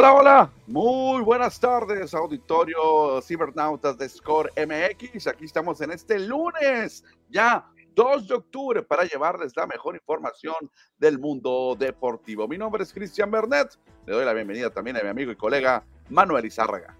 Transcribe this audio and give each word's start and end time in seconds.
Hola, 0.00 0.52
muy 0.68 1.22
buenas 1.22 1.58
tardes, 1.58 2.14
auditorio 2.14 3.20
cibernautas 3.20 3.98
de 3.98 4.08
Score 4.08 4.52
MX. 4.56 5.26
Aquí 5.26 5.46
estamos 5.46 5.80
en 5.80 5.90
este 5.90 6.20
lunes, 6.20 7.02
ya 7.28 7.66
2 7.96 8.28
de 8.28 8.34
octubre, 8.36 8.82
para 8.84 9.02
llevarles 9.02 9.56
la 9.56 9.66
mejor 9.66 9.96
información 9.96 10.54
del 10.98 11.18
mundo 11.18 11.76
deportivo. 11.76 12.46
Mi 12.46 12.56
nombre 12.56 12.84
es 12.84 12.92
Cristian 12.92 13.28
Bernet. 13.28 13.76
Le 14.06 14.12
doy 14.12 14.24
la 14.24 14.32
bienvenida 14.34 14.70
también 14.70 14.96
a 14.98 15.02
mi 15.02 15.08
amigo 15.08 15.32
y 15.32 15.36
colega 15.36 15.82
Manuel 16.10 16.44
Izárraga. 16.44 16.96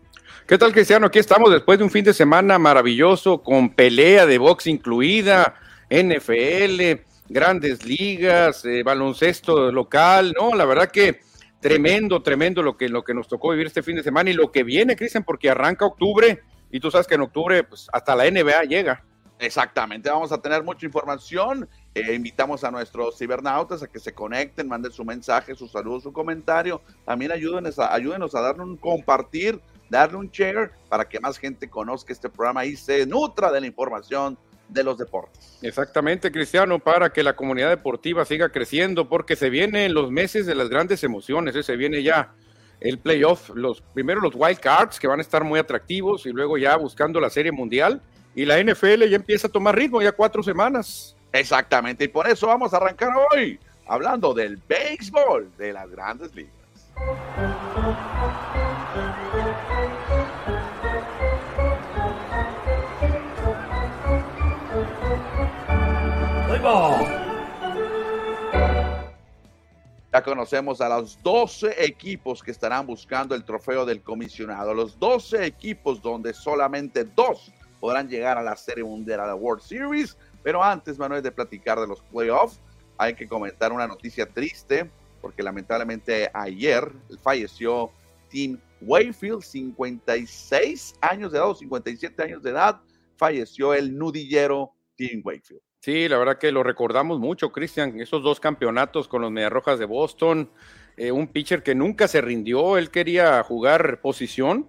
¿Qué 0.49 0.59
tal, 0.59 0.72
Cristiano? 0.72 1.06
Aquí 1.06 1.21
estamos 1.21 1.53
después 1.53 1.78
de 1.78 1.84
un 1.84 1.93
fin 1.93 2.05
de 2.05 2.12
semana 2.12 2.59
maravilloso, 2.59 3.45
con 3.45 3.71
pelea 3.71 4.27
de 4.27 4.39
box 4.39 4.67
incluida, 4.67 5.55
NFL, 5.89 7.01
grandes 7.28 7.84
ligas, 7.84 8.65
eh, 8.65 8.83
baloncesto 8.83 9.71
local. 9.71 10.34
No, 10.37 10.53
la 10.56 10.65
verdad 10.65 10.91
que 10.91 11.28
tremendo, 11.61 12.23
tremendo 12.23 12.63
lo 12.63 12.77
que, 12.77 12.89
lo 12.89 13.03
que 13.03 13.15
nos 13.15 13.29
tocó 13.29 13.51
vivir 13.51 13.67
este 13.67 13.83
fin 13.83 13.97
de 13.97 14.03
semana 14.03 14.31
y 14.31 14.35
lo 14.35 14.53
que 14.53 14.63
viene, 14.63 14.97
Cristian, 14.97 15.25
porque 15.25 15.51
arranca 15.51 15.85
octubre 15.85 16.43
y 16.71 16.81
tú 16.81 16.91
sabes 16.91 17.07
que 17.07 17.15
en 17.15 17.23
octubre 17.23 17.65
pues, 17.65 17.89
hasta 17.93 18.15
la 18.15 18.31
NBA 18.31 18.65
llega. 18.65 19.05
Exactamente, 19.41 20.11
vamos 20.11 20.33
a 20.33 20.43
tener 20.43 20.65
mucha 20.65 20.85
información. 20.85 21.69
Eh, 21.95 22.15
invitamos 22.15 22.65
a 22.65 22.71
nuestros 22.73 23.17
cibernautas 23.17 23.83
a 23.83 23.87
que 23.87 24.01
se 24.01 24.13
conecten, 24.13 24.67
manden 24.67 24.91
su 24.91 25.05
mensaje, 25.05 25.55
su 25.55 25.69
saludo, 25.69 26.01
su 26.01 26.13
comentario. 26.13 26.83
También 27.05 27.31
ayúdenos 27.31 27.79
a, 27.79 27.95
ayúdenos 27.95 28.35
a 28.35 28.41
darle 28.41 28.65
un 28.65 28.77
compartir, 28.77 29.61
darle 29.89 30.17
un 30.17 30.29
share 30.29 30.73
para 30.89 31.09
que 31.09 31.21
más 31.21 31.39
gente 31.39 31.71
conozca 31.71 32.13
este 32.13 32.29
programa 32.29 32.65
y 32.65 32.75
se 32.75 33.07
nutra 33.07 33.53
de 33.53 33.61
la 33.61 33.67
información 33.69 34.37
de 34.69 34.84
los 34.84 34.99
deportes. 34.99 35.59
Exactamente, 35.62 36.31
Cristiano, 36.31 36.79
para 36.79 37.11
que 37.11 37.23
la 37.23 37.34
comunidad 37.34 37.71
deportiva 37.71 38.25
siga 38.25 38.51
creciendo, 38.51 39.09
porque 39.09 39.37
se 39.37 39.51
vienen 39.51 39.95
los 39.95 40.11
meses 40.11 40.47
de 40.47 40.55
las 40.55 40.69
grandes 40.69 41.03
emociones, 41.05 41.56
¿eh? 41.56 41.62
se 41.62 41.77
viene 41.77 42.03
ya 42.03 42.33
el 42.81 42.99
playoff, 42.99 43.51
los 43.55 43.81
primero 43.81 44.21
los 44.21 44.34
wild 44.34 44.61
cards 44.61 45.01
que 45.01 45.09
van 45.09 45.19
a 45.19 45.23
estar 45.23 45.43
muy 45.43 45.59
atractivos 45.59 46.27
y 46.27 46.31
luego 46.31 46.59
ya 46.59 46.77
buscando 46.77 47.19
la 47.21 47.31
serie 47.31 47.51
mundial 47.51 48.01
y 48.34 48.45
la 48.45 48.62
NFL 48.62 49.05
ya 49.09 49.17
empieza 49.17 49.49
a 49.49 49.51
tomar 49.51 49.75
ritmo 49.75 50.01
ya 50.01 50.12
cuatro 50.12 50.43
semanas. 50.43 51.17
Exactamente, 51.33 52.05
y 52.05 52.09
por 52.09 52.28
eso 52.28 52.47
vamos 52.47 52.73
a 52.73 52.77
arrancar 52.77 53.11
hoy 53.33 53.59
hablando 53.87 54.33
del 54.34 54.59
béisbol 54.69 55.51
de 55.57 55.73
las 55.73 55.91
grandes 55.91 56.34
ligas. 56.34 56.53
Ya 70.13 70.23
conocemos 70.23 70.81
a 70.81 70.89
los 70.89 71.23
12 71.23 71.85
equipos 71.85 72.43
que 72.43 72.51
estarán 72.51 72.87
buscando 72.87 73.35
el 73.35 73.45
trofeo 73.45 73.85
del 73.85 74.03
comisionado. 74.03 74.75
Los 74.75 74.99
12 74.99 75.45
equipos 75.45 76.01
donde 76.03 76.33
solamente 76.33 77.05
dos 77.05 77.53
podrán 77.79 78.09
llegar 78.09 78.39
a 78.39 78.43
la 78.43 78.57
Serie 78.57 78.85
Mundial, 78.85 79.21
a 79.21 79.27
la 79.27 79.35
World 79.35 79.63
Series. 79.63 80.17
Pero 80.43 80.65
antes, 80.65 80.99
Manuel, 80.99 81.23
de 81.23 81.31
platicar 81.31 81.79
de 81.79 81.87
los 81.87 82.01
playoffs, 82.01 82.61
hay 82.97 83.15
que 83.15 83.29
comentar 83.29 83.73
una 83.73 83.87
noticia 83.87 84.27
triste, 84.27 84.91
porque 85.21 85.43
lamentablemente 85.43 86.31
ayer 86.33 86.91
falleció 87.23 87.93
Tim 88.29 88.59
Wayfield, 88.81 89.43
56 89.43 90.97
años 91.01 91.33
de 91.33 91.39
edad 91.39 91.51
o 91.51 91.55
57 91.55 92.23
años 92.23 92.43
de 92.43 92.51
edad, 92.51 92.81
falleció 93.17 93.75
el 93.75 93.97
nudillero 93.97 94.73
Tim 94.97 95.23
Wayfield. 95.25 95.68
Sí, 95.81 96.09
la 96.09 96.19
verdad 96.19 96.39
que 96.39 96.50
lo 96.50 96.65
recordamos 96.65 97.21
mucho, 97.21 97.53
Cristian, 97.53 98.00
esos 98.00 98.22
dos 98.22 98.41
campeonatos 98.41 99.06
con 99.06 99.22
los 99.22 99.31
Mediarrojas 99.31 99.78
de 99.78 99.84
Boston, 99.84 100.50
eh, 100.97 101.12
un 101.12 101.28
pitcher 101.28 101.62
que 101.62 101.77
nunca 101.77 102.09
se 102.09 102.21
rindió, 102.21 102.77
él 102.77 102.91
quería 102.91 103.43
jugar 103.44 104.00
posición, 104.00 104.69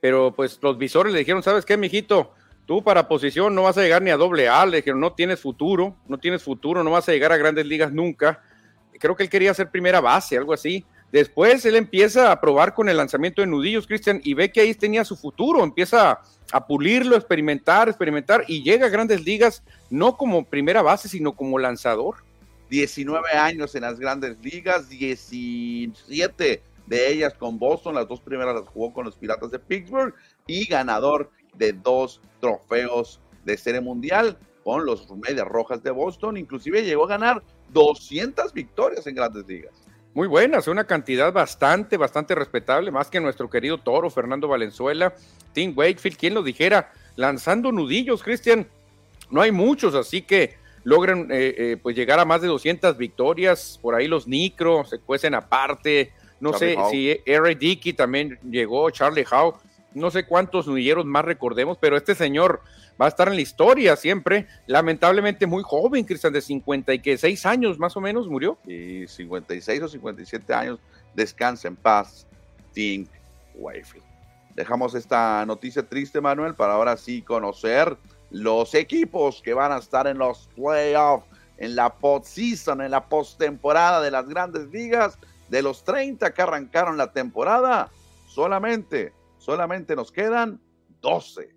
pero 0.00 0.34
pues 0.34 0.58
los 0.60 0.76
visores 0.76 1.12
le 1.12 1.20
dijeron, 1.20 1.44
¿sabes 1.44 1.64
qué, 1.64 1.76
mijito? 1.76 2.34
Tú 2.66 2.82
para 2.82 3.06
posición 3.06 3.54
no 3.54 3.62
vas 3.62 3.78
a 3.78 3.82
llegar 3.82 4.02
ni 4.02 4.10
a 4.10 4.16
doble 4.16 4.48
A, 4.48 4.66
le 4.66 4.78
dijeron, 4.78 5.00
no 5.00 5.12
tienes 5.12 5.40
futuro, 5.40 5.96
no 6.08 6.18
tienes 6.18 6.42
futuro, 6.42 6.82
no 6.82 6.90
vas 6.90 7.08
a 7.08 7.12
llegar 7.12 7.32
a 7.32 7.36
grandes 7.36 7.64
ligas 7.64 7.92
nunca. 7.92 8.42
Creo 8.98 9.16
que 9.16 9.22
él 9.22 9.30
quería 9.30 9.54
ser 9.54 9.70
primera 9.70 10.00
base, 10.00 10.36
algo 10.36 10.52
así. 10.52 10.84
Después 11.10 11.64
él 11.64 11.76
empieza 11.76 12.30
a 12.30 12.40
probar 12.40 12.74
con 12.74 12.88
el 12.88 12.98
lanzamiento 12.98 13.40
de 13.40 13.46
nudillos, 13.46 13.86
Cristian, 13.86 14.20
y 14.22 14.34
ve 14.34 14.52
que 14.52 14.60
ahí 14.60 14.74
tenía 14.74 15.04
su 15.04 15.16
futuro, 15.16 15.64
empieza 15.64 16.20
a 16.52 16.66
pulirlo, 16.66 17.16
experimentar, 17.16 17.88
experimentar, 17.88 18.44
y 18.46 18.62
llega 18.62 18.86
a 18.86 18.90
grandes 18.90 19.24
ligas 19.24 19.62
no 19.90 20.16
como 20.16 20.44
primera 20.44 20.82
base, 20.82 21.08
sino 21.08 21.32
como 21.32 21.58
lanzador. 21.58 22.16
19 22.68 23.30
años 23.32 23.74
en 23.74 23.82
las 23.82 23.98
grandes 23.98 24.36
ligas, 24.42 24.90
17 24.90 26.62
de 26.86 27.12
ellas 27.12 27.34
con 27.34 27.58
Boston, 27.58 27.94
las 27.94 28.08
dos 28.08 28.20
primeras 28.20 28.54
las 28.54 28.68
jugó 28.68 28.92
con 28.92 29.06
los 29.06 29.16
Piratas 29.16 29.50
de 29.50 29.58
Pittsburgh 29.58 30.14
y 30.46 30.66
ganador 30.66 31.30
de 31.54 31.72
dos 31.72 32.20
trofeos 32.40 33.20
de 33.44 33.56
serie 33.56 33.80
mundial 33.80 34.38
con 34.64 34.84
los 34.84 35.10
Medias 35.10 35.48
Rojas 35.48 35.82
de 35.82 35.90
Boston, 35.90 36.36
inclusive 36.36 36.84
llegó 36.84 37.04
a 37.04 37.08
ganar 37.08 37.42
200 37.72 38.52
victorias 38.52 39.06
en 39.06 39.14
grandes 39.14 39.46
ligas. 39.46 39.87
Muy 40.18 40.26
buenas, 40.26 40.66
una 40.66 40.82
cantidad 40.82 41.32
bastante, 41.32 41.96
bastante 41.96 42.34
respetable, 42.34 42.90
más 42.90 43.08
que 43.08 43.20
nuestro 43.20 43.48
querido 43.48 43.78
toro 43.78 44.10
Fernando 44.10 44.48
Valenzuela, 44.48 45.14
Tim 45.52 45.72
Wakefield, 45.76 46.16
quien 46.16 46.34
lo 46.34 46.42
dijera, 46.42 46.90
lanzando 47.14 47.70
nudillos, 47.70 48.24
Cristian. 48.24 48.66
No 49.30 49.42
hay 49.42 49.52
muchos, 49.52 49.94
así 49.94 50.22
que 50.22 50.56
logran 50.82 51.28
eh, 51.30 51.54
eh, 51.56 51.76
pues 51.80 51.94
llegar 51.94 52.18
a 52.18 52.24
más 52.24 52.42
de 52.42 52.48
200 52.48 52.98
victorias. 52.98 53.78
Por 53.80 53.94
ahí 53.94 54.08
los 54.08 54.26
Nicro 54.26 54.84
se 54.84 54.98
cuecen 54.98 55.36
aparte. 55.36 56.10
No 56.40 56.52
sé 56.52 56.76
si 56.90 57.16
Eric 57.24 57.56
Dickey 57.56 57.92
también 57.92 58.40
llegó, 58.42 58.90
Charlie 58.90 59.24
Howe. 59.30 59.54
No 59.98 60.10
sé 60.10 60.26
cuántos 60.26 60.66
nudilleros 60.66 61.04
más 61.04 61.24
recordemos, 61.24 61.78
pero 61.80 61.96
este 61.96 62.14
señor 62.14 62.60
va 63.00 63.06
a 63.06 63.08
estar 63.08 63.28
en 63.28 63.34
la 63.34 63.40
historia 63.40 63.96
siempre. 63.96 64.46
Lamentablemente 64.66 65.46
muy 65.46 65.62
joven, 65.62 66.04
Cristian, 66.04 66.32
de 66.32 66.40
56 66.40 67.46
años 67.46 67.78
más 67.78 67.96
o 67.96 68.00
menos 68.00 68.28
murió. 68.28 68.58
Y 68.66 69.06
56 69.06 69.82
o 69.82 69.88
57 69.88 70.54
años. 70.54 70.78
Descansa 71.14 71.68
en 71.68 71.76
paz, 71.76 72.26
Tim 72.72 73.06
Wayfield. 73.54 74.04
Dejamos 74.54 74.94
esta 74.94 75.44
noticia 75.46 75.88
triste, 75.88 76.20
Manuel, 76.20 76.54
para 76.54 76.74
ahora 76.74 76.96
sí 76.96 77.22
conocer 77.22 77.96
los 78.30 78.74
equipos 78.74 79.40
que 79.40 79.54
van 79.54 79.72
a 79.72 79.78
estar 79.78 80.06
en 80.06 80.18
los 80.18 80.48
playoffs, 80.56 81.26
en 81.58 81.76
la 81.76 81.94
postseason, 81.94 82.80
en 82.82 82.90
la 82.90 83.08
postemporada 83.08 84.00
de 84.00 84.10
las 84.10 84.28
grandes 84.28 84.68
ligas. 84.68 85.18
De 85.48 85.62
los 85.62 85.82
30 85.84 86.34
que 86.34 86.42
arrancaron 86.42 86.96
la 86.98 87.12
temporada, 87.12 87.90
solamente, 88.26 89.12
solamente 89.48 89.96
nos 89.96 90.12
quedan 90.12 90.60
12 91.00 91.54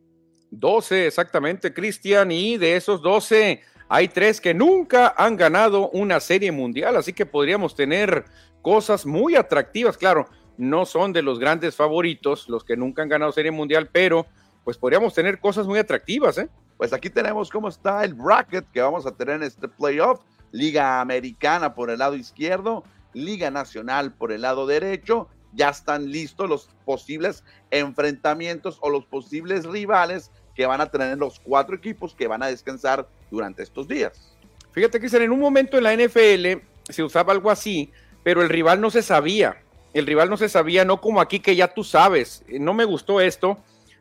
12 0.50 1.08
exactamente, 1.08 1.74
Cristian, 1.74 2.32
y 2.32 2.56
de 2.56 2.78
esos 2.78 3.02
12 3.02 3.62
hay 3.90 4.08
tres 4.08 4.40
que 4.40 4.54
nunca 4.54 5.14
han 5.18 5.36
ganado 5.36 5.90
una 5.90 6.22
serie 6.22 6.54
mundial, 6.54 6.96
así 6.96 7.12
que 7.12 7.26
podríamos 7.26 7.76
tener 7.76 8.24
cosas 8.62 9.06
muy 9.06 9.36
atractivas, 9.36 9.98
claro, 9.98 10.30
no 10.58 10.86
son 10.86 11.12
de 11.12 11.22
los 11.22 11.38
grandes 11.38 11.76
favoritos, 11.76 12.48
los 12.48 12.64
que 12.64 12.78
nunca 12.78 13.02
han 13.02 13.10
ganado 13.10 13.34
serie 13.34 13.52
mundial, 13.52 13.90
pero 13.92 14.26
pues 14.64 14.78
podríamos 14.78 15.14
tener 15.14 15.42
cosas 15.42 15.68
muy 15.68 15.78
atractivas, 15.78 16.38
¿eh? 16.38 16.48
Pues 16.78 16.94
aquí 16.94 17.10
tenemos 17.10 17.50
cómo 17.50 17.68
está 17.68 18.06
el 18.06 18.14
bracket 18.14 18.72
que 18.72 18.80
vamos 18.80 19.06
a 19.06 19.12
tener 19.12 19.36
en 19.36 19.44
este 19.44 19.68
playoff, 19.68 20.22
Liga 20.54 21.02
Americana 21.02 21.76
por 21.76 21.90
el 21.90 22.00
lado 22.00 22.16
izquierdo, 22.16 22.86
Liga 23.14 23.52
Nacional 23.52 24.14
por 24.14 24.32
el 24.32 24.44
lado 24.44 24.66
derecho, 24.66 25.28
ya 25.54 25.70
están 25.70 26.12
listos 26.12 26.50
los 26.50 26.70
posibles 26.86 27.44
enfrentamientos 27.70 28.78
o 28.82 28.90
los 28.90 29.06
posibles 29.06 29.66
rivales 29.66 30.32
que 30.56 30.66
van 30.66 30.82
a 30.82 30.92
tener 30.92 31.18
los 31.18 31.40
cuatro 31.40 31.76
equipos 31.76 32.14
que 32.14 32.28
van 32.28 32.44
a 32.44 32.48
descansar 32.48 33.08
durante 33.30 33.64
estos 33.64 33.88
días. 33.88 34.36
Fíjate, 34.72 35.00
que 35.00 35.08
en 35.18 35.32
un 35.32 35.40
momento 35.40 35.78
en 35.78 35.84
la 35.84 35.96
NFL 35.96 36.64
se 36.90 37.04
usaba 37.04 37.34
algo 37.34 37.52
así, 37.52 37.92
pero 38.24 38.42
el 38.42 38.50
rival 38.50 38.80
no 38.80 38.90
se 38.90 39.02
sabía. 39.02 39.58
El 39.94 40.06
rival 40.06 40.30
no 40.30 40.38
se 40.38 40.48
sabía, 40.48 40.86
no 40.86 41.02
como 41.02 41.20
aquí 41.20 41.40
que 41.40 41.56
ya 41.56 41.74
tú 41.74 41.84
sabes. 41.84 42.44
No 42.48 42.74
me 42.74 42.86
gustó 42.86 43.20
esto 43.20 43.58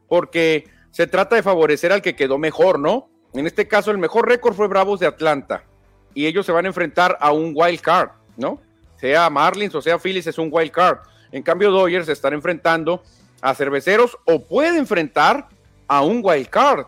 porque 0.09 0.69
se 0.91 1.07
trata 1.07 1.37
de 1.37 1.43
favorecer 1.43 1.93
al 1.93 2.03
que 2.03 2.15
quedó 2.15 2.39
mejor, 2.39 2.79
¿no? 2.79 3.09
En 3.33 3.47
este 3.47 3.69
caso, 3.69 3.91
el 3.91 3.99
mejor 3.99 4.29
récord 4.29 4.55
fue 4.55 4.69
Bravos 4.69 5.01
de 5.01 5.07
Atlanta 5.07 5.65
y 6.15 6.27
ellos 6.27 6.47
se 6.47 6.53
van 6.53 6.65
a 6.65 6.69
enfrentar 6.69 7.17
a 7.21 7.33
un 7.33 7.53
wild 7.55 7.81
card, 7.81 8.11
¿no? 8.37 8.61
Sea 8.97 9.31
Marlins 9.31 9.75
o 9.75 9.81
sea 9.81 9.99
Phillies, 9.99 10.27
es 10.27 10.39
un 10.39 10.49
wild 10.53 10.73
card. 10.73 10.99
En 11.33 11.43
cambio, 11.43 11.71
Dodgers 11.71 12.09
están 12.09 12.33
enfrentando 12.33 13.03
a 13.41 13.55
cerveceros 13.55 14.19
o 14.25 14.47
puede 14.47 14.79
enfrentar 14.79 15.49
a 15.87 16.03
un 16.03 16.21
wild 16.23 16.49
card, 16.49 16.87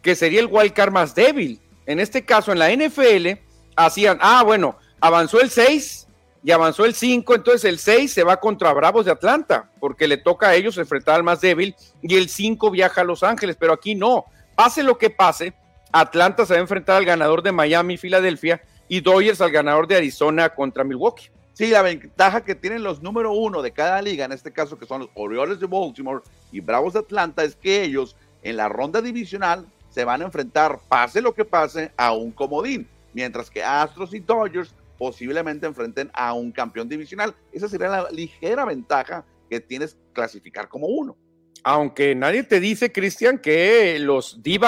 que 0.00 0.14
sería 0.14 0.40
el 0.40 0.48
wild 0.50 0.72
card 0.72 0.92
más 0.92 1.14
débil. 1.14 1.60
En 1.86 2.00
este 2.00 2.24
caso, 2.24 2.52
en 2.52 2.58
la 2.58 2.70
NFL, 2.70 3.38
hacían, 3.76 4.18
ah, 4.20 4.42
bueno, 4.44 4.76
avanzó 5.00 5.40
el 5.40 5.50
6 5.50 6.06
y 6.44 6.50
avanzó 6.50 6.84
el 6.84 6.94
5, 6.94 7.34
entonces 7.34 7.64
el 7.64 7.78
6 7.78 8.12
se 8.12 8.24
va 8.24 8.40
contra 8.40 8.72
Bravos 8.72 9.04
de 9.04 9.12
Atlanta, 9.12 9.70
porque 9.78 10.08
le 10.08 10.16
toca 10.16 10.48
a 10.48 10.54
ellos 10.54 10.76
enfrentar 10.78 11.16
al 11.16 11.22
más 11.22 11.40
débil, 11.40 11.74
y 12.02 12.16
el 12.16 12.28
5 12.28 12.70
viaja 12.70 13.02
a 13.02 13.04
Los 13.04 13.22
Ángeles, 13.22 13.56
pero 13.58 13.72
aquí 13.72 13.94
no. 13.94 14.24
Pase 14.56 14.82
lo 14.82 14.98
que 14.98 15.10
pase, 15.10 15.54
Atlanta 15.92 16.46
se 16.46 16.54
va 16.54 16.58
a 16.58 16.62
enfrentar 16.62 16.96
al 16.96 17.04
ganador 17.04 17.42
de 17.42 17.52
Miami, 17.52 17.96
Filadelfia, 17.96 18.62
y 18.88 19.00
Dodgers 19.00 19.40
al 19.40 19.50
ganador 19.50 19.86
de 19.86 19.96
Arizona 19.96 20.48
contra 20.50 20.84
Milwaukee. 20.84 21.30
Sí, 21.54 21.68
la 21.68 21.82
ventaja 21.82 22.44
que 22.44 22.54
tienen 22.54 22.82
los 22.82 23.02
número 23.02 23.32
uno 23.32 23.60
de 23.60 23.72
cada 23.72 24.00
liga, 24.00 24.24
en 24.24 24.32
este 24.32 24.52
caso 24.52 24.78
que 24.78 24.86
son 24.86 25.02
los 25.02 25.10
Orioles 25.14 25.60
de 25.60 25.66
Baltimore 25.66 26.22
y 26.50 26.60
Bravos 26.60 26.94
de 26.94 27.00
Atlanta, 27.00 27.44
es 27.44 27.56
que 27.56 27.82
ellos 27.82 28.16
en 28.42 28.56
la 28.56 28.70
ronda 28.70 29.02
divisional 29.02 29.66
se 29.90 30.04
van 30.04 30.22
a 30.22 30.24
enfrentar, 30.24 30.80
pase 30.88 31.20
lo 31.20 31.34
que 31.34 31.44
pase, 31.44 31.92
a 31.98 32.12
un 32.12 32.32
comodín, 32.32 32.88
mientras 33.12 33.50
que 33.50 33.62
Astros 33.62 34.14
y 34.14 34.20
Dodgers 34.20 34.74
posiblemente 34.96 35.66
enfrenten 35.66 36.10
a 36.14 36.32
un 36.32 36.52
campeón 36.52 36.88
divisional. 36.88 37.34
Esa 37.52 37.68
sería 37.68 37.88
la 37.88 38.10
ligera 38.10 38.64
ventaja 38.64 39.26
que 39.50 39.60
tienes 39.60 39.98
clasificar 40.14 40.68
como 40.68 40.86
uno. 40.86 41.16
Aunque 41.64 42.14
nadie 42.14 42.44
te 42.44 42.60
dice, 42.60 42.92
Cristian, 42.92 43.38
que 43.38 43.98
los 43.98 44.42
d 44.42 44.58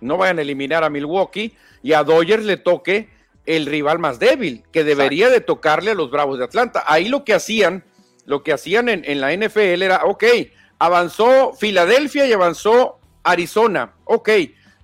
no 0.00 0.18
vayan 0.18 0.38
a 0.38 0.42
eliminar 0.42 0.84
a 0.84 0.90
Milwaukee 0.90 1.56
y 1.82 1.94
a 1.94 2.04
Dodgers 2.04 2.44
le 2.44 2.58
toque 2.58 3.08
el 3.46 3.66
rival 3.66 3.98
más 3.98 4.18
débil, 4.18 4.64
que 4.72 4.84
debería 4.84 5.30
de 5.30 5.40
tocarle 5.40 5.92
a 5.92 5.94
los 5.94 6.10
Bravos 6.10 6.38
de 6.38 6.44
Atlanta. 6.44 6.84
Ahí 6.86 7.08
lo 7.08 7.24
que 7.24 7.34
hacían, 7.34 7.84
lo 8.26 8.42
que 8.42 8.52
hacían 8.52 8.88
en, 8.88 9.02
en 9.04 9.20
la 9.20 9.34
NFL 9.34 9.82
era, 9.82 10.04
ok, 10.04 10.24
avanzó 10.78 11.54
Filadelfia 11.54 12.26
y 12.26 12.32
avanzó 12.32 12.98
Arizona. 13.22 13.94
Ok, 14.04 14.30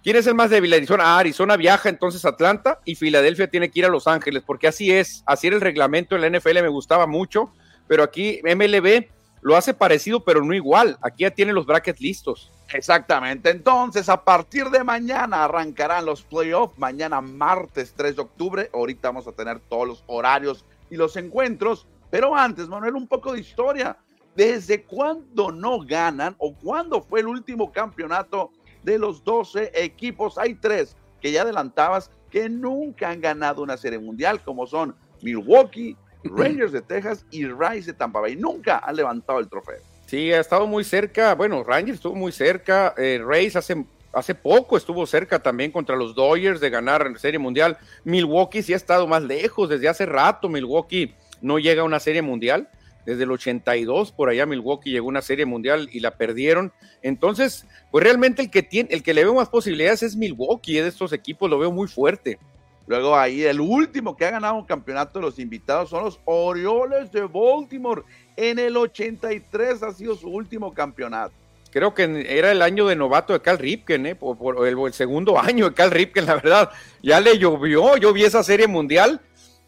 ¿quién 0.03 0.17
es 0.17 0.27
el 0.27 0.35
más 0.35 0.51
débil? 0.51 0.73
Arizona. 0.75 1.05
Ah, 1.07 1.19
Arizona 1.19 1.57
viaja 1.57 1.89
entonces 1.89 2.25
a 2.25 2.31
Atlanta 2.31 2.81
y 2.85 2.95
Filadelfia 2.95 3.49
tiene 3.49 3.71
que 3.71 3.81
ir 3.81 3.87
a 3.87 3.91
Los 3.91 4.07
Ángeles, 4.07 4.43
porque 4.47 4.67
así 4.67 4.93
es, 4.93 5.23
así 5.27 5.47
era 5.47 5.57
el 5.57 5.63
reglamento 5.63 6.17
en 6.17 6.23
la 6.23 6.39
NFL, 6.39 6.63
me 6.63 6.69
gustaba 6.69 7.07
mucho, 7.07 7.53
pero 7.87 8.03
aquí 8.03 8.41
MLB 8.45 9.07
lo 9.43 9.57
hace 9.57 9.75
parecido, 9.75 10.25
pero 10.25 10.43
no 10.43 10.55
igual. 10.55 10.97
Aquí 11.03 11.23
ya 11.25 11.31
tiene 11.31 11.53
los 11.53 11.67
brackets 11.67 12.01
listos. 12.01 12.51
Exactamente. 12.73 13.51
Entonces, 13.51 14.09
a 14.09 14.25
partir 14.25 14.71
de 14.71 14.83
mañana 14.83 15.45
arrancarán 15.45 16.07
los 16.07 16.23
playoffs. 16.23 16.79
Mañana, 16.79 17.21
martes 17.21 17.95
3 17.97 18.17
de 18.17 18.23
octubre. 18.23 18.71
Ahorita 18.73 19.09
vamos 19.09 19.29
a 19.29 19.33
tener 19.33 19.61
todos 19.61 19.87
los 19.87 20.05
horarios 20.07 20.65
y 20.91 20.97
los 20.97 21.17
encuentros. 21.17 21.87
Pero 22.11 22.35
antes, 22.35 22.69
Manuel, 22.69 22.95
un 22.95 23.07
poco 23.07 23.33
de 23.33 23.41
historia. 23.41 23.97
¿Desde 24.35 24.83
cuándo 24.83 25.53
no 25.53 25.79
ganan 25.81 26.35
o 26.39 26.53
cuándo 26.55 27.01
fue 27.01 27.21
el 27.21 27.29
último 27.29 27.71
campeonato 27.71 28.51
de 28.83 28.99
los 28.99 29.23
12 29.23 29.71
equipos? 29.75 30.39
Hay 30.39 30.55
tres 30.55 30.97
que 31.21 31.31
ya 31.31 31.43
adelantabas 31.43 32.11
que 32.31 32.49
nunca 32.49 33.11
han 33.11 33.21
ganado 33.21 33.63
una 33.63 33.77
serie 33.77 34.01
mundial, 34.01 34.43
como 34.43 34.67
son 34.67 34.97
Milwaukee, 35.23 35.97
Rangers 36.25 36.73
de 36.73 36.83
Texas 36.83 37.25
y 37.31 37.47
Rays 37.47 37.87
de 37.87 37.93
Tampa 37.93 38.21
Bay. 38.21 38.35
Nunca 38.35 38.79
han 38.79 38.97
levantado 38.97 39.39
el 39.39 39.49
trofeo. 39.49 39.94
Sí, 40.07 40.33
ha 40.33 40.41
estado 40.41 40.67
muy 40.67 40.85
cerca. 40.85 41.35
Bueno, 41.35 41.65
Rangers 41.65 41.97
estuvo 41.97 42.15
muy 42.15 42.33
cerca. 42.33 42.95
Eh, 42.97 43.21
Rays 43.25 43.57
hace, 43.57 43.85
hace 44.13 44.35
poco 44.35 44.77
estuvo 44.77 45.07
cerca 45.07 45.39
también 45.39 45.73
contra 45.73 45.97
los 45.97 46.15
Dodgers 46.15 46.61
de 46.61 46.71
ganar 46.71 47.07
en 47.07 47.19
Serie 47.19 47.39
Mundial. 47.39 47.79
Milwaukee 48.05 48.63
sí 48.63 48.73
ha 48.75 48.77
estado 48.77 49.07
más 49.07 49.23
lejos. 49.23 49.69
Desde 49.69 49.89
hace 49.89 50.07
rato 50.07 50.49
Milwaukee 50.49 51.15
no 51.41 51.59
llega 51.59 51.83
a 51.83 51.87
una 51.87 52.01
Serie 52.01 52.23
Mundial. 52.23 52.69
Desde 53.07 53.25
el 53.25 53.31
82 53.33 54.13
por 54.13 54.31
allá 54.31 54.47
Milwaukee 54.47 54.91
llegó 54.91 55.07
a 55.07 55.11
una 55.11 55.23
Serie 55.23 55.47
Mundial 55.47 55.89
y 55.93 56.01
la 56.01 56.13
perdieron. 56.13 56.73
Entonces, 57.03 57.67
pues 57.91 58.05
realmente 58.05 58.43
el 58.43 58.51
que 58.51 58.63
tiene, 58.63 58.91
el 58.93 59.03
que 59.03 59.15
le 59.15 59.25
veo 59.25 59.35
más 59.35 59.49
posibilidades 59.49 60.03
es 60.03 60.17
Milwaukee. 60.17 60.81
De 60.81 60.89
estos 60.89 61.13
equipos 61.13 61.49
lo 61.49 61.59
veo 61.59 61.73
muy 61.73 61.89
fuerte. 61.89 62.39
Luego 62.87 63.17
ahí 63.17 63.43
el 63.45 63.61
último 63.61 64.15
que 64.15 64.27
ha 64.27 64.31
ganado 64.31 64.55
un 64.57 64.65
campeonato 64.65 65.19
de 65.19 65.25
los 65.25 65.39
invitados 65.39 65.91
son 65.91 66.05
los 66.05 66.21
Orioles 66.27 67.11
de 67.13 67.23
Baltimore. 67.23 68.03
En 68.37 68.59
el 68.59 68.77
83 68.77 69.83
ha 69.83 69.93
sido 69.93 70.17
su 70.17 70.29
último 70.29 70.75
campeonato. 70.75 71.35
Creo 71.71 71.93
que 71.93 72.27
era 72.29 72.53
el 72.53 72.63
año 72.63 72.87
de 72.87 72.95
novato 72.95 73.33
de 73.33 73.41
Cal 73.41 73.59
Ripken, 73.59 74.07
¿eh? 74.07 74.15
por, 74.15 74.67
el, 74.67 74.93
segundo 74.93 75.39
año 75.41 75.69
de 75.69 75.75
Cal 75.75 75.91
Ripken, 75.91 76.27
la 76.27 76.35
verdad. 76.37 76.71
Ya 77.03 77.21
le 77.21 77.39
llovió, 77.39 77.97
yo 77.97 78.13
vi 78.13 78.25
esa 78.25 78.43
serie 78.43 78.67
mundial. 78.67 79.21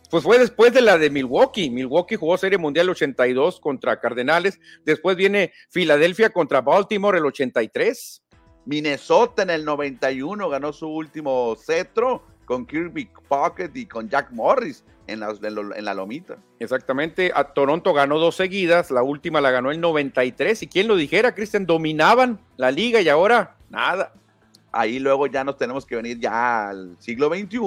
Pues 0.09 0.23
fue 0.23 0.39
después 0.39 0.73
de 0.73 0.83
la 0.83 0.99
de 0.99 1.11
Milwaukee. 1.11 1.69
Milwaukee 1.69 2.15
jugó 2.15 2.39
Serie 2.39 2.59
Mundial 2.59 2.89
82 2.89 3.59
contra 3.59 3.99
Cardenales. 3.99 4.61
Después 4.85 5.17
viene 5.17 5.53
Filadelfia 5.69 6.31
contra 6.31 6.61
Baltimore 6.61 7.19
el 7.19 7.27
83. 7.27 8.23
Minnesota 8.67 9.43
en 9.43 9.51
el 9.51 9.65
91 9.65 10.49
ganó 10.49 10.73
su 10.73 10.87
último 10.87 11.57
cetro 11.57 12.23
con 12.47 12.65
Kirby 12.65 13.11
Pocket 13.29 13.71
y 13.75 13.85
con 13.85 14.09
Jack 14.09 14.31
Morris 14.31 14.83
en 15.07 15.21
la, 15.21 15.35
en 15.43 15.85
la 15.85 15.95
lomita. 15.95 16.39
Exactamente, 16.59 17.31
a 17.35 17.45
Toronto 17.45 17.93
ganó 17.93 18.19
dos 18.19 18.37
seguidas, 18.37 18.91
la 18.91 19.03
última 19.03 19.43
la 19.43 19.51
ganó 19.51 19.71
el 19.71 19.81
93, 19.81 20.63
y 20.63 20.67
quién 20.67 20.89
lo 20.89 20.97
dijera, 20.97 21.35
Cristian, 21.35 21.67
dominaban 21.67 22.41
la 22.57 22.71
liga 22.71 23.03
y 23.03 23.09
ahora 23.09 23.57
nada. 23.69 24.15
Ahí 24.73 24.99
luego 24.99 25.27
ya 25.27 25.45
nos 25.45 25.57
tenemos 25.57 25.85
que 25.85 25.97
venir 25.97 26.19
ya 26.19 26.69
al 26.69 26.97
siglo 26.99 27.29
XXI, 27.29 27.59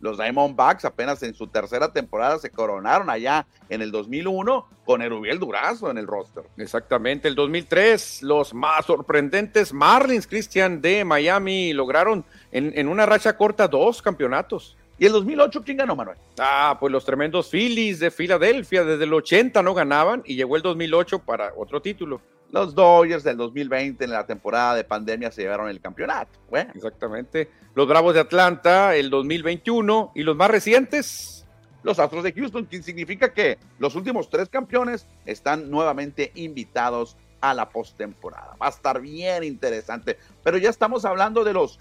los 0.00 0.18
Diamondbacks 0.18 0.84
apenas 0.84 1.22
en 1.22 1.34
su 1.34 1.46
tercera 1.46 1.92
temporada 1.92 2.38
se 2.38 2.50
coronaron 2.50 3.10
allá 3.10 3.46
en 3.68 3.82
el 3.82 3.92
2001 3.92 4.66
con 4.84 5.02
Erubiel 5.02 5.38
Durazo 5.38 5.90
en 5.90 5.98
el 5.98 6.06
roster. 6.06 6.44
Exactamente, 6.56 7.28
el 7.28 7.34
2003 7.34 8.22
los 8.22 8.52
más 8.54 8.86
sorprendentes 8.86 9.72
Marlins, 9.72 10.26
Cristian, 10.26 10.80
de 10.80 11.04
Miami 11.04 11.72
lograron 11.72 12.24
en, 12.50 12.72
en 12.76 12.88
una 12.88 13.06
racha 13.06 13.36
corta 13.36 13.68
dos 13.68 14.02
campeonatos. 14.02 14.76
¿Y 14.98 15.06
el 15.06 15.12
2008 15.12 15.62
quién 15.64 15.78
ganó, 15.78 15.96
Manuel? 15.96 16.18
Ah, 16.38 16.76
pues 16.78 16.92
los 16.92 17.06
tremendos 17.06 17.48
Phillies 17.48 18.00
de 18.00 18.10
Filadelfia, 18.10 18.84
desde 18.84 19.04
el 19.04 19.14
80 19.14 19.62
no 19.62 19.72
ganaban 19.72 20.22
y 20.26 20.36
llegó 20.36 20.56
el 20.56 20.62
2008 20.62 21.20
para 21.20 21.54
otro 21.56 21.80
título. 21.80 22.20
Los 22.52 22.74
Dodgers 22.74 23.22
del 23.22 23.36
2020 23.36 24.04
en 24.04 24.10
la 24.10 24.26
temporada 24.26 24.74
de 24.74 24.82
pandemia 24.82 25.30
se 25.30 25.42
llevaron 25.42 25.68
el 25.68 25.80
campeonato. 25.80 26.38
Exactamente. 26.74 27.48
Los 27.74 27.86
Bravos 27.86 28.14
de 28.14 28.20
Atlanta 28.20 28.96
el 28.96 29.08
2021 29.08 30.12
y 30.14 30.22
los 30.22 30.36
más 30.36 30.50
recientes. 30.50 31.46
Los 31.82 31.98
Astros 31.98 32.24
de 32.24 32.32
Houston, 32.32 32.66
que 32.66 32.82
significa 32.82 33.32
que 33.32 33.56
los 33.78 33.94
últimos 33.94 34.28
tres 34.28 34.48
campeones 34.48 35.06
están 35.24 35.70
nuevamente 35.70 36.30
invitados 36.34 37.16
a 37.40 37.54
la 37.54 37.70
postemporada. 37.70 38.56
Va 38.60 38.66
a 38.66 38.70
estar 38.70 39.00
bien 39.00 39.44
interesante. 39.44 40.18
Pero 40.42 40.58
ya 40.58 40.68
estamos 40.68 41.04
hablando 41.04 41.44
de 41.44 41.54
los 41.54 41.78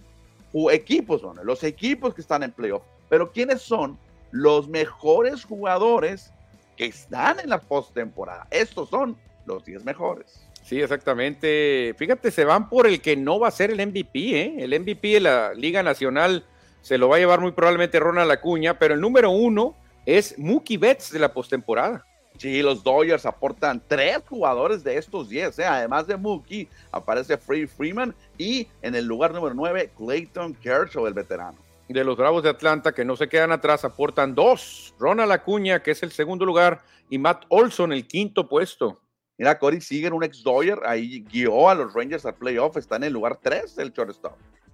equipos, 0.72 1.22
los 1.44 1.64
equipos 1.64 2.14
que 2.14 2.22
están 2.22 2.44
en 2.44 2.52
playoff. 2.52 2.84
Pero 3.10 3.32
¿quiénes 3.32 3.62
son 3.62 3.98
los 4.32 4.70
mejores 4.70 5.44
jugadores 5.44 6.32
que 6.78 6.86
están 6.86 7.40
en 7.40 7.50
la 7.50 7.60
postemporada? 7.60 8.48
Estos 8.52 8.90
son 8.90 9.18
los 9.46 9.66
10 9.66 9.84
mejores. 9.84 10.48
Sí, 10.70 10.80
exactamente. 10.80 11.96
Fíjate, 11.98 12.30
se 12.30 12.46
van 12.46 12.70
por 12.70 12.86
el 12.86 13.02
que 13.02 13.16
no 13.16 13.40
va 13.40 13.48
a 13.48 13.52
ser 13.52 13.72
el 13.72 13.88
MVP, 13.88 14.40
¿eh? 14.40 14.56
El 14.60 14.80
MVP 14.80 15.16
de 15.16 15.20
la 15.20 15.52
Liga 15.56 15.82
Nacional 15.82 16.46
se 16.84 17.00
lo 17.00 17.10
va 17.10 17.16
a 17.16 17.20
llevar 17.20 17.40
muy 17.40 17.54
probablemente 17.54 18.00
Ronald 18.00 18.30
Acuña, 18.30 18.78
pero 18.78 18.94
el 18.94 19.02
número 19.02 19.32
uno 19.32 19.76
es 20.06 20.38
Mookie 20.38 20.78
Betts 20.78 21.12
de 21.12 21.18
la 21.18 21.34
postemporada. 21.34 22.06
Sí, 22.38 22.62
los 22.62 22.84
Dodgers 22.84 23.26
aportan 23.26 23.82
tres 23.88 24.20
jugadores 24.30 24.84
de 24.84 24.98
estos 24.98 25.28
10. 25.28 25.58
¿eh? 25.58 25.66
Además 25.66 26.06
de 26.06 26.18
Mookie, 26.18 26.70
aparece 26.92 27.40
Free 27.40 27.66
Freeman 27.66 28.14
y 28.38 28.68
en 28.84 28.94
el 28.94 29.06
lugar 29.06 29.34
número 29.34 29.56
9, 29.56 29.94
Clayton 29.98 30.54
Kershaw, 30.54 31.08
el 31.08 31.16
veterano. 31.16 31.58
De 31.88 32.04
los 32.04 32.16
Bravos 32.16 32.44
de 32.44 32.50
Atlanta, 32.50 32.92
que 32.92 33.04
no 33.04 33.16
se 33.16 33.28
quedan 33.28 33.52
atrás, 33.52 33.86
aportan 33.86 34.36
dos. 34.36 34.94
Ronald 35.00 35.32
Acuña, 35.32 35.82
que 35.82 35.90
es 35.90 36.04
el 36.04 36.12
segundo 36.12 36.46
lugar, 36.46 36.84
y 37.10 37.18
Matt 37.18 37.46
Olson, 37.50 37.92
el 37.92 38.06
quinto 38.06 38.48
puesto. 38.48 39.02
Mira, 39.40 39.58
Corey 39.58 39.80
Seager, 39.80 40.14
un 40.14 40.24
ex 40.24 40.44
Dodger, 40.44 40.82
ahí 40.86 41.26
guió 41.32 41.70
a 41.70 41.74
los 41.74 41.94
Rangers 41.94 42.26
al 42.26 42.36
playoff, 42.36 42.76
está 42.76 42.98
en 42.98 43.06
el 43.06 43.14
lugar 43.14 43.40
3 43.42 43.74
del 43.74 43.94
shortstop. 43.94 44.34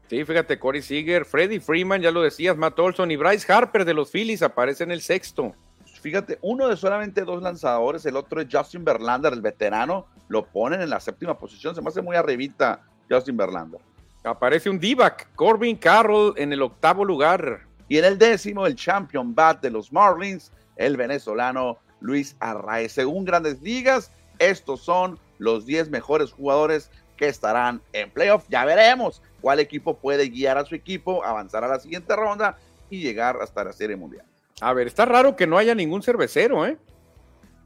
Sí, 0.10 0.26
fíjate, 0.26 0.58
Corey 0.58 0.82
Seager, 0.82 1.24
Freddie 1.24 1.60
Freeman, 1.60 2.02
ya 2.02 2.10
lo 2.10 2.24
decías, 2.24 2.58
Matt 2.58 2.80
Olson 2.80 3.12
y 3.12 3.16
Bryce 3.16 3.52
Harper 3.54 3.86
de 3.86 3.94
los 3.94 4.10
Phillies 4.10 4.42
aparecen 4.42 4.90
en 4.90 4.94
el 4.94 5.02
sexto. 5.02 5.54
Fíjate, 6.02 6.40
uno 6.42 6.68
de 6.68 6.78
solamente 6.78 7.24
dos 7.24 7.44
lanzadores, 7.44 8.08
el 8.08 8.16
otro 8.16 8.42
es 8.42 8.48
Justin 8.52 8.84
Verlander, 8.84 9.34
el 9.34 9.42
veterano, 9.42 10.08
lo 10.30 10.48
ponen 10.48 10.82
en 10.82 10.90
la 10.90 11.00
séptima 11.00 11.38
posición, 11.38 11.76
se 11.76 11.82
me 11.84 11.90
hace 11.90 12.02
muy 12.02 12.16
arribita 12.16 12.82
Justin 13.08 13.38
Verlander. 13.38 13.80
Aparece 14.24 14.72
un 14.72 14.80
Divac, 14.80 15.32
Corbin 15.36 15.78
Carroll 15.78 16.34
en 16.38 16.52
el 16.52 16.64
octavo 16.64 17.06
lugar. 17.06 17.62
Y 17.88 18.00
en 18.00 18.06
el 18.06 18.18
décimo, 18.18 18.66
el 18.66 18.74
champion 18.74 19.36
bat 19.36 19.62
de 19.62 19.70
los 19.70 19.94
Marlins, 19.94 20.52
el 20.76 20.98
venezolano 20.98 21.78
Luis 22.00 22.36
Arraez. 22.40 22.94
Según 22.94 23.26
Grandes 23.26 23.62
Ligas, 23.62 24.12
estos 24.40 24.82
son 24.82 25.20
los 25.38 25.66
10 25.66 25.90
mejores 25.90 26.32
jugadores 26.32 26.92
que 27.18 27.28
estarán 27.28 27.82
en 27.94 28.10
playoff. 28.12 28.46
Ya 28.50 28.66
veremos 28.66 29.22
cuál 29.42 29.60
equipo 29.60 29.98
puede 29.98 30.30
guiar 30.30 30.58
a 30.58 30.66
su 30.66 30.76
equipo, 30.76 31.24
avanzar 31.24 31.64
a 31.64 31.68
la 31.68 31.80
siguiente 31.80 32.16
ronda 32.16 32.58
y 32.90 33.02
llegar 33.02 33.38
hasta 33.42 33.64
la 33.64 33.74
Serie 33.74 33.96
Mundial. 33.96 34.26
A 34.62 34.74
ver, 34.74 34.88
está 34.88 35.06
raro 35.06 35.36
que 35.36 35.48
no 35.48 35.58
haya 35.58 35.76
ningún 35.76 36.02
cervecero, 36.02 36.66
¿eh? 36.66 36.78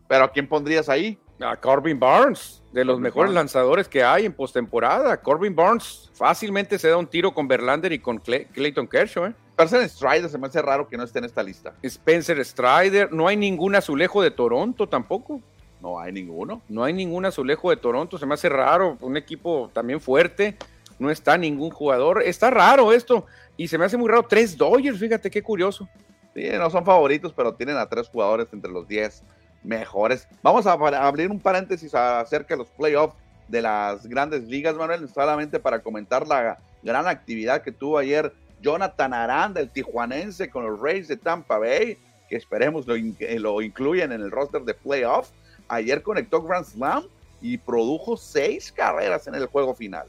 ¿Pero 0.08 0.24
a 0.24 0.32
quién 0.32 0.48
pondrías 0.48 0.90
ahí? 0.90 1.20
A 1.40 1.56
Corbin 1.56 2.00
Barnes, 2.00 2.62
de 2.74 2.84
los 2.84 3.00
mejores 3.00 3.32
lanzadores 3.32 3.88
que 3.88 4.04
hay 4.04 4.26
en 4.26 4.34
postemporada. 4.34 5.22
Corbin 5.22 5.56
Barnes 5.56 6.10
fácilmente 6.14 6.78
se 6.78 6.90
da 6.90 6.98
un 6.98 7.08
tiro 7.08 7.34
con 7.34 7.48
Verlander 7.48 7.94
y 7.94 8.00
con 8.00 8.18
Clayton 8.18 8.88
Kershaw, 8.88 9.28
¿eh? 9.28 9.34
Spencer 9.60 9.90
Strider 9.90 10.30
se 10.30 10.38
me 10.38 10.48
hace 10.48 10.62
raro 10.62 10.88
que 10.88 10.98
no 10.98 11.04
esté 11.04 11.20
en 11.20 11.26
esta 11.26 11.44
lista. 11.44 11.74
Spencer 11.84 12.44
Strider, 12.44 13.12
no 13.12 13.28
hay 13.28 13.36
ningún 13.36 13.76
azulejo 13.76 14.22
de 14.22 14.32
Toronto 14.32 14.88
tampoco. 14.88 15.42
No 15.82 16.00
hay 16.00 16.12
ninguno. 16.12 16.62
No 16.68 16.84
hay 16.84 16.94
ningún 16.94 17.26
azulejo 17.26 17.70
de 17.70 17.78
Toronto, 17.78 18.18
se 18.18 18.26
me 18.26 18.34
hace 18.34 18.50
raro, 18.50 18.98
un 19.02 19.18
equipo 19.18 19.70
también 19.74 20.02
fuerte, 20.02 20.58
no 21.00 21.10
está 21.10 21.38
ningún 21.38 21.70
jugador. 21.72 22.22
Está 22.24 22.50
raro 22.50 22.92
esto 22.92 23.26
y 23.58 23.68
se 23.68 23.78
me 23.78 23.86
hace 23.86 23.98
muy 23.98 24.10
raro. 24.10 24.24
Tres 24.24 24.58
Dodgers, 24.58 25.00
fíjate 25.00 25.30
qué 25.32 25.42
curioso. 25.42 25.88
No 26.36 26.70
son 26.70 26.86
favoritos, 26.86 27.34
pero 27.34 27.54
tienen 27.54 27.78
a 27.78 27.88
tres 27.88 28.08
jugadores 28.08 28.48
entre 28.54 28.72
los 28.72 28.88
10 28.88 29.24
mejores. 29.64 30.28
Vamos 30.42 30.66
a 30.68 30.74
abrir 30.74 31.30
un 31.30 31.40
paréntesis 31.40 31.94
acerca 31.94 32.54
de 32.54 32.60
los 32.60 32.70
playoffs 32.70 33.16
de 33.48 33.62
las 33.62 34.06
grandes 34.08 34.44
ligas, 34.44 34.76
Manuel, 34.76 35.10
solamente 35.10 35.60
para 35.60 35.80
comentar 35.80 36.28
la 36.28 36.60
gran 36.84 37.08
actividad 37.08 37.62
que 37.62 37.72
tuvo 37.72 37.98
ayer 37.98 38.32
Jonathan 38.62 39.14
Aranda, 39.14 39.60
el 39.60 39.70
tijuanense, 39.70 40.50
con 40.50 40.66
los 40.66 40.80
Rays 40.80 41.08
de 41.08 41.18
Tampa 41.18 41.58
Bay, 41.58 41.98
que 42.30 42.36
esperemos 42.36 42.86
lo, 42.88 42.96
lo 42.96 43.62
incluyan 43.62 44.12
en 44.12 44.22
el 44.22 44.32
roster 44.32 44.62
de 44.62 44.74
playoffs. 44.74 45.34
Ayer 45.70 46.02
conectó 46.02 46.42
Grand 46.42 46.66
Slam 46.66 47.04
y 47.42 47.58
produjo 47.58 48.18
seis 48.18 48.72
carreras 48.72 49.28
en 49.28 49.36
el 49.36 49.46
juego 49.46 49.74
final. 49.74 50.08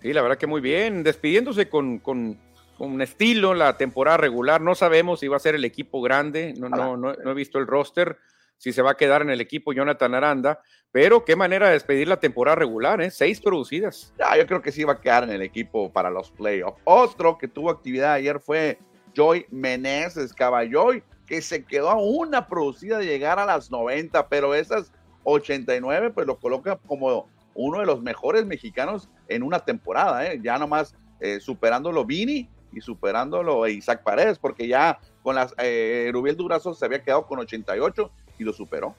Sí, 0.00 0.12
la 0.12 0.22
verdad 0.22 0.38
que 0.38 0.46
muy 0.46 0.60
bien, 0.60 1.02
despidiéndose 1.02 1.68
con, 1.68 1.98
con, 1.98 2.38
un 2.78 3.02
estilo 3.02 3.54
la 3.54 3.76
temporada 3.76 4.16
regular. 4.16 4.60
No 4.60 4.74
sabemos 4.74 5.20
si 5.20 5.28
va 5.28 5.36
a 5.36 5.40
ser 5.40 5.54
el 5.54 5.64
equipo 5.64 6.02
grande, 6.02 6.54
no, 6.58 6.68
no, 6.68 6.96
no, 6.96 7.12
he 7.12 7.34
visto 7.34 7.58
el 7.58 7.66
roster, 7.66 8.18
si 8.58 8.72
se 8.72 8.82
va 8.82 8.92
a 8.92 8.96
quedar 8.96 9.22
en 9.22 9.30
el 9.30 9.40
equipo 9.40 9.72
Jonathan 9.72 10.14
Aranda, 10.14 10.60
pero 10.90 11.24
qué 11.24 11.36
manera 11.36 11.66
de 11.66 11.74
despedir 11.74 12.08
la 12.08 12.20
temporada 12.20 12.56
regular, 12.56 13.00
¿eh? 13.00 13.10
Seis 13.10 13.40
producidas. 13.40 14.12
Ya, 14.18 14.36
yo 14.36 14.46
creo 14.46 14.62
que 14.62 14.72
sí 14.72 14.84
va 14.84 14.94
a 14.94 15.00
quedar 15.00 15.24
en 15.24 15.30
el 15.30 15.42
equipo 15.42 15.92
para 15.92 16.10
los 16.10 16.30
playoffs. 16.30 16.80
Otro 16.84 17.38
que 17.38 17.48
tuvo 17.48 17.70
actividad 17.70 18.12
ayer 18.12 18.40
fue 18.40 18.78
Joy 19.14 19.46
Meneses 19.50 20.32
Caballoy, 20.32 21.02
que 21.26 21.42
se 21.42 21.64
quedó 21.64 21.90
a 21.90 22.00
una 22.00 22.46
producida 22.48 22.98
de 22.98 23.06
llegar 23.06 23.38
a 23.38 23.46
las 23.46 23.70
90, 23.70 24.28
pero 24.28 24.54
esas 24.54 24.92
89 25.24 26.10
pues 26.10 26.26
lo 26.26 26.38
coloca 26.38 26.76
como 26.86 27.28
uno 27.54 27.80
de 27.80 27.86
los 27.86 28.02
mejores 28.02 28.44
mexicanos 28.46 29.08
en 29.28 29.42
una 29.42 29.60
temporada, 29.60 30.26
¿eh? 30.26 30.40
ya 30.42 30.58
nomás 30.58 30.94
eh, 31.20 31.40
superándolo 31.40 32.04
Vini 32.04 32.48
y 32.72 32.80
superándolo 32.80 33.66
Isaac 33.68 34.02
Paredes, 34.02 34.38
porque 34.38 34.66
ya 34.66 34.98
con 35.22 35.36
las 35.36 35.54
eh, 35.58 36.10
Rubiel 36.12 36.36
Durazo 36.36 36.74
se 36.74 36.84
había 36.84 37.02
quedado 37.02 37.26
con 37.26 37.38
88 37.38 38.10
y 38.38 38.44
lo 38.44 38.52
superó. 38.52 38.94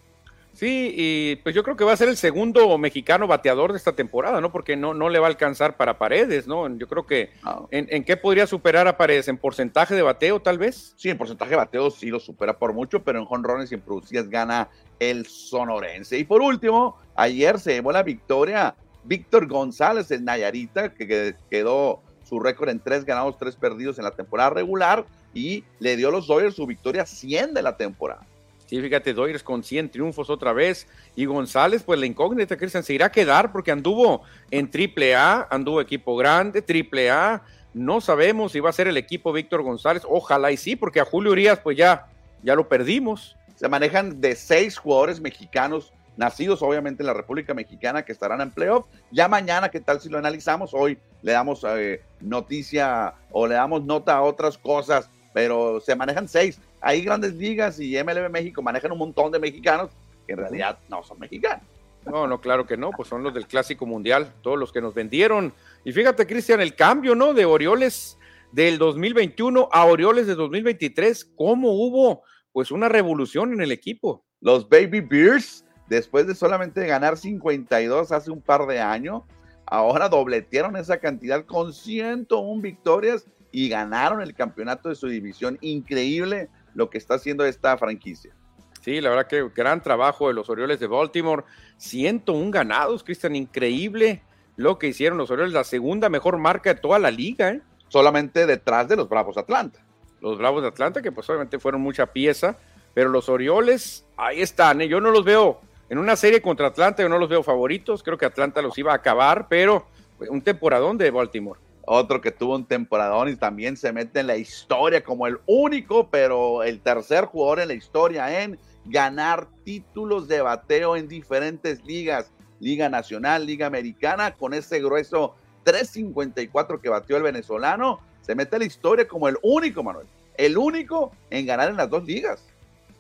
Sí, 0.56 0.94
y 0.96 1.36
pues 1.44 1.54
yo 1.54 1.64
creo 1.64 1.76
que 1.76 1.84
va 1.84 1.92
a 1.92 1.98
ser 1.98 2.08
el 2.08 2.16
segundo 2.16 2.78
mexicano 2.78 3.28
bateador 3.28 3.74
de 3.74 3.78
esta 3.78 3.92
temporada, 3.92 4.40
¿no? 4.40 4.54
Porque 4.54 4.78
no, 4.78 4.94
no 4.94 5.10
le 5.10 5.20
va 5.20 5.28
a 5.28 5.30
alcanzar 5.30 5.76
para 5.76 5.98
Paredes, 5.98 6.48
¿no? 6.48 6.74
Yo 6.78 6.88
creo 6.88 7.06
que 7.06 7.30
ah. 7.44 7.64
¿en, 7.72 8.06
qué 8.06 8.16
podría 8.16 8.48
superar 8.48 8.88
a 8.88 8.96
Paredes? 8.96 9.28
¿En 9.28 9.38
porcentaje 9.38 9.96
de 9.96 10.02
bateo, 10.02 10.42
tal 10.42 10.58
vez? 10.58 10.94
Sí, 10.96 11.10
en 11.10 11.18
porcentaje 11.18 11.52
de 11.52 11.58
bateo 11.58 11.92
sí 11.92 12.08
lo 12.08 12.22
supera 12.22 12.58
por 12.58 12.72
mucho, 12.72 13.04
pero 13.04 13.20
en 13.20 13.26
jonrones 13.26 13.70
y 13.72 13.76
en 13.76 13.82
producidas 13.82 14.30
gana 14.30 14.70
el 15.00 15.26
sonorense. 15.26 16.18
Y 16.18 16.24
por 16.24 16.42
último, 16.42 16.98
ayer 17.16 17.60
se 17.60 17.74
llevó 17.74 17.92
la 17.92 18.04
victoria 18.04 18.76
Víctor 19.04 19.48
González, 19.48 20.10
el 20.12 20.24
Nayarita, 20.24 20.94
que 20.94 21.36
quedó 21.50 22.02
su 22.24 22.40
récord 22.40 22.70
en 22.70 22.80
tres 22.80 23.04
ganados, 23.04 23.38
tres 23.38 23.58
perdidos 23.58 23.98
en 23.98 24.06
la 24.06 24.12
temporada 24.12 24.52
regular 24.52 25.06
y 25.34 25.66
le 25.80 25.98
dio 25.98 26.08
a 26.08 26.12
los 26.12 26.28
Dodgers 26.28 26.56
su 26.56 26.66
victoria 26.66 27.06
100 27.06 27.54
de 27.54 27.62
la 27.62 27.76
temporada. 27.76 28.26
Sí, 28.66 28.82
fíjate, 28.82 29.14
Dodgers 29.14 29.44
con 29.44 29.64
100 29.64 29.92
triunfos 29.92 30.30
otra 30.30 30.52
vez. 30.54 30.88
Y 31.16 31.26
González, 31.26 31.84
pues 31.84 32.00
la 32.00 32.06
incógnita, 32.06 32.58
Cristian, 32.58 32.84
se 32.84 32.94
irá 32.94 33.08
a 33.08 33.12
quedar 33.12 33.52
porque 33.52 33.72
anduvo 33.72 34.24
en 34.50 34.72
triple 34.72 35.16
A, 35.16 35.48
anduvo 35.52 35.82
equipo 35.82 36.16
grande, 36.16 36.62
triple 36.62 37.12
A. 37.12 37.44
No 37.74 38.02
sabemos 38.02 38.54
si 38.54 38.60
va 38.60 38.70
a 38.70 38.74
ser 38.74 38.88
el 38.88 38.98
equipo 38.98 39.32
Víctor 39.34 39.62
González. 39.62 40.04
Ojalá 40.08 40.52
y 40.52 40.58
sí, 40.58 40.76
porque 40.76 41.00
a 41.00 41.06
Julio 41.06 41.32
Urias, 41.32 41.60
pues 41.60 41.78
ya, 41.78 42.08
ya 42.42 42.56
lo 42.56 42.68
perdimos. 42.68 43.36
Se 43.56 43.70
manejan 43.70 44.20
de 44.20 44.36
seis 44.36 44.78
jugadores 44.78 45.22
mexicanos 45.22 45.94
nacidos 46.18 46.62
obviamente 46.62 47.04
en 47.04 47.08
la 47.08 47.14
República 47.14 47.54
Mexicana 47.54 48.04
que 48.04 48.12
estarán 48.12 48.42
en 48.42 48.52
playoff. 48.52 48.86
Ya 49.12 49.28
mañana, 49.28 49.70
¿qué 49.70 49.80
tal 49.80 50.00
si 50.00 50.10
lo 50.10 50.18
analizamos? 50.18 50.74
Hoy 50.74 50.98
le 51.22 51.32
damos 51.32 51.64
eh, 51.68 52.02
noticia 52.22 53.16
o 53.32 53.48
le 53.48 53.56
damos 53.56 53.84
nota 53.84 54.16
a 54.16 54.22
otras 54.22 54.58
cosas, 54.58 55.10
pero 55.34 55.80
se 55.82 55.96
manejan 55.96 56.28
seis 56.28 56.60
hay 56.86 57.02
grandes 57.02 57.34
ligas 57.34 57.80
y 57.80 57.98
MLB 57.98 58.30
México 58.30 58.62
manejan 58.62 58.92
un 58.92 59.00
montón 59.00 59.32
de 59.32 59.40
mexicanos 59.40 59.90
que 60.28 60.34
en 60.34 60.38
realidad 60.38 60.78
no 60.88 61.02
son 61.02 61.18
mexicanos. 61.18 61.66
No, 62.06 62.28
no, 62.28 62.40
claro 62.40 62.68
que 62.68 62.78
no, 62.78 62.92
pues 62.92 63.10
son 63.10 63.24
los 63.24 63.34
del 63.34 63.48
Clásico 63.48 63.88
Mundial, 63.88 64.32
todos 64.44 64.60
los 64.60 64.72
que 64.72 64.82
nos 64.82 64.94
vendieron. 64.94 65.52
Y 65.84 65.92
fíjate, 65.92 66.28
Cristian, 66.28 66.62
el 66.62 66.76
cambio, 66.76 67.16
¿no? 67.16 67.34
De 67.34 67.44
Orioles 67.44 68.20
del 68.52 68.78
2021 68.78 69.68
a 69.72 69.86
Orioles 69.86 70.28
de 70.28 70.36
2023, 70.36 71.26
¿cómo 71.36 71.72
hubo 71.72 72.22
pues 72.54 72.70
una 72.70 72.88
revolución 72.88 73.52
en 73.52 73.62
el 73.62 73.72
equipo? 73.72 74.24
Los 74.40 74.70
Baby 74.70 75.02
Bears, 75.02 75.66
después 75.90 76.28
de 76.28 76.36
solamente 76.36 76.86
ganar 76.86 77.18
52 77.18 78.12
hace 78.12 78.30
un 78.30 78.42
par 78.42 78.68
de 78.68 78.80
años, 78.80 79.24
ahora 79.66 80.08
dobletearon 80.08 80.76
esa 80.76 81.00
cantidad 81.00 81.46
con 81.46 81.74
101 81.74 82.62
victorias 82.62 83.26
y 83.52 83.70
ganaron 83.70 84.22
el 84.22 84.36
campeonato 84.36 84.90
de 84.90 84.96
su 84.96 85.08
división. 85.08 85.58
Increíble 85.62 86.48
lo 86.76 86.90
que 86.90 87.00
está 87.00 87.16
haciendo 87.16 87.44
esta 87.46 87.76
franquicia. 87.78 88.36
Sí, 88.82 89.02
la 89.02 89.10
verdad 89.10 89.26
que 89.26 89.50
gran 89.56 89.82
trabajo 89.82 90.28
de 90.28 90.36
los 90.36 90.48
Orioles 90.48 90.80
de 90.80 90.86
Baltimore. 90.86 91.44
101 91.78 92.52
ganados, 92.52 93.04
Cristian, 93.04 93.36
increíble 93.36 94.22
lo 94.58 94.78
que 94.78 94.88
hicieron 94.88 95.18
los 95.18 95.32
Orioles, 95.32 95.54
la 95.54 95.64
segunda 95.64 96.08
mejor 96.08 96.38
marca 96.38 96.76
de 96.76 96.80
toda 96.80 97.00
la 97.00 97.10
liga. 97.10 97.50
¿eh? 97.50 97.62
Solamente 97.88 98.46
detrás 98.46 98.88
de 98.88 98.96
los 98.96 99.10
Bravos 99.10 99.36
de 99.36 99.42
Atlanta. 99.42 99.84
Los 100.22 100.38
Bravos 100.38 100.62
de 100.62 100.68
Atlanta, 100.68 101.02
que 101.02 101.12
pues 101.12 101.28
obviamente 101.30 101.58
fueron 101.58 101.82
mucha 101.82 102.06
pieza, 102.06 102.58
pero 102.94 103.10
los 103.10 103.28
Orioles, 103.28 104.06
ahí 104.18 104.42
están. 104.42 104.82
¿eh? 104.82 104.88
Yo 104.88 105.02
no 105.02 105.10
los 105.10 105.26
veo 105.26 105.62
en 105.90 105.98
una 105.98 106.16
serie 106.16 106.42
contra 106.42 106.68
Atlanta, 106.68 107.02
yo 107.02 107.10
no 107.10 107.18
los 107.18 107.30
veo 107.30 107.42
favoritos. 107.42 108.04
Creo 108.04 108.18
que 108.18 108.26
Atlanta 108.26 108.62
los 108.62 108.78
iba 108.78 108.92
a 108.92 108.98
acabar, 108.98 109.48
pero 109.50 109.88
un 110.30 110.42
temporadón 110.42 110.98
de 110.98 111.10
Baltimore 111.10 111.60
otro 111.86 112.22
que 112.22 112.32
tuvo 112.32 112.56
un 112.56 112.66
temporadón 112.66 113.30
y 113.30 113.36
también 113.36 113.78
se 113.78 113.94
mete 113.94 114.20
en 114.22 114.28
la 114.28 114.38
historia 114.38 115.04
como 115.04 115.28
el 115.28 115.40
único, 115.46 116.10
pero 116.10 116.64
el 116.64 116.80
tercer 116.80 117.26
jugador 117.26 117.60
en 117.60 117.68
la 117.70 117.74
historia 117.74 118.44
en 118.44 118.60
ganar 118.86 119.48
títulos 119.64 120.28
de 120.28 120.42
bateo 120.42 120.96
en 120.96 121.08
diferentes 121.08 121.84
ligas, 121.84 122.32
Liga 122.60 122.90
Nacional, 122.90 123.46
Liga 123.46 123.68
Americana, 123.68 124.34
con 124.34 124.54
ese 124.54 124.80
grueso 124.80 125.36
354 125.64 126.80
que 126.80 126.90
batió 126.90 127.18
el 127.18 127.24
venezolano, 127.24 128.00
se 128.22 128.36
mete 128.36 128.56
en 128.56 128.62
la 128.62 128.66
historia 128.66 129.08
como 129.08 129.28
el 129.28 129.38
único, 129.42 129.84
Manuel, 129.84 130.08
el 130.38 130.58
único 130.58 131.12
en 131.30 131.46
ganar 131.46 131.70
en 131.70 131.78
las 131.78 131.90
dos 131.90 132.06
ligas. 132.06 132.44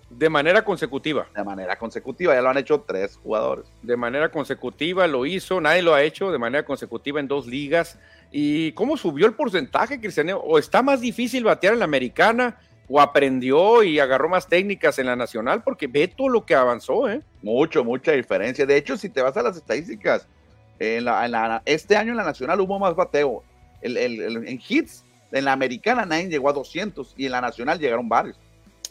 De 0.09 0.29
manera 0.29 0.63
consecutiva. 0.63 1.27
De 1.35 1.43
manera 1.43 1.77
consecutiva, 1.77 2.35
ya 2.35 2.41
lo 2.41 2.49
han 2.49 2.57
hecho 2.57 2.81
tres 2.81 3.17
jugadores. 3.21 3.65
De 3.81 3.97
manera 3.97 4.29
consecutiva 4.29 5.07
lo 5.07 5.25
hizo, 5.25 5.59
nadie 5.59 5.81
lo 5.81 5.93
ha 5.93 6.03
hecho 6.03 6.31
de 6.31 6.37
manera 6.37 6.63
consecutiva 6.63 7.19
en 7.19 7.27
dos 7.27 7.47
ligas. 7.47 7.97
¿Y 8.31 8.71
cómo 8.73 8.97
subió 8.97 9.25
el 9.25 9.33
porcentaje, 9.33 9.99
Cristiano? 9.99 10.37
¿O 10.37 10.57
está 10.57 10.81
más 10.81 11.01
difícil 11.01 11.43
batear 11.43 11.73
en 11.73 11.79
la 11.79 11.85
americana? 11.85 12.57
¿O 12.87 13.01
aprendió 13.01 13.83
y 13.83 13.99
agarró 13.99 14.29
más 14.29 14.47
técnicas 14.47 14.99
en 14.99 15.07
la 15.07 15.15
nacional? 15.15 15.63
Porque 15.63 15.87
ve 15.87 16.07
todo 16.07 16.29
lo 16.29 16.45
que 16.45 16.55
avanzó, 16.55 17.09
¿eh? 17.09 17.21
Mucho, 17.41 17.83
mucha 17.83 18.11
diferencia. 18.11 18.65
De 18.65 18.77
hecho, 18.77 18.97
si 18.97 19.09
te 19.09 19.21
vas 19.21 19.37
a 19.37 19.41
las 19.41 19.57
estadísticas, 19.57 20.27
en 20.79 21.05
la, 21.05 21.61
este 21.65 21.95
año 21.95 22.11
en 22.11 22.17
la 22.17 22.23
nacional 22.23 22.59
hubo 22.59 22.77
más 22.77 22.95
bateo. 22.95 23.43
en 23.81 24.59
hits, 24.67 25.05
en 25.31 25.45
la 25.45 25.53
americana 25.53 26.05
nadie 26.05 26.29
llegó 26.29 26.49
a 26.49 26.53
200 26.53 27.13
y 27.17 27.25
en 27.25 27.31
la 27.31 27.41
nacional 27.41 27.79
llegaron 27.79 28.07
varios. 28.07 28.37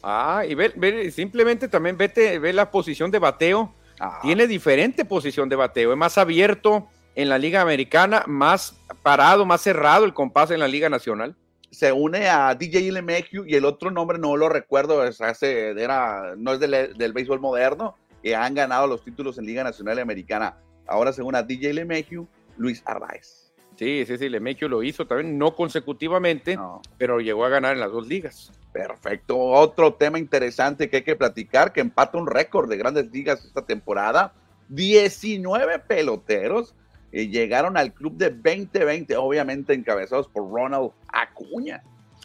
Ah, 0.02 0.44
y 0.46 0.54
ve, 0.54 1.10
simplemente 1.10 1.68
también 1.68 1.96
vete, 1.96 2.38
ve 2.38 2.52
la 2.52 2.70
posición 2.70 3.10
de 3.10 3.18
bateo. 3.18 3.74
Ah. 3.98 4.18
Tiene 4.22 4.46
diferente 4.46 5.04
posición 5.04 5.48
de 5.48 5.56
bateo, 5.56 5.92
es 5.92 5.98
más 5.98 6.18
abierto 6.18 6.88
en 7.14 7.28
la 7.28 7.38
Liga 7.38 7.60
Americana, 7.60 8.24
más 8.26 8.76
parado, 9.02 9.46
más 9.46 9.60
cerrado 9.60 10.04
el 10.04 10.14
compás 10.14 10.50
en 10.50 10.60
la 10.60 10.68
Liga 10.68 10.88
Nacional. 10.88 11.36
Se 11.70 11.92
une 11.92 12.28
a 12.28 12.54
DJ 12.54 12.92
LeMahieu 12.92 13.44
y 13.46 13.54
el 13.56 13.64
otro 13.64 13.90
nombre 13.90 14.18
no 14.18 14.36
lo 14.36 14.48
recuerdo, 14.48 15.02
hace, 15.02 15.70
era, 15.70 16.34
no 16.36 16.52
es 16.52 16.60
del, 16.60 16.96
del 16.96 17.12
béisbol 17.12 17.40
moderno, 17.40 17.96
que 18.22 18.36
han 18.36 18.54
ganado 18.54 18.86
los 18.86 19.02
títulos 19.02 19.38
en 19.38 19.46
Liga 19.46 19.64
Nacional 19.64 19.98
y 19.98 20.02
Americana. 20.02 20.56
Ahora 20.86 21.12
se 21.12 21.22
une 21.22 21.38
a 21.38 21.42
DJ 21.42 21.74
LeMahieu, 21.74 22.26
Luis 22.56 22.82
Arraez. 22.86 23.52
Sí, 23.76 24.04
sí, 24.06 24.16
sí, 24.18 24.28
LeMahieu 24.28 24.68
lo 24.68 24.82
hizo 24.82 25.06
también, 25.06 25.36
no 25.36 25.56
consecutivamente, 25.56 26.56
pero 26.96 27.18
llegó 27.18 27.44
a 27.44 27.48
ganar 27.48 27.74
en 27.74 27.80
las 27.80 27.90
dos 27.90 28.06
ligas. 28.06 28.52
Perfecto. 28.72 29.38
Otro 29.38 29.94
tema 29.94 30.18
interesante 30.18 30.88
que 30.88 30.98
hay 30.98 31.02
que 31.02 31.16
platicar, 31.16 31.72
que 31.72 31.80
empata 31.80 32.18
un 32.18 32.26
récord 32.26 32.68
de 32.68 32.76
grandes 32.76 33.10
ligas 33.10 33.44
esta 33.44 33.62
temporada. 33.62 34.32
19 34.68 35.80
peloteros 35.80 36.74
eh, 37.14 37.28
llegaron 37.28 37.76
al 37.76 37.94
club 37.94 38.16
de 38.16 38.30
2020, 38.30 39.16
obviamente 39.16 39.72
encabezados 39.72 40.26
por 40.26 40.50
Ronald 40.50 40.90
Acuña. 41.06 41.80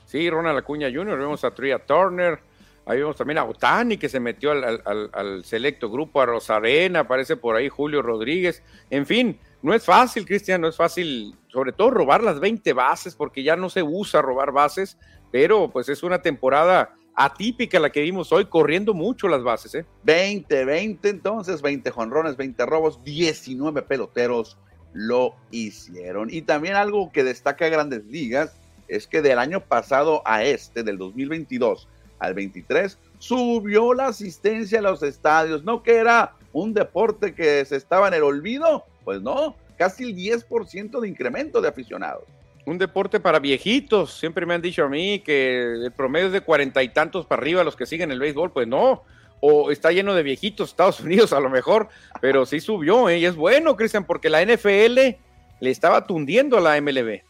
Sí, 0.05 0.27
Ronald 0.27 0.57
Acuña 0.57 0.89
Jr., 0.91 1.15
vemos 1.15 1.43
a 1.43 1.51
Tria 1.51 1.77
Turner, 1.77 2.39
ahí 2.87 2.97
vemos 2.97 3.15
también 3.15 3.37
a 3.37 3.43
Otani 3.43 3.97
que 3.97 4.09
se 4.09 4.19
metió 4.19 4.49
al, 4.49 4.81
al 5.13 5.45
selecto 5.45 5.91
grupo, 5.91 6.19
a 6.19 6.25
Rosarena, 6.25 7.01
aparece 7.01 7.37
por 7.37 7.55
ahí 7.55 7.69
Julio 7.69 8.01
Rodríguez, 8.01 8.63
en 8.89 9.05
fin, 9.05 9.39
no 9.61 9.75
es 9.75 9.85
fácil, 9.85 10.25
Cristian, 10.25 10.61
no 10.61 10.67
es 10.67 10.75
fácil, 10.75 11.35
sobre 11.49 11.71
todo 11.71 11.91
robar 11.91 12.23
las 12.23 12.39
20 12.39 12.73
bases, 12.73 13.13
porque 13.13 13.43
ya 13.43 13.55
no 13.55 13.69
se 13.69 13.83
usa 13.83 14.23
robar 14.23 14.51
bases, 14.51 14.97
pero 15.31 15.69
pues 15.69 15.87
es 15.89 16.01
una 16.01 16.23
temporada 16.23 16.95
atípica 17.13 17.79
la 17.79 17.91
que 17.91 18.01
vimos 18.01 18.31
hoy, 18.31 18.45
corriendo 18.45 18.95
mucho 18.95 19.27
las 19.27 19.43
bases. 19.43 19.75
¿eh? 19.75 19.85
20, 20.01 20.65
20 20.65 21.09
entonces, 21.09 21.61
20 21.61 21.91
jonrones, 21.91 22.37
20 22.37 22.65
robos, 22.65 23.03
19 23.03 23.83
peloteros 23.83 24.57
lo 24.93 25.35
hicieron. 25.51 26.29
Y 26.31 26.41
también 26.41 26.75
algo 26.75 27.11
que 27.11 27.23
destaca 27.23 27.69
Grandes 27.69 28.05
Ligas 28.05 28.55
es 28.87 29.07
que 29.07 29.21
del 29.21 29.39
año 29.39 29.61
pasado 29.61 30.21
a 30.25 30.43
este, 30.43 30.83
del 30.83 30.97
2022, 30.97 31.87
al 32.19 32.33
23, 32.33 32.97
subió 33.19 33.93
la 33.93 34.07
asistencia 34.07 34.79
a 34.79 34.83
los 34.83 35.03
estadios, 35.03 35.63
no 35.63 35.83
que 35.83 35.95
era 35.95 36.33
un 36.51 36.73
deporte 36.73 37.33
que 37.33 37.63
se 37.65 37.75
estaba 37.75 38.07
en 38.07 38.15
el 38.15 38.23
olvido, 38.23 38.85
pues 39.03 39.21
no, 39.21 39.55
casi 39.77 40.05
el 40.05 40.15
10% 40.15 40.99
de 40.99 41.07
incremento 41.07 41.61
de 41.61 41.69
aficionados. 41.69 42.23
Un 42.65 42.77
deporte 42.77 43.19
para 43.19 43.39
viejitos, 43.39 44.19
siempre 44.19 44.45
me 44.45 44.53
han 44.53 44.61
dicho 44.61 44.83
a 44.83 44.89
mí 44.89 45.19
que 45.19 45.85
el 45.85 45.91
promedio 45.91 46.27
es 46.27 46.33
de 46.33 46.41
cuarenta 46.41 46.83
y 46.83 46.89
tantos 46.89 47.25
para 47.25 47.41
arriba 47.41 47.63
los 47.63 47.75
que 47.75 47.85
siguen 47.85 48.11
el 48.11 48.19
béisbol, 48.19 48.51
pues 48.51 48.67
no, 48.67 49.03
o 49.41 49.71
está 49.71 49.91
lleno 49.91 50.13
de 50.13 50.23
viejitos 50.23 50.69
Estados 50.69 50.99
Unidos 51.01 51.33
a 51.33 51.39
lo 51.39 51.49
mejor, 51.49 51.89
pero 52.21 52.45
sí 52.45 52.59
subió, 52.59 53.09
¿eh? 53.09 53.19
y 53.19 53.25
es 53.25 53.35
bueno, 53.35 53.75
Cristian, 53.75 54.05
porque 54.05 54.29
la 54.29 54.43
NFL 54.43 55.17
le 55.59 55.69
estaba 55.69 56.05
tundiendo 56.05 56.57
a 56.57 56.61
la 56.61 56.79
MLB. 56.81 57.21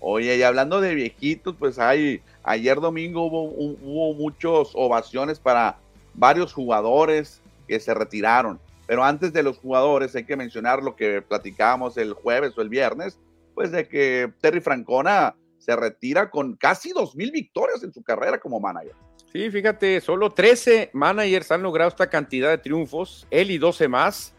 Oye, 0.00 0.36
y 0.36 0.42
hablando 0.42 0.80
de 0.80 0.94
viejitos, 0.94 1.56
pues 1.58 1.78
hay, 1.78 2.20
ayer 2.42 2.80
domingo 2.80 3.24
hubo, 3.26 4.14
muchas 4.14 4.70
ovaciones 4.74 5.40
para 5.40 5.78
varios 6.14 6.52
jugadores 6.52 7.40
que 7.66 7.80
se 7.80 7.94
retiraron. 7.94 8.60
Pero 8.86 9.02
antes 9.02 9.32
de 9.32 9.42
los 9.42 9.58
jugadores 9.58 10.14
hay 10.14 10.24
que 10.24 10.36
mencionar 10.36 10.82
lo 10.82 10.94
que 10.94 11.22
platicábamos 11.22 11.96
el 11.96 12.12
jueves 12.12 12.56
o 12.56 12.62
el 12.62 12.68
viernes, 12.68 13.18
pues 13.54 13.72
de 13.72 13.88
que 13.88 14.32
Terry 14.40 14.60
Francona 14.60 15.34
se 15.58 15.74
retira 15.74 16.30
con 16.30 16.54
casi 16.54 16.92
dos 16.92 17.16
mil 17.16 17.32
victorias 17.32 17.82
en 17.82 17.92
su 17.92 18.02
carrera 18.02 18.38
como 18.38 18.60
manager. 18.60 18.94
Sí, 19.32 19.50
fíjate, 19.50 20.00
solo 20.00 20.30
13 20.30 20.90
managers 20.92 21.50
han 21.50 21.62
logrado 21.62 21.88
esta 21.88 22.08
cantidad 22.08 22.48
de 22.50 22.58
triunfos, 22.58 23.26
él 23.30 23.50
y 23.50 23.58
12 23.58 23.88
más, 23.88 24.34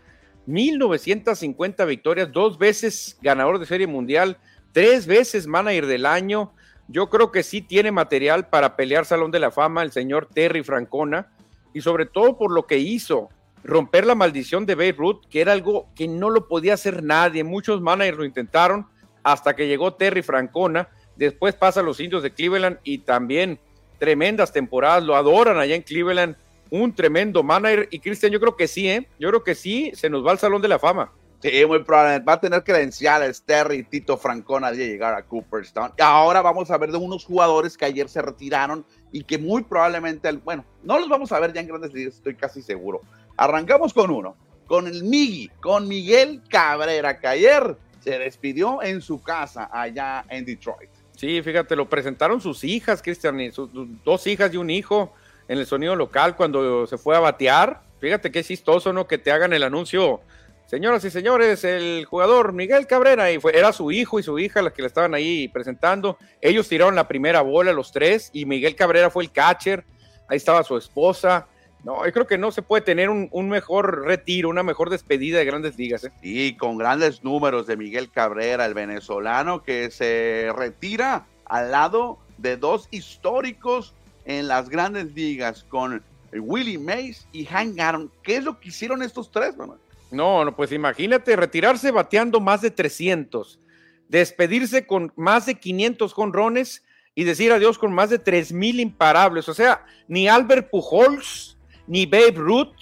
1950 0.48 1.86
victorias, 1.86 2.32
dos 2.32 2.58
veces 2.58 3.18
ganador 3.22 3.60
de 3.60 3.66
serie 3.66 3.86
mundial, 3.86 4.38
tres 4.72 5.06
veces 5.06 5.46
manager 5.46 5.88
del 5.88 6.06
año. 6.06 6.54
Yo 6.88 7.10
creo 7.10 7.32
que 7.34 7.44
sí 7.44 7.62
tiene 7.62 7.92
material 7.92 8.48
para 8.48 8.78
pelear 8.78 9.06
Salón 9.06 9.30
de 9.30 9.40
la 9.40 9.52
Fama 9.52 9.84
el 9.84 9.92
señor 9.92 10.30
Terry 10.34 10.64
Francona 10.64 11.34
y 11.74 11.82
sobre 11.82 12.06
todo 12.06 12.38
por 12.38 12.52
lo 12.52 12.66
que 12.66 12.78
hizo 12.78 13.30
romper 13.64 14.06
la 14.06 14.16
maldición 14.16 14.66
de 14.66 14.76
Beirut, 14.76 15.28
que 15.28 15.42
era 15.42 15.52
algo 15.52 15.90
que 15.96 16.08
no 16.08 16.30
lo 16.30 16.48
podía 16.48 16.76
hacer 16.76 17.04
nadie. 17.04 17.44
Muchos 17.44 17.82
managers 17.82 18.18
lo 18.18 18.24
intentaron 18.24 18.88
hasta 19.24 19.54
que 19.54 19.68
llegó 19.68 19.96
Terry 19.96 20.22
Francona. 20.22 20.88
Después 21.18 21.56
pasa 21.56 21.82
a 21.82 21.84
los 21.84 22.00
indios 22.00 22.24
de 22.24 22.32
Cleveland 22.32 22.80
y 22.86 23.00
también 23.00 23.60
tremendas 23.98 24.52
temporadas. 24.52 25.04
Lo 25.04 25.16
adoran 25.16 25.58
allá 25.58 25.76
en 25.76 25.82
Cleveland. 25.82 26.36
Un 26.70 26.94
tremendo 26.94 27.44
manager. 27.44 27.88
Y 27.92 28.00
Cristian, 28.00 28.32
yo 28.32 28.40
creo 28.40 28.56
que 28.56 28.68
sí, 28.68 28.90
¿eh? 28.90 29.08
Yo 29.20 29.30
creo 29.30 29.44
que 29.44 29.56
sí, 29.56 29.92
se 29.96 30.10
nos 30.10 30.26
va 30.26 30.32
al 30.32 30.40
Salón 30.40 30.62
de 30.62 30.68
la 30.68 30.80
Fama. 30.80 31.12
Sí, 31.42 31.66
muy 31.68 31.84
probablemente. 31.84 32.26
Va 32.26 32.34
a 32.34 32.40
tener 32.40 32.64
credenciales 32.64 33.44
Terry 33.44 33.78
y 33.78 33.84
Tito 33.84 34.18
Francona 34.18 34.72
de 34.72 34.88
llegar 34.88 35.14
a 35.14 35.24
Cooperstown. 35.24 35.92
Ahora 36.00 36.42
vamos 36.42 36.72
a 36.72 36.78
ver 36.78 36.92
de 36.92 36.98
unos 36.98 37.26
jugadores 37.26 37.78
que 37.78 37.86
ayer 37.86 38.10
se 38.10 38.22
retiraron 38.22 38.86
y 39.12 39.24
que 39.24 39.38
muy 39.38 39.64
probablemente, 39.64 40.32
bueno, 40.32 40.66
no 40.84 40.98
los 41.00 41.08
vamos 41.08 41.32
a 41.32 41.40
ver 41.40 41.54
ya 41.54 41.62
en 41.62 41.68
grandes 41.68 41.94
ligas, 41.94 42.16
estoy 42.16 42.36
casi 42.36 42.62
seguro. 42.62 43.02
Arrancamos 43.38 43.94
con 43.94 44.10
uno, 44.10 44.36
con 44.66 44.88
el 44.88 45.04
Migui, 45.04 45.52
con 45.62 45.88
Miguel 45.88 46.42
Cabrera, 46.50 47.20
que 47.20 47.28
ayer 47.28 47.78
se 48.00 48.18
despidió 48.18 48.82
en 48.82 49.02
su 49.02 49.22
casa 49.22 49.70
allá 49.72 50.26
en 50.30 50.44
Detroit. 50.44 50.90
Sí, 51.18 51.42
fíjate, 51.42 51.76
lo 51.76 51.90
presentaron 51.90 52.40
sus 52.40 52.64
hijas, 52.64 53.02
Cristian, 53.02 53.52
sus 53.52 53.70
dos 54.06 54.28
hijas 54.28 54.54
y 54.54 54.58
un 54.58 54.70
hijo 54.70 55.14
en 55.48 55.58
el 55.58 55.66
sonido 55.66 55.96
local 55.96 56.36
cuando 56.36 56.86
se 56.86 57.00
fue 57.00 57.18
a 57.18 57.20
batear. 57.20 57.82
Fíjate 58.00 58.32
qué 58.32 58.44
chistoso, 58.44 58.94
¿no? 58.94 59.08
Que 59.08 59.18
te 59.18 59.32
hagan 59.32 59.52
el 59.52 59.64
anuncio. 59.64 60.22
Señoras 60.68 61.04
y 61.06 61.10
señores, 61.10 61.64
el 61.64 62.06
jugador 62.06 62.54
Miguel 62.54 62.86
Cabrera, 62.86 63.32
y 63.32 63.40
fue, 63.40 63.58
era 63.58 63.74
su 63.74 63.92
hijo 63.92 64.20
y 64.20 64.24
su 64.24 64.38
hija 64.38 64.62
las 64.62 64.74
que 64.74 64.84
le 64.84 64.90
estaban 64.90 65.16
ahí 65.16 65.48
presentando. 65.48 66.20
Ellos 66.40 66.70
tiraron 66.70 66.94
la 66.94 67.08
primera 67.08 67.42
bola, 67.42 67.74
los 67.74 67.92
tres, 67.92 68.30
y 68.32 68.46
Miguel 68.46 68.76
Cabrera 68.76 69.10
fue 69.10 69.24
el 69.24 69.32
catcher. 69.32 69.86
Ahí 70.30 70.38
estaba 70.38 70.64
su 70.64 70.78
esposa. 70.78 71.48
No, 71.84 72.06
yo 72.06 72.12
creo 72.12 72.28
que 72.28 72.38
no 72.38 72.52
se 72.52 72.62
puede 72.62 72.82
tener 72.82 73.10
un, 73.10 73.50
mejor 73.50 74.04
retiro, 74.06 74.50
una 74.50 74.64
mejor 74.64 74.90
despedida 74.90 75.38
de 75.40 75.46
grandes 75.46 75.78
ligas. 75.78 76.04
¿eh? 76.04 76.12
Y 76.22 76.54
con 76.54 76.78
grandes 76.78 77.24
números 77.24 77.68
de 77.68 77.78
Miguel 77.78 78.12
Cabrera, 78.12 78.66
el 78.66 78.74
venezolano, 78.74 79.64
que 79.64 79.90
se 79.92 80.52
retira 80.56 81.26
al 81.46 81.72
lado 81.72 82.18
de 82.38 82.58
dos 82.58 82.88
históricos 82.92 83.94
en 84.26 84.48
las 84.48 84.70
grandes 84.70 85.14
ligas, 85.14 85.64
con 85.64 86.04
Willie 86.34 86.78
Mays 86.78 87.28
y 87.32 87.46
Hank 87.46 87.80
Aaron. 87.80 88.12
¿Qué 88.24 88.38
es 88.38 88.44
lo 88.44 88.60
que 88.60 88.70
hicieron 88.70 89.02
estos 89.02 89.32
tres, 89.32 89.56
mamá? 89.56 89.76
No, 90.12 90.46
no, 90.46 90.56
pues 90.56 90.72
imagínate 90.72 91.36
retirarse 91.36 91.92
bateando 91.92 92.40
más 92.40 92.62
de 92.62 92.72
300, 92.72 93.60
despedirse 94.08 94.86
con 94.86 95.12
más 95.16 95.46
de 95.46 95.56
500 95.56 96.14
jonrones 96.14 96.84
y 97.14 97.24
decir 97.24 97.52
adiós 97.52 97.78
con 97.78 97.94
más 97.94 98.10
de 98.10 98.20
3000 98.20 98.80
imparables. 98.80 99.50
O 99.50 99.54
sea, 99.54 99.86
ni 100.08 100.28
Albert 100.28 100.70
Pujols 100.70 101.57
ni 101.88 102.06
Babe 102.06 102.34
Ruth, 102.36 102.76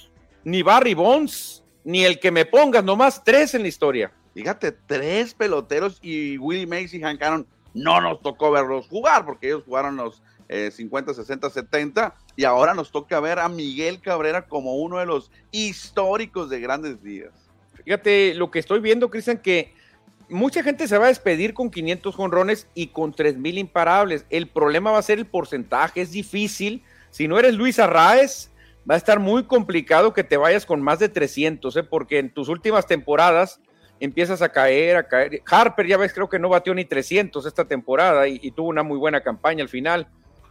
ni 0.43 0.61
Barry 0.63 0.93
Bonds, 0.93 1.63
ni 1.83 2.03
el 2.03 2.19
que 2.19 2.31
me 2.31 2.45
pongas, 2.45 2.83
nomás 2.83 3.23
tres 3.23 3.53
en 3.53 3.61
la 3.61 3.67
historia. 3.67 4.11
Fíjate, 4.33 4.71
tres 4.73 5.33
peloteros 5.33 5.99
y 6.01 6.37
Willie 6.37 6.67
Mays 6.67 6.93
y 6.93 7.01
Hank 7.01 7.21
Aaron 7.21 7.47
no 7.73 8.01
nos 8.01 8.21
tocó 8.21 8.51
verlos 8.51 8.87
jugar 8.87 9.25
porque 9.25 9.47
ellos 9.47 9.63
jugaron 9.65 9.95
los 9.95 10.21
50, 10.47 11.13
60, 11.13 11.49
70 11.49 12.15
y 12.35 12.43
ahora 12.43 12.73
nos 12.73 12.91
toca 12.91 13.19
ver 13.19 13.39
a 13.39 13.49
Miguel 13.49 13.99
Cabrera 13.99 14.47
como 14.47 14.75
uno 14.75 14.99
de 14.99 15.05
los 15.05 15.31
históricos 15.51 16.49
de 16.49 16.59
grandes 16.59 17.01
ligas. 17.01 17.33
Fíjate, 17.83 18.33
lo 18.35 18.51
que 18.51 18.59
estoy 18.59 18.79
viendo, 18.79 19.09
Cristian, 19.09 19.37
que 19.37 19.73
mucha 20.29 20.63
gente 20.63 20.87
se 20.87 20.97
va 20.97 21.05
a 21.05 21.09
despedir 21.09 21.53
con 21.53 21.69
500 21.69 22.15
jonrones 22.15 22.67
y 22.73 22.87
con 22.87 23.13
3000 23.13 23.57
imparables. 23.57 24.25
El 24.29 24.47
problema 24.47 24.91
va 24.91 24.99
a 24.99 25.03
ser 25.03 25.19
el 25.19 25.25
porcentaje, 25.25 26.01
es 26.01 26.11
difícil. 26.11 26.83
Si 27.11 27.27
no 27.27 27.39
eres 27.39 27.55
Luis 27.55 27.79
Arraez, 27.79 28.51
va 28.89 28.95
a 28.95 28.97
estar 28.97 29.19
muy 29.19 29.43
complicado 29.43 30.13
que 30.13 30.23
te 30.23 30.37
vayas 30.37 30.65
con 30.65 30.81
más 30.81 30.99
de 30.99 31.09
300, 31.09 31.75
¿eh? 31.75 31.83
porque 31.83 32.19
en 32.19 32.33
tus 32.33 32.49
últimas 32.49 32.85
temporadas 32.85 33.59
empiezas 33.99 34.41
a 34.41 34.49
caer, 34.49 34.97
a 34.97 35.07
caer. 35.07 35.41
Harper, 35.49 35.87
ya 35.87 35.97
ves, 35.97 36.13
creo 36.13 36.29
que 36.29 36.39
no 36.39 36.49
batió 36.49 36.73
ni 36.73 36.85
300 36.85 37.45
esta 37.45 37.65
temporada 37.65 38.27
y, 38.27 38.51
tuvo 38.51 38.69
una 38.69 38.83
muy 38.83 38.97
buena 38.97 39.21
campaña 39.21 39.63
al 39.63 39.69
final. 39.69 40.07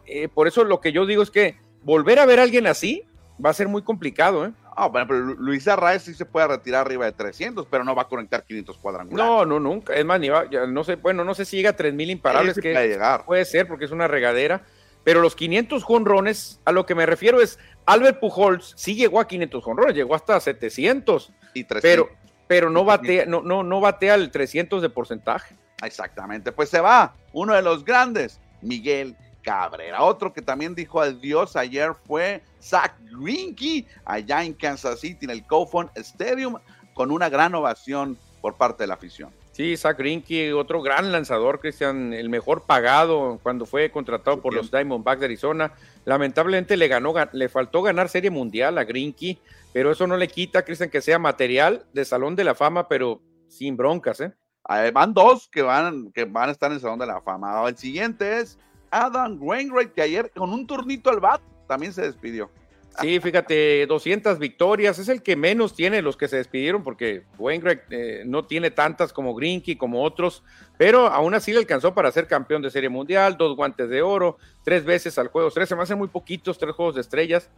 Eh, 0.07 0.29
por 0.29 0.49
eso 0.49 0.65
lo 0.65 0.81
que 0.81 0.93
yo 0.93 1.07
digo 1.07 1.23
es 1.23 1.31
que 1.31 1.59
volver 1.83 2.19
a 2.19 2.27
ver 2.27 2.41
a 2.41 2.43
alguien 2.43 2.67
así 2.67 3.05
va 3.45 3.51
a 3.51 3.55
ser 3.55 3.69
muy 3.69 3.83
complicado. 3.83 4.47
¿eh? 4.47 4.53
Ah, 4.77 4.89
bueno, 4.89 5.07
pero 5.07 5.21
Luis 5.21 5.67
Arraez 5.69 6.03
sí 6.03 6.15
se 6.15 6.25
puede 6.25 6.49
retirar 6.49 6.87
arriba 6.87 7.05
de 7.05 7.13
300, 7.13 7.67
pero 7.71 7.85
no 7.85 7.95
va 7.95 8.03
a 8.03 8.09
conectar 8.09 8.45
500 8.45 8.79
cuadrangulares. 8.79 9.31
No, 9.31 9.47
no, 9.47 9.61
nunca. 9.61 9.95
Es 9.95 10.05
más, 10.05 10.21
ni 10.21 10.29
va, 10.29 10.45
no 10.69 10.85
sé, 10.85 10.97
bueno, 10.97 11.25
no 11.25 11.35
sé 11.35 11.45
si 11.45 11.57
llega 11.57 11.71
a 11.71 11.77
3000 11.77 12.11
imparables, 12.11 12.57
que 12.57 12.73
puede, 12.73 12.89
llegar. 12.89 13.25
puede 13.25 13.45
ser 13.45 13.69
porque 13.69 13.85
es 13.85 13.91
una 13.91 14.09
regadera. 14.09 14.63
Pero 15.05 15.21
los 15.21 15.37
500 15.37 15.85
jonrones, 15.85 16.61
a 16.65 16.73
lo 16.73 16.87
que 16.87 16.95
me 16.95 17.07
refiero 17.07 17.41
es, 17.41 17.59
Albert 17.87 18.21
Pujols 18.21 18.73
sí 18.77 18.95
llegó 18.95 19.21
a 19.21 19.29
500 19.29 19.63
jonrones, 19.63 19.95
llegó 19.95 20.15
hasta 20.15 20.41
700. 20.41 21.31
Y 21.53 21.65
300. 21.65 21.83
Pero, 21.83 22.09
pero 22.47 22.71
no, 22.71 22.85
batea, 22.85 23.27
no, 23.27 23.43
no, 23.43 23.63
no 23.63 23.81
batea 23.81 24.15
el 24.15 24.31
300 24.31 24.81
de 24.81 24.89
porcentaje. 24.89 25.55
Exactamente, 25.83 26.53
pues 26.53 26.71
se 26.71 26.81
va 26.81 27.15
uno 27.33 27.55
de 27.55 27.63
los 27.63 27.85
grandes, 27.85 28.41
Miguel 28.63 29.17
Cabrera. 29.43 30.03
Otro 30.03 30.33
que 30.33 30.41
también 30.41 30.75
dijo 30.75 31.01
adiós 31.01 31.57
ayer 31.57 31.93
fue 32.07 32.43
Zach 32.61 32.95
Greinke, 33.03 33.87
allá 34.05 34.43
en 34.43 34.55
Kansas 34.55 35.01
City, 35.01 35.27
en 35.27 35.31
el 35.31 35.47
Kofon 35.47 35.91
Stadium, 35.97 36.57
con 36.95 37.11
una 37.11 37.29
gran 37.29 37.55
ovación 37.55 38.19
por 38.41 38.55
parte 38.55 38.85
de 38.85 38.87
la 38.89 38.95
afición. 38.95 39.31
Sí, 39.55 39.77
Zach 39.77 39.97
Greinke, 39.97 40.53
otro 40.53 40.83
gran 40.83 41.13
lanzador, 41.13 41.61
Cristian, 41.61 42.13
el 42.13 42.29
mejor 42.29 42.63
pagado 42.63 43.39
cuando 43.41 43.67
fue 43.67 43.89
contratado 43.93 44.43
por 44.43 44.53
los 44.53 44.73
Diamondbacks 44.73 45.21
de 45.21 45.27
Arizona. 45.27 45.73
Lamentablemente 46.05 46.77
le 46.77 46.89
ganó, 46.89 47.15
le 47.33 47.49
faltó 47.49 47.81
ganar 47.81 48.09
Serie 48.09 48.31
Mundial 48.31 48.77
a 48.79 48.85
Greinke, 48.85 49.39
pero 49.73 49.93
eso 49.93 50.09
no 50.09 50.17
le 50.17 50.27
quita, 50.27 50.65
Cristian, 50.65 50.91
que 50.91 51.01
sea 51.01 51.21
material 51.21 51.87
de 51.93 52.05
Salón 52.05 52.35
de 52.35 52.43
la 52.43 52.57
Fama, 52.57 52.89
pero 52.89 53.23
sin 53.47 53.77
broncas, 53.77 54.21
¿eh? 54.23 54.33
van 54.93 55.15
dos 55.15 55.49
que 55.49 55.63
van, 55.63 56.11
que 56.11 56.25
van 56.25 56.49
a 56.49 56.53
estar 56.53 56.73
en 56.73 56.75
el 56.75 56.81
Salón 56.81 56.99
de 56.99 57.07
la 57.07 57.21
Fama. 57.21 57.69
El 57.69 57.77
siguiente 57.77 58.41
es 58.41 58.59
Adam 58.91 59.39
Wainwright, 59.41 59.93
que 59.93 60.03
ayer 60.03 60.33
con 60.35 60.53
un 60.53 60.67
turnito 60.67 61.11
al 61.11 61.21
bat 61.21 61.41
también 61.69 61.93
se 61.93 62.03
despidió. 62.03 62.51
Sí, 63.01 63.19
fíjate, 63.19 63.87
200 63.87 64.39
victorias, 64.39 64.99
es 64.99 65.09
el 65.09 65.23
que 65.23 65.35
menos 65.35 65.75
tiene 65.75 66.01
los 66.01 66.17
que 66.17 66.29
se 66.29 66.37
despidieron 66.37 66.85
porque 66.85 67.25
Wainwright 67.39 67.81
eh, 67.91 68.23
no 68.25 68.45
tiene 68.45 68.71
tantas 68.71 69.13
como 69.13 69.35
Grinky, 69.35 69.77
como 69.77 70.05
otros, 70.05 70.45
pero 70.79 71.09
aún 71.09 71.35
así 71.35 71.53
le 71.53 71.59
alcanzó 71.59 71.93
para 71.93 72.13
ser 72.13 72.29
campeón 72.29 72.63
de 72.63 72.71
Serie 72.71 72.89
Mundial, 72.89 73.37
dos 73.37 73.57
guantes 73.57 73.89
de 73.89 74.03
oro, 74.03 74.39
tres 74.63 74.85
veces 74.85 75.19
al 75.19 75.29
juego, 75.29 75.51
tres, 75.51 75.69
se 75.69 75.75
me 75.75 75.83
hacen 75.83 75.99
muy 75.99 76.09
poquitos, 76.09 76.57
tres 76.57 76.75
juegos 76.75 76.95
de 76.95 77.01
estrellas, 77.01 77.51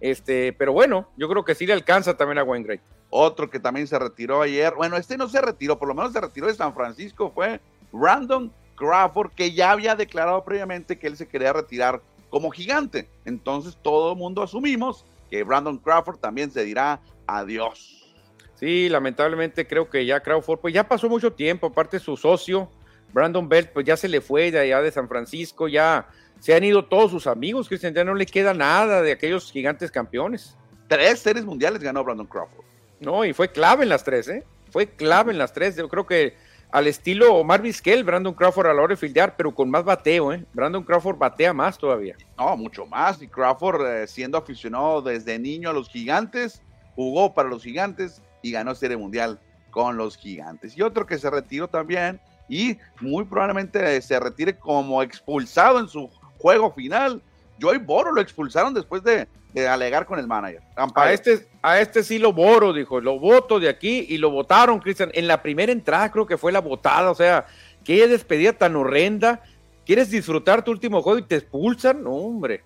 este, 0.00 0.54
pero 0.54 0.72
bueno, 0.72 1.08
yo 1.16 1.28
creo 1.28 1.44
que 1.44 1.54
sí 1.54 1.66
le 1.66 1.74
alcanza 1.74 2.16
también 2.16 2.38
a 2.38 2.44
Wainwright. 2.44 2.80
Otro 3.10 3.50
que 3.50 3.58
también 3.58 3.86
se 3.86 3.98
retiró 3.98 4.42
ayer, 4.42 4.74
bueno, 4.74 4.96
este 4.96 5.16
no 5.16 5.28
se 5.28 5.40
retiró, 5.40 5.78
por 5.78 5.88
lo 5.88 5.94
menos 5.94 6.12
se 6.12 6.20
retiró 6.20 6.46
de 6.46 6.54
San 6.54 6.74
Francisco, 6.74 7.30
fue 7.34 7.60
Random 7.92 8.50
Crawford, 8.76 9.32
que 9.32 9.52
ya 9.52 9.72
había 9.72 9.96
declarado 9.96 10.44
previamente 10.44 10.98
que 10.98 11.08
él 11.08 11.16
se 11.16 11.26
quería 11.26 11.52
retirar 11.52 12.00
como 12.30 12.50
gigante. 12.50 13.08
Entonces 13.24 13.76
todo 13.82 14.12
el 14.12 14.18
mundo 14.18 14.42
asumimos 14.42 15.04
que 15.30 15.42
Brandon 15.42 15.78
Crawford 15.78 16.18
también 16.18 16.50
se 16.50 16.64
dirá 16.64 17.00
adiós. 17.26 18.14
Sí, 18.54 18.88
lamentablemente 18.88 19.66
creo 19.66 19.88
que 19.88 20.04
ya 20.04 20.20
Crawford, 20.20 20.58
pues 20.58 20.74
ya 20.74 20.88
pasó 20.88 21.08
mucho 21.08 21.32
tiempo, 21.32 21.68
aparte 21.68 22.00
su 22.00 22.16
socio, 22.16 22.68
Brandon 23.12 23.48
Belt, 23.48 23.70
pues 23.72 23.86
ya 23.86 23.96
se 23.96 24.08
le 24.08 24.20
fue 24.20 24.50
de 24.50 24.58
allá 24.58 24.82
de 24.82 24.90
San 24.90 25.08
Francisco, 25.08 25.68
ya 25.68 26.08
se 26.40 26.54
han 26.54 26.64
ido 26.64 26.84
todos 26.84 27.10
sus 27.10 27.26
amigos, 27.26 27.68
Cristian, 27.68 27.94
ya 27.94 28.04
no 28.04 28.14
le 28.14 28.26
queda 28.26 28.54
nada 28.54 29.02
de 29.02 29.12
aquellos 29.12 29.52
gigantes 29.52 29.90
campeones. 29.90 30.56
Tres 30.88 31.20
series 31.20 31.44
mundiales 31.44 31.82
ganó 31.82 32.02
Brandon 32.02 32.26
Crawford. 32.26 32.64
No, 33.00 33.24
y 33.24 33.32
fue 33.32 33.52
clave 33.52 33.84
en 33.84 33.90
las 33.90 34.02
tres, 34.02 34.28
¿eh? 34.28 34.44
Fue 34.70 34.86
clave 34.86 35.32
en 35.32 35.38
las 35.38 35.52
tres. 35.52 35.76
Yo 35.76 35.88
creo 35.88 36.06
que 36.06 36.34
al 36.70 36.86
estilo 36.86 37.34
Omar 37.34 37.62
Vizquel, 37.62 38.04
Brandon 38.04 38.34
Crawford 38.34 38.66
a 38.66 38.74
la 38.74 38.82
hora 38.82 38.92
de 38.92 38.96
fildear, 38.96 39.36
pero 39.36 39.54
con 39.54 39.70
más 39.70 39.84
bateo, 39.84 40.32
¿eh? 40.32 40.44
Brandon 40.52 40.82
Crawford 40.82 41.16
batea 41.16 41.52
más 41.54 41.78
todavía. 41.78 42.16
No, 42.36 42.56
mucho 42.56 42.84
más. 42.84 43.22
Y 43.22 43.28
Crawford, 43.28 43.86
eh, 43.86 44.06
siendo 44.06 44.36
aficionado 44.36 45.00
desde 45.00 45.38
niño 45.38 45.70
a 45.70 45.72
los 45.72 45.88
gigantes, 45.88 46.62
jugó 46.94 47.32
para 47.32 47.48
los 47.48 47.62
gigantes 47.62 48.22
y 48.42 48.52
ganó 48.52 48.74
Serie 48.74 48.96
Mundial 48.96 49.40
con 49.70 49.96
los 49.96 50.16
gigantes. 50.16 50.76
Y 50.76 50.82
otro 50.82 51.06
que 51.06 51.18
se 51.18 51.30
retiró 51.30 51.68
también 51.68 52.20
y 52.48 52.78
muy 53.00 53.24
probablemente 53.24 54.00
se 54.02 54.18
retire 54.18 54.58
como 54.58 55.02
expulsado 55.02 55.78
en 55.80 55.88
su 55.88 56.08
juego 56.38 56.72
final. 56.72 57.22
Joey 57.60 57.78
Boro 57.78 58.12
lo 58.12 58.20
expulsaron 58.20 58.74
después 58.74 59.02
de, 59.02 59.26
alegar 59.68 60.06
con 60.06 60.18
el 60.18 60.26
manager. 60.26 60.62
A 60.94 61.12
este, 61.12 61.48
a 61.62 61.80
este 61.80 62.02
sí 62.02 62.18
lo 62.18 62.32
boro, 62.32 62.72
dijo, 62.72 63.00
lo 63.00 63.18
voto 63.18 63.58
de 63.58 63.68
aquí 63.68 64.06
y 64.08 64.18
lo 64.18 64.30
votaron, 64.30 64.78
Cristian. 64.78 65.10
En 65.14 65.26
la 65.26 65.42
primera 65.42 65.72
entrada 65.72 66.10
creo 66.12 66.26
que 66.26 66.38
fue 66.38 66.52
la 66.52 66.60
votada, 66.60 67.10
o 67.10 67.14
sea, 67.14 67.46
qué 67.84 68.06
despedida 68.06 68.52
tan 68.52 68.76
horrenda. 68.76 69.42
¿Quieres 69.84 70.10
disfrutar 70.10 70.62
tu 70.62 70.70
último 70.70 71.02
juego 71.02 71.18
y 71.18 71.22
te 71.22 71.36
expulsan? 71.36 72.04
No, 72.04 72.10
hombre. 72.10 72.62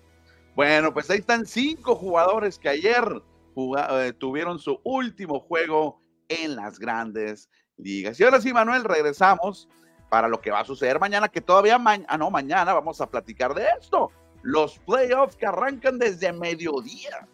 Bueno, 0.55 0.93
pues 0.93 1.09
ahí 1.09 1.19
están 1.19 1.45
cinco 1.45 1.95
jugadores 1.95 2.59
que 2.59 2.69
ayer 2.69 3.21
eh, 3.89 4.13
tuvieron 4.17 4.59
su 4.59 4.79
último 4.83 5.39
juego 5.39 6.01
en 6.27 6.55
las 6.55 6.77
grandes 6.77 7.49
ligas. 7.77 8.19
Y 8.19 8.23
ahora 8.23 8.41
sí, 8.41 8.53
Manuel, 8.53 8.83
regresamos 8.83 9.67
para 10.09 10.27
lo 10.27 10.41
que 10.41 10.51
va 10.51 10.59
a 10.59 10.65
suceder 10.65 10.99
mañana, 10.99 11.27
que 11.27 11.41
todavía 11.41 11.81
ah, 12.07 12.17
no, 12.17 12.29
mañana 12.29 12.73
vamos 12.73 13.01
a 13.01 13.09
platicar 13.09 13.53
de 13.55 13.65
esto. 13.79 14.11
Los 14.43 14.77
playoffs 14.79 15.35
que 15.35 15.47
arrancan 15.47 15.97
desde 15.97 16.31
mediodía. 16.31 17.27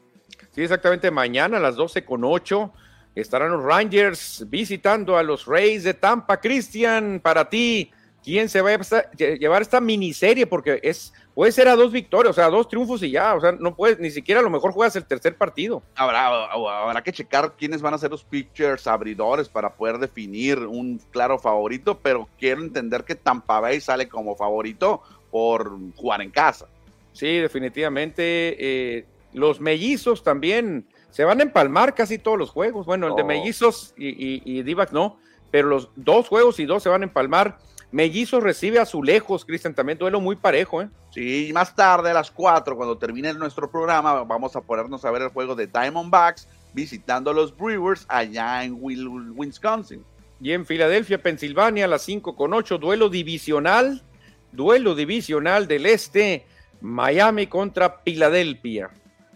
Sí, 0.51 0.61
exactamente, 0.61 1.11
mañana 1.11 1.57
a 1.57 1.59
las 1.59 1.75
12 1.75 2.05
con 2.05 2.23
8 2.23 2.71
estarán 3.15 3.51
los 3.51 3.63
Rangers 3.63 4.45
visitando 4.47 5.17
a 5.17 5.23
los 5.23 5.45
Rays 5.45 5.83
de 5.83 5.93
Tampa. 5.93 6.39
Cristian, 6.39 7.19
para 7.21 7.49
ti, 7.49 7.91
quién 8.23 8.49
se 8.49 8.61
va 8.61 8.71
a 8.71 9.11
llevar 9.17 9.61
esta 9.61 9.81
miniserie, 9.81 10.47
porque 10.47 10.79
es, 10.83 11.13
puede 11.33 11.51
ser 11.51 11.67
a 11.67 11.75
dos 11.75 11.91
victorias, 11.91 12.31
o 12.31 12.33
sea, 12.33 12.45
a 12.45 12.49
dos 12.49 12.67
triunfos 12.67 13.01
y 13.03 13.11
ya, 13.11 13.35
o 13.35 13.41
sea, 13.41 13.51
no 13.53 13.75
puedes, 13.75 13.99
ni 13.99 14.11
siquiera 14.11 14.41
a 14.41 14.43
lo 14.43 14.49
mejor 14.49 14.71
juegas 14.71 14.95
el 14.95 15.05
tercer 15.05 15.35
partido. 15.35 15.81
Habrá, 15.95 16.51
habrá 16.51 17.01
que 17.03 17.11
checar 17.11 17.53
quiénes 17.57 17.81
van 17.81 17.93
a 17.93 17.97
ser 17.97 18.11
los 18.11 18.23
pitchers 18.23 18.87
abridores 18.87 19.49
para 19.49 19.73
poder 19.73 19.97
definir 19.97 20.59
un 20.59 20.99
claro 21.11 21.39
favorito, 21.39 21.99
pero 21.99 22.27
quiero 22.37 22.61
entender 22.61 23.03
que 23.03 23.15
Tampa 23.15 23.59
Bay 23.59 23.81
sale 23.81 24.07
como 24.07 24.35
favorito 24.35 25.01
por 25.31 25.77
jugar 25.95 26.21
en 26.21 26.31
casa. 26.31 26.67
Sí, 27.13 27.37
definitivamente. 27.37 28.55
Eh, 28.59 29.05
los 29.33 29.59
mellizos 29.59 30.23
también 30.23 30.87
se 31.09 31.23
van 31.23 31.39
a 31.39 31.43
empalmar 31.43 31.95
casi 31.95 32.17
todos 32.17 32.37
los 32.37 32.49
juegos. 32.49 32.85
Bueno, 32.85 33.07
el 33.07 33.15
de 33.15 33.23
oh. 33.23 33.25
mellizos 33.25 33.93
y, 33.97 34.09
y, 34.09 34.41
y 34.45 34.63
Divac 34.63 34.91
no, 34.91 35.19
pero 35.51 35.67
los 35.67 35.89
dos 35.95 36.27
juegos 36.27 36.59
y 36.59 36.65
dos 36.65 36.83
se 36.83 36.89
van 36.89 37.01
a 37.01 37.05
empalmar. 37.05 37.57
Mellizos 37.91 38.43
recibe 38.43 38.79
Azulejos, 38.79 39.45
Cristian, 39.45 39.73
también 39.73 39.97
duelo 39.97 40.21
muy 40.21 40.35
parejo, 40.35 40.83
¿eh? 40.83 40.89
Sí, 41.11 41.49
más 41.55 41.75
tarde 41.75 42.11
a 42.11 42.13
las 42.13 42.29
4, 42.29 42.77
cuando 42.77 42.99
termine 42.99 43.33
nuestro 43.33 43.71
programa, 43.71 44.21
vamos 44.23 44.55
a 44.55 44.61
ponernos 44.61 45.03
a 45.05 45.11
ver 45.11 45.23
el 45.23 45.29
juego 45.29 45.55
de 45.55 45.65
Diamondbacks 45.65 46.47
visitando 46.73 47.31
a 47.31 47.33
los 47.33 47.55
Brewers 47.55 48.05
allá 48.07 48.63
en 48.63 48.77
Wisconsin. 48.79 50.03
Y 50.39 50.51
en 50.51 50.67
Filadelfia, 50.67 51.21
Pensilvania, 51.21 51.85
a 51.85 51.87
las 51.87 52.03
5 52.03 52.35
con 52.35 52.53
8, 52.53 52.77
duelo 52.77 53.09
divisional, 53.09 54.03
duelo 54.51 54.93
divisional 54.93 55.67
del 55.67 55.87
este, 55.87 56.45
Miami 56.81 57.47
contra 57.47 57.99
Filadelfia. 58.03 58.89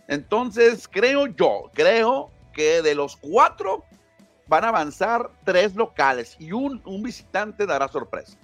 Entonces, 0.07 0.87
creo 0.87 1.27
yo, 1.27 1.71
creo 1.73 2.29
que 2.53 2.81
de 2.81 2.95
los 2.95 3.17
cuatro 3.17 3.83
van 4.47 4.65
a 4.65 4.69
avanzar 4.69 5.31
tres 5.43 5.75
locales 5.75 6.35
y 6.39 6.51
un, 6.51 6.81
un 6.85 7.01
visitante 7.01 7.65
dará 7.65 7.87
sorpresa. 7.87 8.37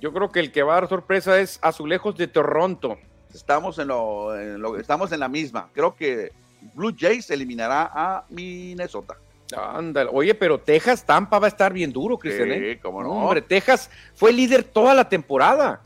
Yo 0.00 0.12
creo 0.12 0.30
que 0.30 0.40
el 0.40 0.52
que 0.52 0.62
va 0.62 0.76
a 0.76 0.80
dar 0.80 0.88
sorpresa 0.88 1.38
es 1.38 1.58
Azulejos 1.62 2.16
de 2.16 2.26
Toronto. 2.26 2.98
Estamos 3.32 3.78
en 3.78 3.88
lo, 3.88 4.78
estamos 4.78 5.12
en 5.12 5.20
la 5.20 5.28
misma. 5.28 5.68
Creo 5.72 5.94
que 5.94 6.32
Blue 6.74 6.94
Jays 6.96 7.30
eliminará 7.30 7.90
a 7.92 8.24
Minnesota. 8.30 9.16
Ándale. 9.56 10.10
Oye, 10.12 10.34
pero 10.34 10.58
Texas 10.58 11.04
Tampa 11.04 11.38
va 11.38 11.46
a 11.46 11.48
estar 11.48 11.72
bien 11.72 11.92
duro, 11.92 12.18
Cristian. 12.18 12.48
Sí, 12.48 12.54
¿eh? 12.54 12.80
cómo 12.82 13.02
no. 13.02 13.10
Hombre, 13.10 13.42
Texas 13.42 13.90
fue 14.14 14.32
líder 14.32 14.64
toda 14.64 14.94
la 14.94 15.08
temporada. 15.08 15.80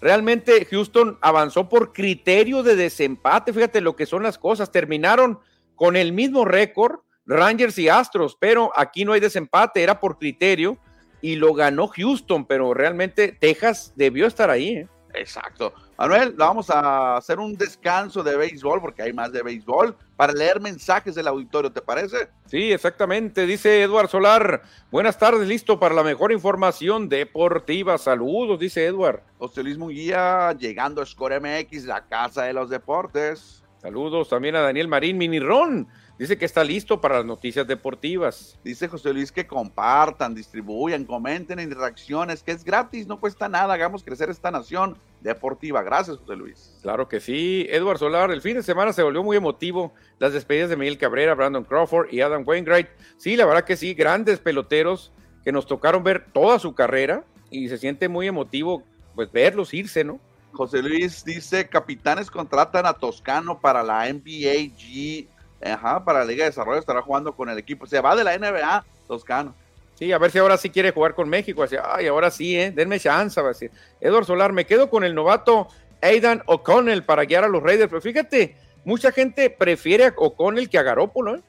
Realmente 0.00 0.66
Houston 0.70 1.18
avanzó 1.20 1.68
por 1.68 1.92
criterio 1.92 2.62
de 2.62 2.76
desempate. 2.76 3.52
Fíjate 3.52 3.80
lo 3.80 3.96
que 3.96 4.06
son 4.06 4.22
las 4.22 4.38
cosas. 4.38 4.70
Terminaron 4.70 5.40
con 5.74 5.96
el 5.96 6.12
mismo 6.12 6.44
récord 6.44 7.00
Rangers 7.26 7.78
y 7.78 7.88
Astros, 7.88 8.36
pero 8.38 8.70
aquí 8.76 9.04
no 9.04 9.12
hay 9.12 9.20
desempate, 9.20 9.82
era 9.82 10.00
por 10.00 10.18
criterio 10.18 10.78
y 11.20 11.36
lo 11.36 11.54
ganó 11.54 11.88
Houston, 11.88 12.46
pero 12.46 12.72
realmente 12.72 13.32
Texas 13.32 13.92
debió 13.96 14.26
estar 14.26 14.48
ahí. 14.48 14.68
¿eh? 14.68 14.88
Exacto. 15.16 15.72
Manuel, 15.96 16.34
vamos 16.36 16.68
a 16.68 17.16
hacer 17.16 17.38
un 17.38 17.56
descanso 17.56 18.22
de 18.22 18.36
béisbol 18.36 18.82
porque 18.82 19.02
hay 19.02 19.14
más 19.14 19.32
de 19.32 19.42
béisbol 19.42 19.96
para 20.14 20.34
leer 20.34 20.60
mensajes 20.60 21.14
del 21.14 21.26
auditorio, 21.26 21.72
¿te 21.72 21.80
parece? 21.80 22.28
Sí, 22.44 22.70
exactamente. 22.70 23.46
Dice 23.46 23.82
Eduard 23.82 24.08
Solar, 24.08 24.62
buenas 24.90 25.18
tardes, 25.18 25.48
listo 25.48 25.80
para 25.80 25.94
la 25.94 26.02
mejor 26.02 26.32
información 26.32 27.08
deportiva. 27.08 27.96
Saludos, 27.96 28.60
dice 28.60 28.84
Eduard. 28.84 29.22
José 29.38 29.62
Luis 29.62 29.78
Munguía, 29.78 30.52
llegando 30.52 31.00
a 31.00 31.06
Score 31.06 31.40
MX, 31.40 31.86
la 31.86 32.06
casa 32.06 32.44
de 32.44 32.52
los 32.52 32.68
deportes. 32.68 33.64
Saludos 33.78 34.28
también 34.28 34.54
a 34.56 34.60
Daniel 34.60 34.88
Marín 34.88 35.16
Minirón. 35.16 35.88
Dice 36.18 36.38
que 36.38 36.46
está 36.46 36.64
listo 36.64 36.98
para 36.98 37.16
las 37.16 37.26
noticias 37.26 37.66
deportivas. 37.66 38.58
Dice 38.64 38.88
José 38.88 39.12
Luis 39.12 39.30
que 39.30 39.46
compartan, 39.46 40.34
distribuyan, 40.34 41.04
comenten 41.04 41.58
en 41.58 41.70
reacciones, 41.70 42.42
que 42.42 42.52
es 42.52 42.64
gratis, 42.64 43.06
no 43.06 43.20
cuesta 43.20 43.50
nada, 43.50 43.74
hagamos 43.74 44.02
crecer 44.02 44.30
esta 44.30 44.50
nación 44.50 44.96
deportiva. 45.20 45.82
Gracias, 45.82 46.16
José 46.16 46.36
Luis. 46.36 46.78
Claro 46.80 47.06
que 47.06 47.20
sí. 47.20 47.66
Edward 47.68 47.98
Solar, 47.98 48.30
el 48.30 48.40
fin 48.40 48.54
de 48.54 48.62
semana 48.62 48.94
se 48.94 49.02
volvió 49.02 49.22
muy 49.22 49.36
emotivo. 49.36 49.92
Las 50.18 50.32
despedidas 50.32 50.70
de 50.70 50.76
Miguel 50.76 50.96
Cabrera, 50.96 51.34
Brandon 51.34 51.64
Crawford 51.64 52.10
y 52.10 52.22
Adam 52.22 52.44
Wainwright. 52.46 52.88
Sí, 53.18 53.36
la 53.36 53.44
verdad 53.44 53.64
que 53.64 53.76
sí, 53.76 53.92
grandes 53.92 54.38
peloteros 54.38 55.12
que 55.44 55.52
nos 55.52 55.66
tocaron 55.66 56.02
ver 56.02 56.24
toda 56.32 56.58
su 56.58 56.74
carrera 56.74 57.24
y 57.50 57.68
se 57.68 57.76
siente 57.76 58.08
muy 58.08 58.26
emotivo 58.26 58.82
pues 59.14 59.30
verlos 59.30 59.74
irse, 59.74 60.02
¿no? 60.02 60.18
José 60.52 60.82
Luis 60.82 61.24
dice, 61.24 61.68
capitanes 61.68 62.30
contratan 62.30 62.86
a 62.86 62.94
Toscano 62.94 63.60
para 63.60 63.82
la 63.82 64.10
NBA 64.10 64.74
G 64.78 65.28
Ajá, 65.64 66.04
para 66.04 66.20
la 66.20 66.24
Liga 66.26 66.44
de 66.44 66.50
Desarrollo 66.50 66.78
estará 66.78 67.02
jugando 67.02 67.34
con 67.34 67.48
el 67.48 67.58
equipo. 67.58 67.86
Se 67.86 68.00
va 68.00 68.14
de 68.14 68.24
la 68.24 68.36
NBA, 68.36 68.84
Toscano. 69.06 69.54
Sí, 69.94 70.12
a 70.12 70.18
ver 70.18 70.30
si 70.30 70.38
ahora 70.38 70.58
sí 70.58 70.68
quiere 70.68 70.90
jugar 70.90 71.14
con 71.14 71.28
México. 71.28 71.62
Así, 71.62 71.76
ay, 71.82 72.06
ahora 72.06 72.30
sí, 72.30 72.58
¿eh? 72.58 72.70
denme 72.70 73.00
chance. 73.00 73.40
Va 73.40 73.48
a 73.48 73.52
decir. 73.52 73.70
Edward 74.00 74.26
Solar, 74.26 74.52
me 74.52 74.66
quedo 74.66 74.90
con 74.90 75.04
el 75.04 75.14
novato 75.14 75.68
Aidan 76.02 76.42
O'Connell 76.46 77.02
para 77.02 77.24
guiar 77.24 77.44
a 77.44 77.48
los 77.48 77.62
Raiders. 77.62 77.88
Pero 77.88 78.02
fíjate, 78.02 78.56
mucha 78.84 79.10
gente 79.10 79.48
prefiere 79.48 80.04
a 80.06 80.14
O'Connell 80.16 80.68
que 80.68 80.78
a 80.78 80.82
Garópolo. 80.82 81.36
¿eh? 81.36 81.42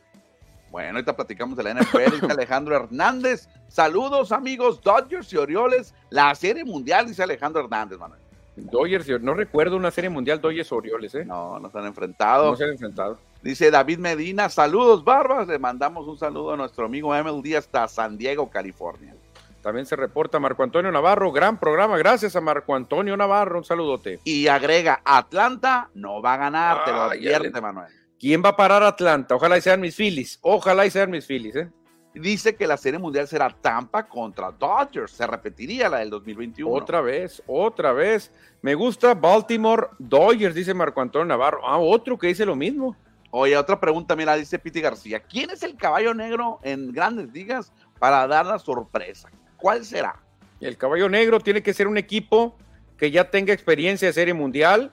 Bueno, 0.72 0.92
ahorita 0.92 1.16
platicamos 1.16 1.58
de 1.58 1.64
la 1.64 1.74
NFL. 1.74 2.14
dice 2.14 2.26
Alejandro 2.30 2.76
Hernández. 2.76 3.50
Saludos, 3.68 4.32
amigos 4.32 4.82
Dodgers 4.82 5.32
y 5.34 5.38
Orioles. 5.38 5.94
La 6.10 6.34
serie 6.34 6.64
mundial, 6.64 7.06
dice 7.06 7.24
Alejandro 7.24 7.62
Hernández, 7.64 8.00
Manuel. 8.00 8.22
Dodgers, 8.56 9.08
no 9.22 9.34
recuerdo 9.34 9.76
una 9.76 9.92
serie 9.92 10.10
mundial 10.10 10.40
Dodgers 10.40 10.72
Orioles, 10.72 11.14
¿eh? 11.16 11.26
No, 11.26 11.60
no 11.60 11.70
se 11.70 11.78
han 11.78 11.86
enfrentado. 11.86 12.52
No 12.52 12.56
se 12.56 12.64
han 12.64 12.72
enfrentado. 12.72 13.20
Dice 13.44 13.72
David 13.72 14.00
Medina, 14.00 14.50
saludos 14.50 15.04
Barbas, 15.04 15.48
le 15.48 15.60
mandamos 15.60 16.08
un 16.08 16.18
saludo 16.18 16.54
a 16.54 16.58
nuestro 16.58 16.86
amigo 16.86 17.14
MLD 17.14 17.56
hasta 17.56 17.88
San 17.88 18.18
Diego, 18.18 18.50
California. 18.50 19.16
También 19.62 19.86
se 19.86 19.96
reporta 19.96 20.40
Marco 20.40 20.64
Antonio 20.64 20.92
Navarro, 20.92 21.32
gran 21.32 21.60
programa, 21.60 21.98
gracias 21.98 22.36
a 22.36 22.42
Marco 22.42 22.76
Antonio 22.76 23.16
Navarro, 23.16 23.60
un 23.60 23.64
saludote. 23.64 24.20
Y 24.24 24.48
agrega, 24.48 25.02
Atlanta 25.04 25.90
no 25.94 26.22
va 26.22 26.34
a 26.34 26.38
ganar, 26.38 26.86
te 26.86 26.92
lo 26.92 27.02
advierte 27.02 27.62
Manuel. 27.62 27.92
¿Quién 28.20 28.42
va 28.44 28.50
a 28.50 28.56
parar 28.56 28.82
Atlanta? 28.84 29.36
Ojalá 29.36 29.58
y 29.58 29.62
sean 29.62 29.82
mis 29.82 29.96
Phillies, 29.96 30.40
ojalá 30.42 30.86
y 30.86 30.90
sean 30.90 31.12
mis 31.12 31.26
Phillies, 31.26 31.56
¿eh? 31.56 31.70
Dice 32.16 32.56
que 32.56 32.66
la 32.66 32.78
serie 32.78 33.00
mundial 33.00 33.28
será 33.28 33.50
Tampa 33.50 34.08
contra 34.08 34.52
Dodgers, 34.52 35.12
se 35.12 35.28
repetiría 35.28 35.88
la 35.88 36.00
del 36.00 36.10
2021. 36.10 36.72
Otra 36.72 37.02
vez, 37.02 37.44
otra 37.46 37.94
vez. 37.94 38.32
Me 38.62 38.74
gusta 38.74 39.14
Baltimore 39.14 39.90
Dodgers, 40.00 40.56
dice 40.56 40.74
Marco 40.74 41.00
Antonio 41.02 41.26
Navarro. 41.26 41.62
Ah, 41.64 41.78
otro 41.78 42.18
que 42.18 42.28
dice 42.28 42.46
lo 42.46 42.56
mismo. 42.56 42.96
Oye, 43.32 43.58
otra 43.58 43.80
pregunta, 43.80 44.16
mira, 44.16 44.36
dice 44.36 44.58
Piti 44.58 44.82
García. 44.82 45.20
¿Quién 45.20 45.50
es 45.50 45.64
el 45.64 45.76
caballo 45.76 46.14
negro 46.14 46.60
en 46.64 46.92
grandes 46.92 47.32
ligas 47.34 47.72
para 48.00 48.26
dar 48.28 48.46
la 48.46 48.60
sorpresa? 48.60 49.30
¿Cuál 49.58 49.86
será? 49.86 50.16
El 50.62 50.78
caballo 50.78 51.10
negro 51.10 51.40
tiene 51.40 51.62
que 51.62 51.74
ser 51.74 51.88
un 51.88 51.98
equipo 51.98 52.56
que 52.98 53.12
ya 53.12 53.30
tenga 53.30 53.54
experiencia 53.54 54.08
de 54.08 54.14
serie 54.14 54.34
mundial, 54.34 54.92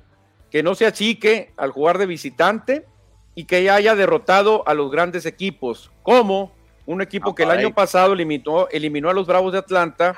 que 0.50 0.62
no 0.62 0.74
se 0.74 0.86
achique 0.86 1.52
al 1.56 1.70
jugar 1.70 1.98
de 1.98 2.06
visitante 2.06 2.86
y 3.34 3.44
que 3.44 3.62
ya 3.64 3.76
haya 3.76 3.94
derrotado 3.94 4.66
a 4.68 4.74
los 4.74 4.90
grandes 4.90 5.26
equipos, 5.26 5.90
como 6.02 6.52
un 6.86 7.00
equipo 7.00 7.34
que 7.34 7.44
el 7.44 7.50
año 7.50 7.74
pasado 7.74 8.12
eliminó, 8.12 8.68
eliminó 8.70 9.10
a 9.10 9.14
los 9.14 9.26
Bravos 9.26 9.52
de 9.52 9.58
Atlanta, 9.58 10.16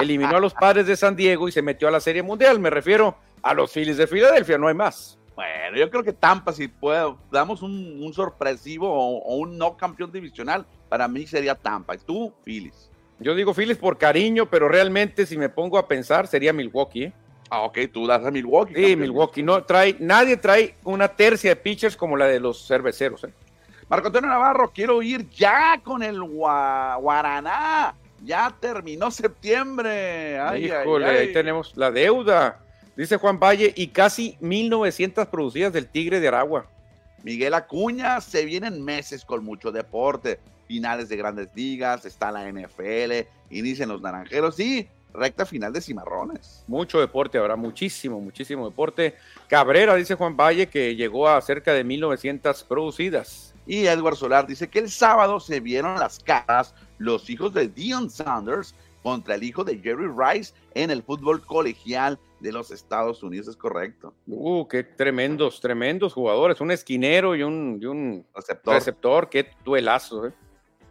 eliminó 0.00 0.36
a 0.36 0.40
los 0.40 0.52
Padres 0.52 0.86
de 0.86 0.96
San 0.96 1.16
Diego 1.16 1.48
y 1.48 1.52
se 1.52 1.62
metió 1.62 1.88
a 1.88 1.90
la 1.90 2.00
Serie 2.00 2.22
Mundial. 2.22 2.58
Me 2.58 2.70
refiero 2.70 3.16
a 3.42 3.54
los 3.54 3.72
Phillies 3.72 3.96
de 3.96 4.06
Filadelfia, 4.06 4.58
no 4.58 4.68
hay 4.68 4.74
más. 4.74 5.17
Bueno, 5.38 5.76
yo 5.76 5.88
creo 5.88 6.02
que 6.02 6.12
Tampa, 6.12 6.52
si 6.52 6.66
puede, 6.66 7.14
damos 7.30 7.62
un, 7.62 8.12
sorpresivo 8.12 8.92
o, 8.92 9.36
un 9.36 9.56
no 9.56 9.76
campeón 9.76 10.10
divisional, 10.10 10.66
para 10.88 11.06
mí 11.06 11.28
sería 11.28 11.54
Tampa. 11.54 11.94
¿Y 11.94 11.98
tú, 11.98 12.32
Phillies? 12.42 12.90
Yo 13.20 13.36
digo 13.36 13.54
Phillies 13.54 13.78
por 13.78 13.96
cariño, 13.96 14.46
pero 14.50 14.68
realmente 14.68 15.26
si 15.26 15.38
me 15.38 15.48
pongo 15.48 15.78
a 15.78 15.86
pensar 15.86 16.26
sería 16.26 16.52
Milwaukee. 16.52 17.04
¿eh? 17.04 17.12
Ah, 17.50 17.60
ok, 17.60 17.78
tú 17.92 18.04
das 18.04 18.26
a 18.26 18.32
Milwaukee. 18.32 18.74
Sí, 18.74 18.96
Milwaukee. 18.96 19.44
No 19.44 19.62
trae, 19.62 19.94
nadie 20.00 20.36
trae 20.38 20.74
una 20.82 21.06
tercia 21.06 21.50
de 21.50 21.56
pitchers 21.56 21.96
como 21.96 22.16
la 22.16 22.26
de 22.26 22.40
los 22.40 22.66
cerveceros. 22.66 23.22
¿eh? 23.22 23.32
Marco 23.88 24.08
Antonio 24.08 24.28
Navarro, 24.28 24.72
quiero 24.74 25.00
ir 25.02 25.30
ya 25.30 25.80
con 25.84 26.02
el 26.02 26.20
Guaraná. 26.20 27.94
Ya 28.24 28.52
terminó 28.58 29.12
septiembre. 29.12 30.40
Ay, 30.40 30.64
Híjole, 30.64 31.06
ahí 31.06 31.32
tenemos 31.32 31.76
la 31.76 31.92
deuda. 31.92 32.58
Dice 32.98 33.16
Juan 33.16 33.38
Valle, 33.38 33.72
y 33.76 33.86
casi 33.86 34.36
1900 34.40 35.28
producidas 35.28 35.72
del 35.72 35.86
Tigre 35.86 36.18
de 36.18 36.26
Aragua. 36.26 36.66
Miguel 37.22 37.54
Acuña, 37.54 38.20
se 38.20 38.44
vienen 38.44 38.84
meses 38.84 39.24
con 39.24 39.44
mucho 39.44 39.70
deporte. 39.70 40.40
Finales 40.66 41.08
de 41.08 41.16
grandes 41.16 41.48
ligas, 41.54 42.04
está 42.04 42.32
la 42.32 42.50
NFL, 42.50 43.28
inician 43.50 43.90
los 43.90 44.02
naranjeros 44.02 44.58
y 44.58 44.88
recta 45.14 45.46
final 45.46 45.72
de 45.72 45.80
cimarrones. 45.80 46.64
Mucho 46.66 46.98
deporte, 46.98 47.38
habrá 47.38 47.54
muchísimo, 47.54 48.20
muchísimo 48.20 48.68
deporte. 48.68 49.14
Cabrera, 49.46 49.94
dice 49.94 50.16
Juan 50.16 50.36
Valle, 50.36 50.66
que 50.66 50.96
llegó 50.96 51.28
a 51.28 51.40
cerca 51.40 51.72
de 51.72 51.84
1900 51.84 52.64
producidas. 52.64 53.54
Y 53.64 53.86
Edward 53.86 54.16
Solar 54.16 54.44
dice 54.44 54.66
que 54.66 54.80
el 54.80 54.90
sábado 54.90 55.38
se 55.38 55.60
vieron 55.60 56.00
las 56.00 56.18
caras 56.18 56.74
los 56.98 57.30
hijos 57.30 57.54
de 57.54 57.68
Dion 57.68 58.10
Sanders 58.10 58.74
contra 59.02 59.34
el 59.34 59.42
hijo 59.42 59.64
de 59.64 59.78
Jerry 59.78 60.08
Rice 60.08 60.54
en 60.74 60.90
el 60.90 61.02
fútbol 61.02 61.44
colegial 61.44 62.18
de 62.40 62.52
los 62.52 62.70
Estados 62.70 63.22
Unidos, 63.22 63.48
es 63.48 63.56
correcto. 63.56 64.14
Uh, 64.26 64.66
qué 64.68 64.84
tremendos, 64.84 65.60
tremendos 65.60 66.12
jugadores, 66.12 66.60
un 66.60 66.70
esquinero 66.70 67.34
y 67.34 67.42
un, 67.42 67.80
un 67.84 68.26
receptor. 68.34 68.74
receptor. 68.74 69.28
qué 69.28 69.50
duelazo. 69.64 70.26
¿eh? 70.26 70.32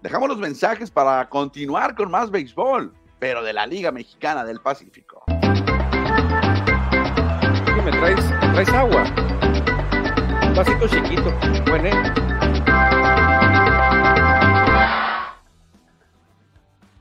Dejamos 0.01 0.29
los 0.29 0.39
mensajes 0.39 0.91
para 0.91 1.27
continuar 1.29 1.95
con 1.95 2.11
más 2.11 2.29
béisbol, 2.29 2.93
pero 3.19 3.43
de 3.43 3.53
la 3.53 3.65
Liga 3.65 3.91
Mexicana 3.91 4.43
del 4.43 4.59
Pacífico. 4.59 5.23
¿Me 7.85 7.91
traes, 7.91 8.25
traes 8.53 8.69
agua? 8.69 9.03
Un 10.45 10.53
vasito 10.53 10.87
chiquito, 10.87 11.33
bueno. 11.69 12.56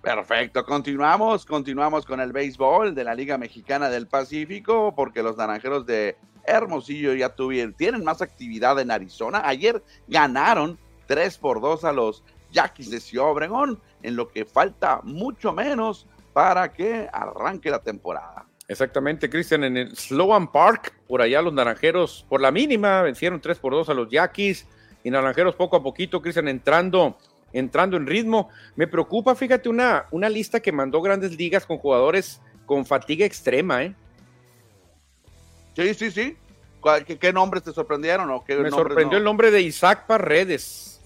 Perfecto, 0.06 0.64
continuamos, 0.64 1.44
continuamos 1.44 2.06
con 2.06 2.20
el 2.20 2.30
béisbol 2.30 2.94
de 2.94 3.02
la 3.02 3.12
Liga 3.12 3.38
Mexicana 3.38 3.88
del 3.88 4.06
Pacífico, 4.06 4.94
porque 4.94 5.20
los 5.20 5.36
naranjeros 5.36 5.84
de 5.84 6.16
Hermosillo 6.44 7.12
ya 7.14 7.30
tuvieron, 7.30 7.74
tienen 7.74 8.04
más 8.04 8.22
actividad 8.22 8.78
en 8.78 8.92
Arizona. 8.92 9.42
Ayer 9.44 9.82
ganaron 10.06 10.78
3 11.08 11.38
por 11.38 11.60
2 11.60 11.82
a 11.86 11.92
los 11.92 12.22
Yaquis 12.52 12.88
de 12.88 13.00
Ciudad 13.00 13.26
Obregón, 13.30 13.80
en 14.04 14.14
lo 14.14 14.28
que 14.28 14.44
falta 14.44 15.00
mucho 15.02 15.52
menos 15.52 16.06
para 16.32 16.72
que 16.72 17.08
arranque 17.12 17.68
la 17.68 17.80
temporada. 17.80 18.46
Exactamente, 18.68 19.28
Cristian, 19.28 19.64
en 19.64 19.76
el 19.76 19.96
Sloan 19.96 20.52
Park, 20.52 20.94
por 21.08 21.20
allá 21.20 21.42
los 21.42 21.52
naranjeros, 21.52 22.24
por 22.28 22.40
la 22.40 22.52
mínima, 22.52 23.02
vencieron 23.02 23.40
3 23.40 23.58
por 23.58 23.72
2 23.72 23.88
a 23.88 23.94
los 23.94 24.08
Yaquis, 24.08 24.68
y 25.02 25.10
naranjeros 25.10 25.56
poco 25.56 25.74
a 25.74 25.82
poquito, 25.82 26.22
Cristian, 26.22 26.46
entrando 26.46 27.18
entrando 27.58 27.96
en 27.96 28.06
ritmo. 28.06 28.48
Me 28.74 28.86
preocupa, 28.86 29.34
fíjate, 29.34 29.68
una, 29.68 30.06
una 30.10 30.28
lista 30.28 30.60
que 30.60 30.72
mandó 30.72 31.00
grandes 31.02 31.36
ligas 31.36 31.66
con 31.66 31.78
jugadores 31.78 32.40
con 32.66 32.84
fatiga 32.84 33.24
extrema, 33.24 33.84
¿eh? 33.84 33.94
Sí, 35.74 35.94
sí, 35.94 36.10
sí. 36.10 36.36
¿Qué, 37.18 37.32
nombres 37.32 37.64
te 37.64 37.72
sorprendieron? 37.72 38.30
O 38.30 38.44
qué 38.44 38.56
Me 38.56 38.70
sorprendió 38.70 39.18
el 39.18 39.24
nombre 39.24 39.50
de 39.50 39.60
Isaac 39.60 40.06
Paredes. 40.06 41.00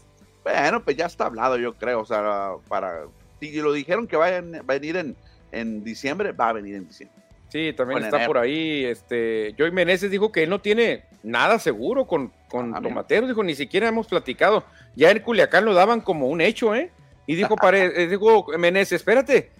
Bueno, 0.45 0.83
pues 0.83 0.97
ya 0.97 1.07
está 1.07 1.27
hablado, 1.27 1.57
yo 1.57 1.75
creo. 1.75 2.01
O 2.01 2.05
sea, 2.05 2.53
para. 2.69 3.07
Si 3.41 3.53
lo 3.61 3.73
dijeron 3.73 4.07
que 4.07 4.17
va 4.17 4.27
a 4.27 4.41
venir 4.41 4.97
en, 4.97 5.17
en 5.53 5.83
diciembre, 5.83 6.33
va 6.33 6.51
a 6.51 6.53
venir 6.53 6.75
en 6.75 6.87
diciembre. 6.87 7.23
Sí, 7.51 7.73
también 7.73 8.05
está 8.05 8.27
por 8.27 8.39
ahí. 8.39 8.85
Este, 8.85 9.55
Joey 9.59 9.73
Meneses 9.73 10.11
dijo 10.11 10.31
que 10.31 10.45
él 10.45 10.51
no 10.51 10.61
tiene 10.61 11.05
nada 11.23 11.59
seguro 11.59 12.07
con, 12.07 12.33
con 12.49 12.75
ah, 12.75 12.81
Tomateros. 12.81 13.29
Dijo, 13.29 13.43
ni 13.43 13.55
siquiera 13.55 13.89
hemos 13.89 14.07
platicado. 14.07 14.65
Ya 14.95 15.11
en 15.11 15.19
Culiacán 15.19 15.65
lo 15.65 15.75
daban 15.75 16.01
como 16.01 16.29
un 16.29 16.41
hecho, 16.41 16.75
¿eh? 16.75 16.91
Y 17.27 17.35
dijo, 17.35 17.57
pare, 17.61 18.07
dijo 18.07 18.47
Meneses, 18.57 19.01
espérate, 19.01 19.51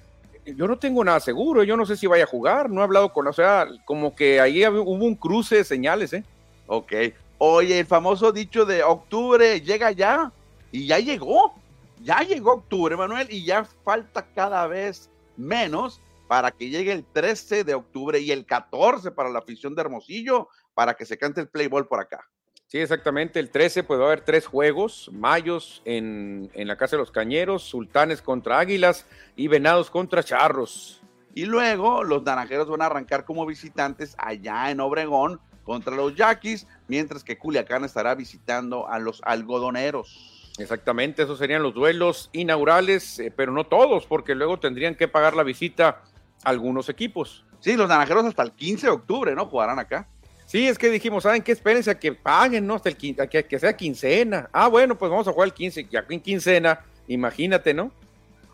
yo 0.45 0.69
no 0.69 0.79
tengo 0.79 1.03
nada 1.03 1.19
seguro. 1.19 1.65
Yo 1.65 1.77
no 1.77 1.85
sé 1.85 1.97
si 1.97 2.07
vaya 2.07 2.25
a 2.25 2.29
jugar. 2.29 2.71
No 2.71 2.81
he 2.81 2.85
hablado 2.85 3.13
con, 3.13 3.27
o 3.27 3.33
sea, 3.33 3.67
como 3.85 4.15
que 4.15 4.41
ahí 4.41 4.65
hubo 4.65 5.05
un 5.05 5.17
cruce 5.17 5.57
de 5.57 5.65
señales, 5.65 6.13
¿eh? 6.13 6.25
Ok. 6.69 6.93
Oye, 7.39 7.81
el 7.81 7.87
famoso 7.87 8.31
dicho 8.31 8.65
de 8.65 8.85
octubre 8.85 9.61
llega 9.61 9.91
ya. 9.91 10.31
Y 10.71 10.87
ya 10.87 11.01
llegó. 11.01 11.55
Ya 12.03 12.21
llegó 12.21 12.53
octubre, 12.53 12.97
Manuel, 12.97 13.27
y 13.31 13.45
ya 13.45 13.65
falta 13.85 14.25
cada 14.35 14.67
vez 14.67 15.11
menos 15.37 16.01
para 16.31 16.53
que 16.53 16.69
llegue 16.69 16.93
el 16.93 17.05
13 17.05 17.65
de 17.65 17.75
octubre 17.75 18.21
y 18.21 18.31
el 18.31 18.47
14 18.47 19.11
para 19.11 19.31
la 19.31 19.41
afición 19.41 19.75
de 19.75 19.81
Hermosillo, 19.81 20.47
para 20.75 20.95
que 20.95 21.05
se 21.05 21.19
cante 21.19 21.41
el 21.41 21.49
Playboy 21.49 21.83
por 21.89 21.99
acá. 21.99 22.25
Sí, 22.69 22.79
exactamente. 22.79 23.41
El 23.41 23.51
13 23.51 23.83
puede 23.83 24.05
haber 24.05 24.21
tres 24.21 24.47
juegos, 24.47 25.11
Mayos 25.13 25.83
en, 25.85 26.49
en, 26.55 26.69
la 26.69 26.77
Casa 26.77 26.95
de 26.95 27.01
los 27.01 27.11
Cañeros, 27.11 27.65
Sultanes 27.65 28.23
contra 28.23 28.61
Águilas 28.61 29.07
y 29.35 29.49
Venados 29.49 29.91
contra 29.91 30.23
Charros. 30.23 31.03
Y 31.35 31.47
luego 31.47 32.05
los 32.05 32.23
Naranjeros 32.23 32.69
van 32.69 32.83
a 32.83 32.87
arrancar 32.87 33.25
como 33.25 33.45
visitantes 33.45 34.15
allá 34.17 34.71
en 34.71 34.79
Obregón 34.79 35.41
contra 35.65 35.97
los 35.97 36.15
Yaquis, 36.15 36.69
mientras 36.87 37.25
que 37.25 37.39
Culiacán 37.39 37.85
estará 37.85 38.15
visitando 38.15 38.87
a 38.87 39.01
los 39.01 39.21
algodoneros. 39.25 40.53
Exactamente, 40.59 41.25
esos 41.25 41.39
serían 41.39 41.65
los 41.65 41.75
duelos 41.75 42.31
inaugurales, 42.33 43.19
eh, 43.19 43.33
pero 43.35 43.51
no 43.51 43.65
todos, 43.65 44.07
porque 44.07 44.37
luego 44.37 44.61
tendrían 44.61 44.95
que 44.95 45.09
pagar 45.09 45.35
la 45.35 45.43
visita 45.43 46.03
algunos 46.45 46.89
equipos. 46.89 47.45
Sí, 47.61 47.77
los 47.77 47.89
naranjeros 47.89 48.25
hasta 48.25 48.43
el 48.43 48.53
15 48.53 48.87
de 48.87 48.93
octubre, 48.93 49.35
¿no? 49.35 49.47
Jugarán 49.47 49.79
acá. 49.79 50.09
Sí, 50.47 50.67
es 50.67 50.79
que 50.79 50.91
dijimos, 50.91 51.23
¿saben 51.23 51.43
qué? 51.43 51.53
Espérense 51.53 51.91
a 51.91 51.99
que 51.99 52.13
paguen, 52.13 52.67
¿no? 52.67 52.75
Hasta 52.75 52.89
el 52.89 52.97
que, 52.97 53.47
que 53.47 53.59
sea 53.59 53.77
quincena. 53.77 54.49
Ah, 54.53 54.69
bueno, 54.69 54.99
pues 54.99 55.11
vamos 55.11 55.29
a 55.29 55.33
jugar 55.33 55.47
el 55.47 55.55
15, 55.55 55.87
ya 55.91 56.05
en 56.09 56.21
quincena, 56.21 56.85
imagínate, 57.07 57.73
¿no? 57.73 57.93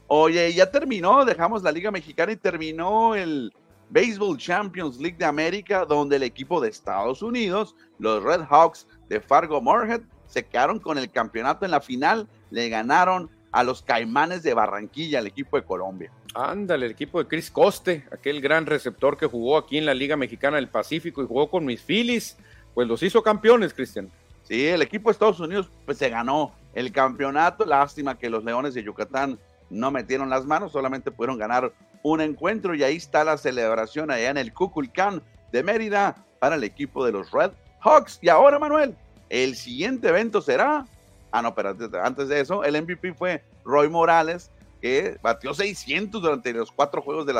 Oye, 0.09 0.53
ya 0.53 0.70
terminó, 0.70 1.25
dejamos 1.25 1.62
la 1.62 1.72
Liga 1.72 1.90
Mexicana 1.90 2.33
y 2.33 2.37
terminó 2.37 3.14
el 3.14 3.53
Baseball 3.88 4.37
Champions 4.37 4.99
League 4.99 5.16
de 5.16 5.25
América, 5.25 5.85
donde 5.85 6.16
el 6.16 6.22
equipo 6.22 6.61
de 6.61 6.68
Estados 6.68 7.22
Unidos, 7.22 7.75
los 7.99 8.22
Red 8.22 8.42
Hawks 8.49 8.87
de 9.09 9.20
Fargo 9.20 9.61
Moorhead, 9.61 10.03
se 10.27 10.44
quedaron 10.44 10.79
con 10.81 10.99
el 10.99 11.11
campeonato 11.11 11.64
en 11.64 11.70
la 11.70 11.81
final, 11.81 12.29
le 12.51 12.68
ganaron 12.68 13.31
a 13.53 13.64
los 13.64 13.83
Caimanes 13.83 14.42
de 14.42 14.55
Barranquilla, 14.55 15.20
el 15.20 15.29
equipo 15.29 15.57
de 15.57 15.64
Colombia. 15.64 16.12
Ándale, 16.38 16.85
el 16.85 16.92
equipo 16.92 17.18
de 17.18 17.27
Chris 17.27 17.51
Coste, 17.51 18.05
aquel 18.12 18.42
gran 18.42 18.66
receptor 18.66 19.16
que 19.16 19.25
jugó 19.25 19.57
aquí 19.57 19.79
en 19.79 19.87
la 19.87 19.94
Liga 19.94 20.18
Mexicana 20.18 20.57
del 20.57 20.68
Pacífico 20.68 21.22
y 21.22 21.27
jugó 21.27 21.49
con 21.49 21.64
mis 21.64 21.81
Phillies, 21.81 22.37
pues 22.75 22.87
los 22.87 23.03
hizo 23.03 23.22
campeones, 23.22 23.72
Cristian. 23.72 24.11
Sí, 24.42 24.66
el 24.66 24.83
equipo 24.83 25.09
de 25.09 25.12
Estados 25.12 25.40
Unidos 25.40 25.70
pues 25.87 25.96
se 25.96 26.11
ganó 26.11 26.53
el 26.75 26.92
campeonato. 26.92 27.64
Lástima 27.64 28.18
que 28.18 28.29
los 28.29 28.44
Leones 28.44 28.75
de 28.75 28.83
Yucatán 28.83 29.38
no 29.70 29.90
metieron 29.90 30.29
las 30.29 30.44
manos, 30.44 30.72
solamente 30.72 31.11
pudieron 31.11 31.38
ganar 31.38 31.72
un 32.03 32.20
encuentro 32.20 32.75
y 32.75 32.83
ahí 32.83 32.96
está 32.96 33.25
la 33.25 33.38
celebración 33.38 34.11
allá 34.11 34.29
en 34.29 34.37
el 34.37 34.53
Cuculcán 34.53 35.22
de 35.53 35.62
Mérida 35.62 36.22
para 36.38 36.57
el 36.57 36.64
equipo 36.64 37.07
de 37.07 37.12
los 37.12 37.31
Red 37.31 37.53
Hawks. 37.81 38.18
Y 38.20 38.29
ahora, 38.29 38.59
Manuel, 38.59 38.94
el 39.31 39.57
siguiente 39.57 40.09
evento 40.09 40.42
será. 40.42 40.85
Ah, 41.33 41.40
no, 41.40 41.55
pero 41.55 41.75
antes 42.03 42.29
de 42.29 42.40
eso, 42.40 42.62
el 42.62 42.83
MVP 42.83 43.14
fue 43.14 43.42
Roy 43.64 43.88
Morales, 43.88 44.51
que 44.80 45.18
batió 45.22 45.54
600 45.54 46.22
durante 46.22 46.52
los 46.52 46.70
cuatro 46.70 47.02
juegos 47.02 47.26
del, 47.26 47.36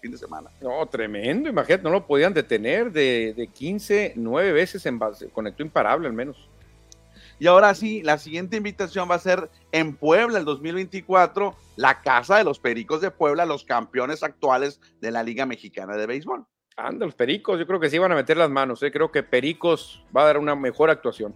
fin 0.00 0.10
de 0.12 0.18
semana. 0.18 0.50
No, 0.60 0.86
tremendo, 0.86 1.48
imagínate, 1.48 1.82
no 1.82 1.90
lo 1.90 2.06
podían 2.06 2.34
detener 2.34 2.92
de, 2.92 3.34
de 3.36 3.46
15, 3.46 4.14
nueve 4.16 4.52
veces 4.52 4.84
en 4.86 4.98
base, 4.98 5.28
conectó 5.28 5.62
imparable 5.62 6.08
al 6.08 6.14
menos. 6.14 6.48
Y 7.40 7.46
ahora 7.46 7.74
sí, 7.74 8.02
la 8.02 8.18
siguiente 8.18 8.58
invitación 8.58 9.10
va 9.10 9.14
a 9.14 9.18
ser 9.18 9.50
en 9.72 9.96
Puebla 9.96 10.38
el 10.38 10.44
2024, 10.44 11.56
la 11.76 12.02
Casa 12.02 12.36
de 12.36 12.44
los 12.44 12.58
Pericos 12.58 13.00
de 13.00 13.10
Puebla, 13.10 13.46
los 13.46 13.64
campeones 13.64 14.22
actuales 14.22 14.78
de 15.00 15.10
la 15.10 15.22
Liga 15.22 15.46
Mexicana 15.46 15.96
de 15.96 16.06
Béisbol. 16.06 16.44
Anda, 16.76 17.06
los 17.06 17.14
Pericos, 17.14 17.58
yo 17.58 17.66
creo 17.66 17.80
que 17.80 17.88
sí 17.88 17.98
van 17.98 18.12
a 18.12 18.14
meter 18.14 18.36
las 18.36 18.50
manos, 18.50 18.82
¿eh? 18.82 18.92
creo 18.92 19.10
que 19.10 19.22
Pericos 19.22 20.04
va 20.14 20.22
a 20.22 20.26
dar 20.26 20.38
una 20.38 20.54
mejor 20.54 20.90
actuación. 20.90 21.34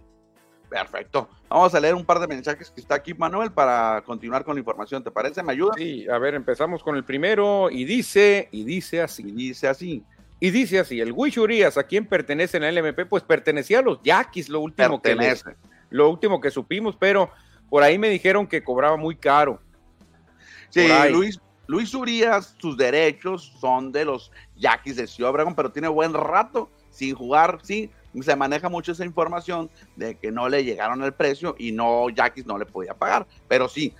Perfecto. 0.69 1.29
Vamos 1.49 1.73
a 1.75 1.79
leer 1.79 1.95
un 1.95 2.05
par 2.05 2.19
de 2.19 2.27
mensajes 2.27 2.69
que 2.69 2.81
está 2.81 2.95
aquí, 2.95 3.13
Manuel, 3.13 3.51
para 3.51 4.01
continuar 4.05 4.43
con 4.43 4.55
la 4.55 4.59
información. 4.59 5.03
¿Te 5.03 5.11
parece? 5.11 5.43
¿Me 5.43 5.53
ayuda? 5.53 5.73
Sí, 5.77 6.07
a 6.09 6.17
ver, 6.17 6.33
empezamos 6.33 6.83
con 6.83 6.95
el 6.95 7.03
primero 7.03 7.69
y 7.69 7.85
dice, 7.85 8.49
y 8.51 8.63
dice 8.63 9.01
así. 9.01 9.23
Y 9.27 9.31
dice 9.31 9.67
así. 9.67 10.03
Y 10.39 10.49
dice 10.49 10.79
así, 10.79 10.99
el 10.99 11.13
Wish 11.13 11.39
Urias, 11.39 11.77
¿a 11.77 11.83
quién 11.83 12.05
pertenece 12.05 12.57
en 12.57 12.63
el 12.63 12.75
LMP? 12.75 13.07
Pues 13.07 13.23
pertenecía 13.23 13.79
a 13.79 13.81
los 13.81 14.01
Yaquis, 14.03 14.49
lo 14.49 14.59
último 14.59 15.01
que 15.01 15.15
lo 15.89 16.09
último 16.09 16.41
que 16.41 16.51
supimos, 16.51 16.97
pero 16.99 17.29
por 17.69 17.83
ahí 17.83 17.97
me 17.97 18.09
dijeron 18.09 18.45
que 18.45 18.63
cobraba 18.63 18.97
muy 18.97 19.15
caro. 19.15 19.61
Sí, 20.69 20.87
Luis, 21.09 21.39
Luis 21.67 21.93
Urias, 21.93 22.55
sus 22.59 22.75
derechos 22.75 23.53
son 23.59 23.91
de 23.93 24.03
los 24.03 24.31
Yaquis 24.57 24.97
de 24.97 25.07
Ciudad 25.07 25.31
Obregón, 25.31 25.55
pero 25.55 25.71
tiene 25.71 25.87
buen 25.87 26.13
rato 26.13 26.69
sin 26.89 27.15
jugar, 27.15 27.59
sí, 27.63 27.89
se 28.23 28.35
maneja 28.35 28.69
mucho 28.69 28.91
esa 28.91 29.05
información 29.05 29.69
de 29.95 30.15
que 30.15 30.31
no 30.31 30.49
le 30.49 30.63
llegaron 30.63 31.03
el 31.03 31.13
precio 31.13 31.55
y 31.57 31.71
no, 31.71 32.09
Yaquis 32.09 32.45
no 32.45 32.57
le 32.57 32.65
podía 32.65 32.93
pagar, 32.93 33.27
pero 33.47 33.67
sí, 33.67 33.93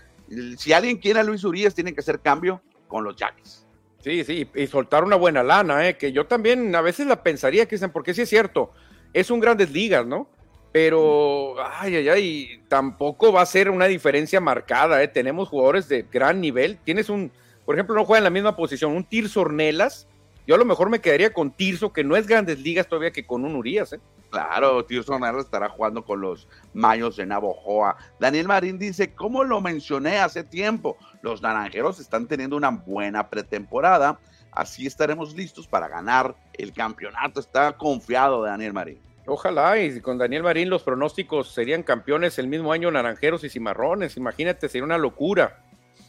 si 0.58 0.74
alguien 0.74 0.98
quiere 0.98 1.20
a 1.20 1.24
Luis 1.24 1.44
Urias, 1.44 1.76
tiene 1.76 1.94
que 1.94 2.00
hacer 2.00 2.20
cambio 2.20 2.62
con 2.88 3.04
los 3.04 3.16
Yaquis. 3.16 3.66
Sí, 4.00 4.24
sí, 4.24 4.48
y 4.54 4.68
soltar 4.68 5.04
una 5.04 5.16
buena 5.16 5.42
lana, 5.42 5.88
¿eh? 5.88 5.98
que 5.98 6.12
yo 6.12 6.28
también 6.28 6.76
a 6.76 6.82
veces 6.82 7.08
la 7.08 7.24
pensaría, 7.24 7.68
Cristian, 7.68 7.92
porque 7.92 8.14
sí 8.14 8.22
es 8.22 8.30
cierto, 8.30 8.72
es 9.14 9.32
un 9.32 9.40
grandes 9.40 9.72
ligas, 9.72 10.06
¿no? 10.06 10.30
Pero, 10.72 11.56
ay, 11.80 11.96
ay, 11.96 12.10
ay, 12.10 12.64
tampoco 12.68 13.32
va 13.32 13.42
a 13.42 13.46
ser 13.46 13.70
una 13.70 13.86
diferencia 13.86 14.40
marcada, 14.42 15.02
¿eh? 15.02 15.08
Tenemos 15.08 15.50
jugadores 15.50 15.88
de 15.88 16.04
gran 16.04 16.40
nivel, 16.40 16.78
tienes 16.84 17.10
un, 17.10 17.32
por 17.66 17.76
ejemplo, 17.76 17.96
no 17.96 18.06
juega 18.06 18.20
en 18.20 18.24
la 18.26 18.30
misma 18.30 18.56
posición, 18.56 18.92
un 18.92 19.06
Tirso 19.06 19.42
Ornelas, 19.42 20.08
yo 20.48 20.56
a 20.56 20.58
lo 20.58 20.66
mejor 20.66 20.90
me 20.90 21.02
quedaría 21.02 21.34
con 21.34 21.52
Tirso, 21.52 21.92
que 21.92 22.04
no 22.04 22.16
es 22.16 22.28
grandes 22.28 22.60
ligas 22.60 22.88
todavía 22.88 23.12
que 23.12 23.26
con 23.26 23.46
un 23.46 23.56
Urias, 23.56 23.94
¿eh? 23.94 24.00
Claro, 24.30 24.84
Tirso 24.86 25.14
Ornelas 25.14 25.46
estará 25.46 25.70
jugando 25.70 26.04
con 26.04 26.22
los 26.22 26.48
Mayos 26.74 27.16
de 27.16 27.26
Navojoa. 27.26 27.96
Daniel 28.20 28.48
Marín 28.48 28.78
dice, 28.78 29.14
como 29.14 29.44
lo 29.44 29.62
mencioné 29.62 30.20
hace 30.20 30.44
tiempo, 30.44 30.98
los 31.22 31.42
naranjeros 31.42 32.00
están 32.00 32.28
teniendo 32.28 32.58
una 32.58 32.70
buena 32.70 33.30
pretemporada, 33.30 34.20
así 34.52 34.88
estaremos 34.88 35.36
listos 35.36 35.68
para 35.68 35.88
ganar 35.88 36.36
el 36.54 36.74
campeonato. 36.74 37.40
Está 37.40 37.78
confiado 37.78 38.44
Daniel 38.44 38.74
Marín. 38.74 39.00
Ojalá, 39.28 39.80
y 39.80 40.02
con 40.02 40.20
Daniel 40.20 40.44
Marín 40.44 40.70
los 40.70 40.84
pronósticos 40.84 41.52
serían 41.52 41.82
campeones 41.82 42.38
el 42.38 42.48
mismo 42.48 42.72
año 42.72 42.92
naranjeros 42.92 43.44
y 43.44 43.50
cimarrones. 43.50 44.18
Imagínate, 44.18 44.70
sería 44.70 44.84
una 44.84 45.00
locura. 45.00 45.65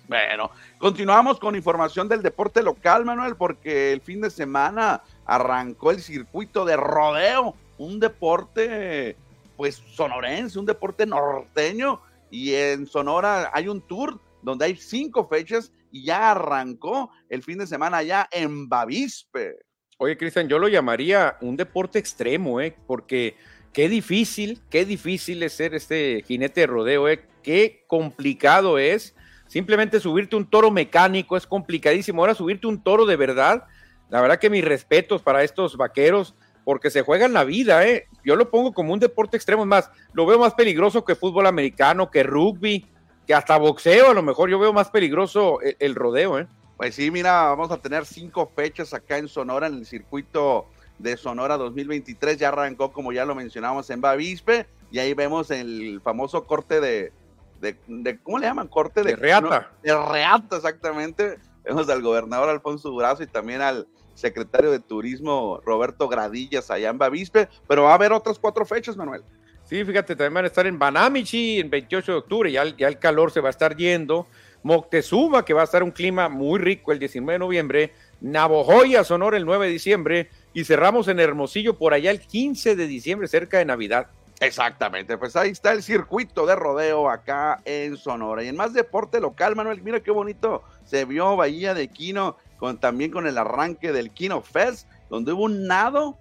Bueno, 0.08 0.50
continuamos 0.78 1.40
con 1.40 1.56
información 1.56 2.08
del 2.08 2.22
deporte 2.22 2.62
local, 2.62 3.04
Manuel, 3.04 3.34
porque 3.36 3.92
el 3.92 4.00
fin 4.00 4.20
de 4.20 4.30
semana 4.30 5.02
arrancó 5.24 5.90
el 5.90 6.00
circuito 6.00 6.64
de 6.64 6.76
rodeo, 6.76 7.54
un 7.78 7.98
deporte 7.98 9.16
pues 9.56 9.82
sonorense, 9.94 10.58
un 10.58 10.66
deporte 10.66 11.06
norteño, 11.06 12.00
y 12.30 12.54
en 12.54 12.86
Sonora 12.86 13.50
hay 13.52 13.68
un 13.68 13.80
tour 13.80 14.20
donde 14.42 14.66
hay 14.66 14.76
cinco 14.76 15.26
fechas 15.26 15.72
y 15.90 16.04
ya 16.04 16.32
arrancó 16.32 17.10
el 17.28 17.42
fin 17.42 17.58
de 17.58 17.66
semana 17.66 18.02
ya 18.02 18.28
en 18.30 18.68
Bavispe. 18.68 19.56
Oye, 19.98 20.16
Cristian, 20.16 20.48
yo 20.48 20.58
lo 20.58 20.68
llamaría 20.68 21.36
un 21.40 21.56
deporte 21.56 21.98
extremo, 21.98 22.60
¿eh? 22.60 22.76
porque 22.86 23.36
qué 23.72 23.88
difícil, 23.88 24.60
qué 24.70 24.84
difícil 24.84 25.42
es 25.42 25.54
ser 25.54 25.74
este 25.74 26.22
jinete 26.26 26.62
de 26.62 26.66
rodeo, 26.66 27.08
¿eh? 27.08 27.24
qué 27.42 27.84
complicado 27.86 28.78
es 28.78 29.14
Simplemente 29.46 30.00
subirte 30.00 30.36
un 30.36 30.48
toro 30.48 30.70
mecánico 30.70 31.36
es 31.36 31.46
complicadísimo. 31.46 32.22
Ahora 32.22 32.34
subirte 32.34 32.66
un 32.66 32.82
toro 32.82 33.06
de 33.06 33.16
verdad, 33.16 33.64
la 34.10 34.20
verdad 34.20 34.38
que 34.38 34.50
mis 34.50 34.64
respetos 34.64 35.22
para 35.22 35.42
estos 35.44 35.76
vaqueros, 35.76 36.34
porque 36.64 36.90
se 36.90 37.02
juegan 37.02 37.32
la 37.32 37.44
vida, 37.44 37.86
¿eh? 37.86 38.08
Yo 38.24 38.34
lo 38.34 38.50
pongo 38.50 38.72
como 38.72 38.92
un 38.92 38.98
deporte 38.98 39.36
extremo, 39.36 39.64
más, 39.64 39.88
lo 40.12 40.26
veo 40.26 40.38
más 40.38 40.54
peligroso 40.54 41.04
que 41.04 41.14
fútbol 41.14 41.46
americano, 41.46 42.10
que 42.10 42.24
rugby, 42.24 42.86
que 43.24 43.34
hasta 43.34 43.56
boxeo, 43.56 44.10
a 44.10 44.14
lo 44.14 44.22
mejor 44.22 44.50
yo 44.50 44.58
veo 44.58 44.72
más 44.72 44.90
peligroso 44.90 45.60
el, 45.60 45.94
rodeo, 45.94 46.40
¿eh? 46.40 46.48
Pues 46.76 46.96
sí, 46.96 47.10
mira, 47.12 47.44
vamos 47.44 47.70
a 47.70 47.78
tener 47.78 48.04
cinco 48.04 48.50
fechas 48.54 48.92
acá 48.92 49.16
en 49.16 49.28
Sonora, 49.28 49.68
en 49.68 49.74
el 49.74 49.86
circuito 49.86 50.66
de 50.98 51.16
Sonora 51.16 51.56
2023. 51.56 52.36
Ya 52.36 52.48
arrancó, 52.48 52.92
como 52.92 53.12
ya 53.12 53.24
lo 53.24 53.34
mencionamos, 53.34 53.88
en 53.90 54.00
Bavispe, 54.00 54.66
y 54.90 54.98
ahí 54.98 55.14
vemos 55.14 55.50
el 55.50 56.00
famoso 56.02 56.46
corte 56.46 56.80
de, 56.80 57.12
de, 57.60 58.18
¿cómo 58.22 58.38
le 58.38 58.46
llaman? 58.46 58.68
Corte 58.68 59.02
de, 59.02 59.16
reata. 59.16 59.70
de 59.82 59.94
reata, 59.94 60.56
exactamente. 60.56 61.38
Vemos 61.64 61.88
al 61.88 62.02
gobernador 62.02 62.48
Alfonso 62.48 62.90
Durazo 62.90 63.22
y 63.22 63.26
también 63.26 63.60
al 63.60 63.88
secretario 64.14 64.70
de 64.70 64.80
Turismo 64.80 65.60
Roberto 65.64 66.08
Gradillas 66.08 66.70
allá 66.70 66.90
en 66.90 66.98
Bavispe, 66.98 67.48
pero 67.66 67.84
va 67.84 67.92
a 67.92 67.94
haber 67.94 68.12
otras 68.12 68.38
cuatro 68.38 68.64
fechas, 68.64 68.96
Manuel. 68.96 69.22
Sí, 69.64 69.84
fíjate, 69.84 70.14
también 70.14 70.34
van 70.34 70.44
a 70.44 70.48
estar 70.48 70.66
en 70.66 70.78
Banamichi 70.78 71.58
el 71.58 71.68
28 71.68 72.12
de 72.12 72.18
octubre, 72.18 72.52
ya, 72.52 72.64
ya 72.76 72.86
el 72.86 72.98
calor 72.98 73.32
se 73.32 73.40
va 73.40 73.48
a 73.48 73.50
estar 73.50 73.76
yendo. 73.76 74.26
Moctezuma, 74.62 75.44
que 75.44 75.54
va 75.54 75.60
a 75.60 75.64
estar 75.64 75.82
un 75.82 75.92
clima 75.92 76.28
muy 76.28 76.58
rico 76.58 76.90
el 76.90 76.98
19 76.98 77.34
de 77.34 77.38
noviembre. 77.38 77.92
Navojoya, 78.20 79.04
Sonora, 79.04 79.36
el 79.36 79.44
9 79.44 79.66
de 79.66 79.72
diciembre. 79.72 80.30
Y 80.54 80.64
cerramos 80.64 81.06
en 81.06 81.20
Hermosillo 81.20 81.78
por 81.78 81.94
allá 81.94 82.10
el 82.10 82.20
15 82.20 82.74
de 82.74 82.86
diciembre, 82.88 83.28
cerca 83.28 83.58
de 83.58 83.64
Navidad. 83.64 84.08
Exactamente, 84.40 85.16
pues 85.16 85.34
ahí 85.34 85.50
está 85.50 85.72
el 85.72 85.82
circuito 85.82 86.44
de 86.44 86.54
rodeo 86.54 87.08
acá 87.08 87.62
en 87.64 87.96
Sonora. 87.96 88.42
Y 88.42 88.48
en 88.48 88.56
más 88.56 88.74
deporte 88.74 89.18
local, 89.18 89.56
Manuel, 89.56 89.82
mira 89.82 90.00
qué 90.00 90.10
bonito 90.10 90.62
se 90.84 91.06
vio 91.06 91.36
Bahía 91.36 91.72
de 91.72 91.88
Quino, 91.88 92.36
con, 92.58 92.78
también 92.78 93.10
con 93.10 93.26
el 93.26 93.38
arranque 93.38 93.92
del 93.92 94.10
Quino 94.10 94.42
Fest, 94.42 94.88
donde 95.08 95.32
hubo 95.32 95.44
un 95.44 95.66
nado 95.66 96.18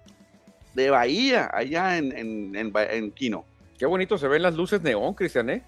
de 0.76 0.90
Bahía 0.90 1.50
allá 1.54 1.98
en, 1.98 2.14
en, 2.56 3.12
Quino. 3.12 3.44
Qué 3.78 3.86
bonito 3.86 4.18
se 4.18 4.30
ven 4.30 4.44
las 4.44 4.56
luces 4.56 4.82
neón, 4.82 5.14
Cristian, 5.14 5.50
¿eh? 5.50 5.64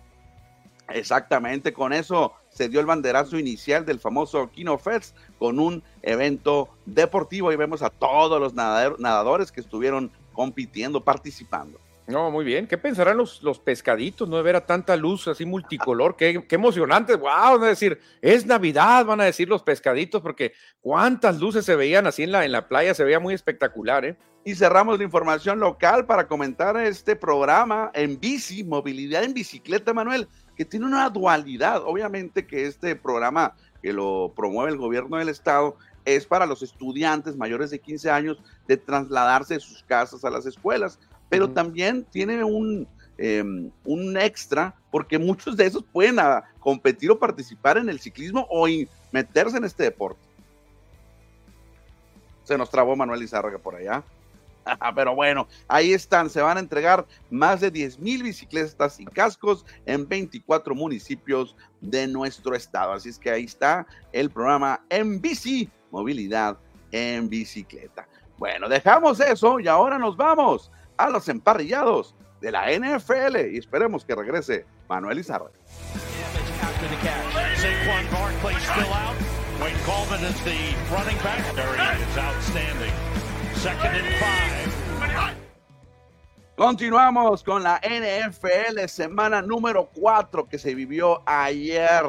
Exactamente, 0.89 1.73
con 1.73 1.91
eso 1.91 2.33
se 2.47 2.69
dio 2.69 2.79
el 2.79 2.85
banderazo 2.85 3.37
inicial 3.37 3.85
del 3.85 3.99
famoso 3.99 4.49
Kino 4.51 4.77
Fest 4.77 5.17
con 5.37 5.59
un 5.59 5.83
evento 6.01 6.69
deportivo. 6.85 7.51
y 7.51 7.57
vemos 7.57 7.81
a 7.81 7.89
todos 7.89 8.39
los 8.39 8.53
nadadores 8.53 9.51
que 9.51 9.59
estuvieron 9.59 10.11
compitiendo, 10.31 11.03
participando. 11.03 11.77
No, 12.07 12.31
muy 12.31 12.45
bien. 12.45 12.67
¿Qué 12.67 12.77
pensarán 12.77 13.17
los, 13.17 13.43
los 13.43 13.59
pescaditos, 13.59 14.29
no 14.29 14.37
de 14.37 14.43
ver 14.43 14.55
a 14.55 14.65
tanta 14.65 14.95
luz 14.95 15.27
así 15.27 15.45
multicolor? 15.45 16.15
Qué, 16.15 16.45
qué 16.47 16.55
emocionante. 16.55 17.15
¡Wow! 17.15 17.29
Van 17.59 17.63
a 17.63 17.67
decir, 17.67 17.99
es 18.21 18.45
Navidad, 18.45 19.05
van 19.05 19.19
a 19.19 19.25
decir 19.25 19.49
los 19.49 19.61
pescaditos, 19.61 20.21
porque 20.21 20.53
cuántas 20.79 21.37
luces 21.37 21.65
se 21.65 21.75
veían 21.75 22.07
así 22.07 22.23
en 22.23 22.31
la, 22.31 22.45
en 22.45 22.53
la 22.53 22.69
playa, 22.69 22.93
se 22.93 23.03
veía 23.03 23.19
muy 23.19 23.33
espectacular, 23.33 24.05
¿eh? 24.05 24.17
Y 24.45 24.55
cerramos 24.55 24.97
la 24.97 25.03
información 25.03 25.59
local 25.59 26.05
para 26.05 26.29
comentar 26.29 26.77
este 26.77 27.17
programa 27.17 27.91
en 27.93 28.17
bici, 28.17 28.63
movilidad 28.63 29.25
en 29.25 29.33
bicicleta, 29.33 29.93
Manuel, 29.93 30.29
que 30.55 30.63
tiene 30.63 30.85
una 30.85 31.09
dualidad. 31.09 31.81
Obviamente 31.83 32.47
que 32.47 32.67
este 32.67 32.95
programa 32.95 33.53
que 33.81 33.91
lo 33.91 34.31
promueve 34.33 34.71
el 34.71 34.77
gobierno 34.77 35.17
del 35.17 35.27
estado 35.27 35.75
es 36.05 36.25
para 36.25 36.45
los 36.45 36.61
estudiantes 36.61 37.35
mayores 37.35 37.69
de 37.69 37.79
15 37.79 38.09
años 38.09 38.41
de 38.65 38.77
trasladarse 38.77 39.55
de 39.55 39.59
sus 39.59 39.83
casas 39.83 40.23
a 40.23 40.29
las 40.29 40.45
escuelas 40.45 40.97
pero 41.29 41.49
también 41.49 42.05
tiene 42.05 42.43
un, 42.43 42.87
em, 43.17 43.71
un 43.83 44.17
extra 44.17 44.73
porque 44.91 45.19
muchos 45.19 45.57
de 45.57 45.65
esos 45.65 45.83
pueden 45.83 46.19
ah, 46.19 46.43
competir 46.59 47.11
o 47.11 47.19
participar 47.19 47.77
en 47.77 47.89
el 47.89 47.99
ciclismo 47.99 48.47
o 48.49 48.67
meterse 49.11 49.57
en 49.57 49.65
este 49.65 49.83
deporte. 49.83 50.19
Se 52.43 52.57
nos 52.57 52.69
trabó 52.69 52.95
Manuel 52.95 53.23
Izárraga 53.23 53.57
por 53.57 53.75
allá. 53.75 54.03
Pero 54.95 55.15
bueno, 55.15 55.47
ahí 55.67 55.93
están, 55.93 56.29
se 56.29 56.41
van 56.41 56.57
a 56.57 56.59
entregar 56.59 57.05
más 57.29 57.61
de 57.61 57.71
10 57.71 57.99
mil 57.99 58.23
bicicletas 58.23 58.99
y 58.99 59.05
cascos 59.05 59.65
en 59.85 60.07
24 60.07 60.75
municipios 60.75 61.55
de 61.81 62.07
nuestro 62.07 62.55
estado. 62.55 62.93
Así 62.93 63.09
es 63.09 63.19
que 63.19 63.29
ahí 63.29 63.45
está 63.45 63.85
el 64.11 64.29
programa 64.29 64.81
en 64.89 65.21
bici, 65.21 65.69
movilidad 65.91 66.57
en 66.91 67.29
bicicleta. 67.29 68.07
Bueno, 68.37 68.69
dejamos 68.69 69.19
eso 69.19 69.59
y 69.59 69.67
ahora 69.67 69.97
nos 69.97 70.15
vamos 70.15 70.71
a 70.97 71.09
los 71.09 71.29
emparrillados 71.29 72.15
de 72.41 72.51
la 72.51 72.71
NFL 72.71 73.53
y 73.53 73.57
esperemos 73.57 74.05
que 74.05 74.15
regrese 74.15 74.65
Manuel 74.87 75.19
Izarra. 75.19 75.49
Continuamos 86.55 87.43
con 87.43 87.63
la 87.63 87.79
NFL 87.83 88.87
semana 88.87 89.41
número 89.41 89.89
4 89.93 90.47
que 90.47 90.57
se 90.57 90.73
vivió 90.73 91.21
ayer 91.25 92.03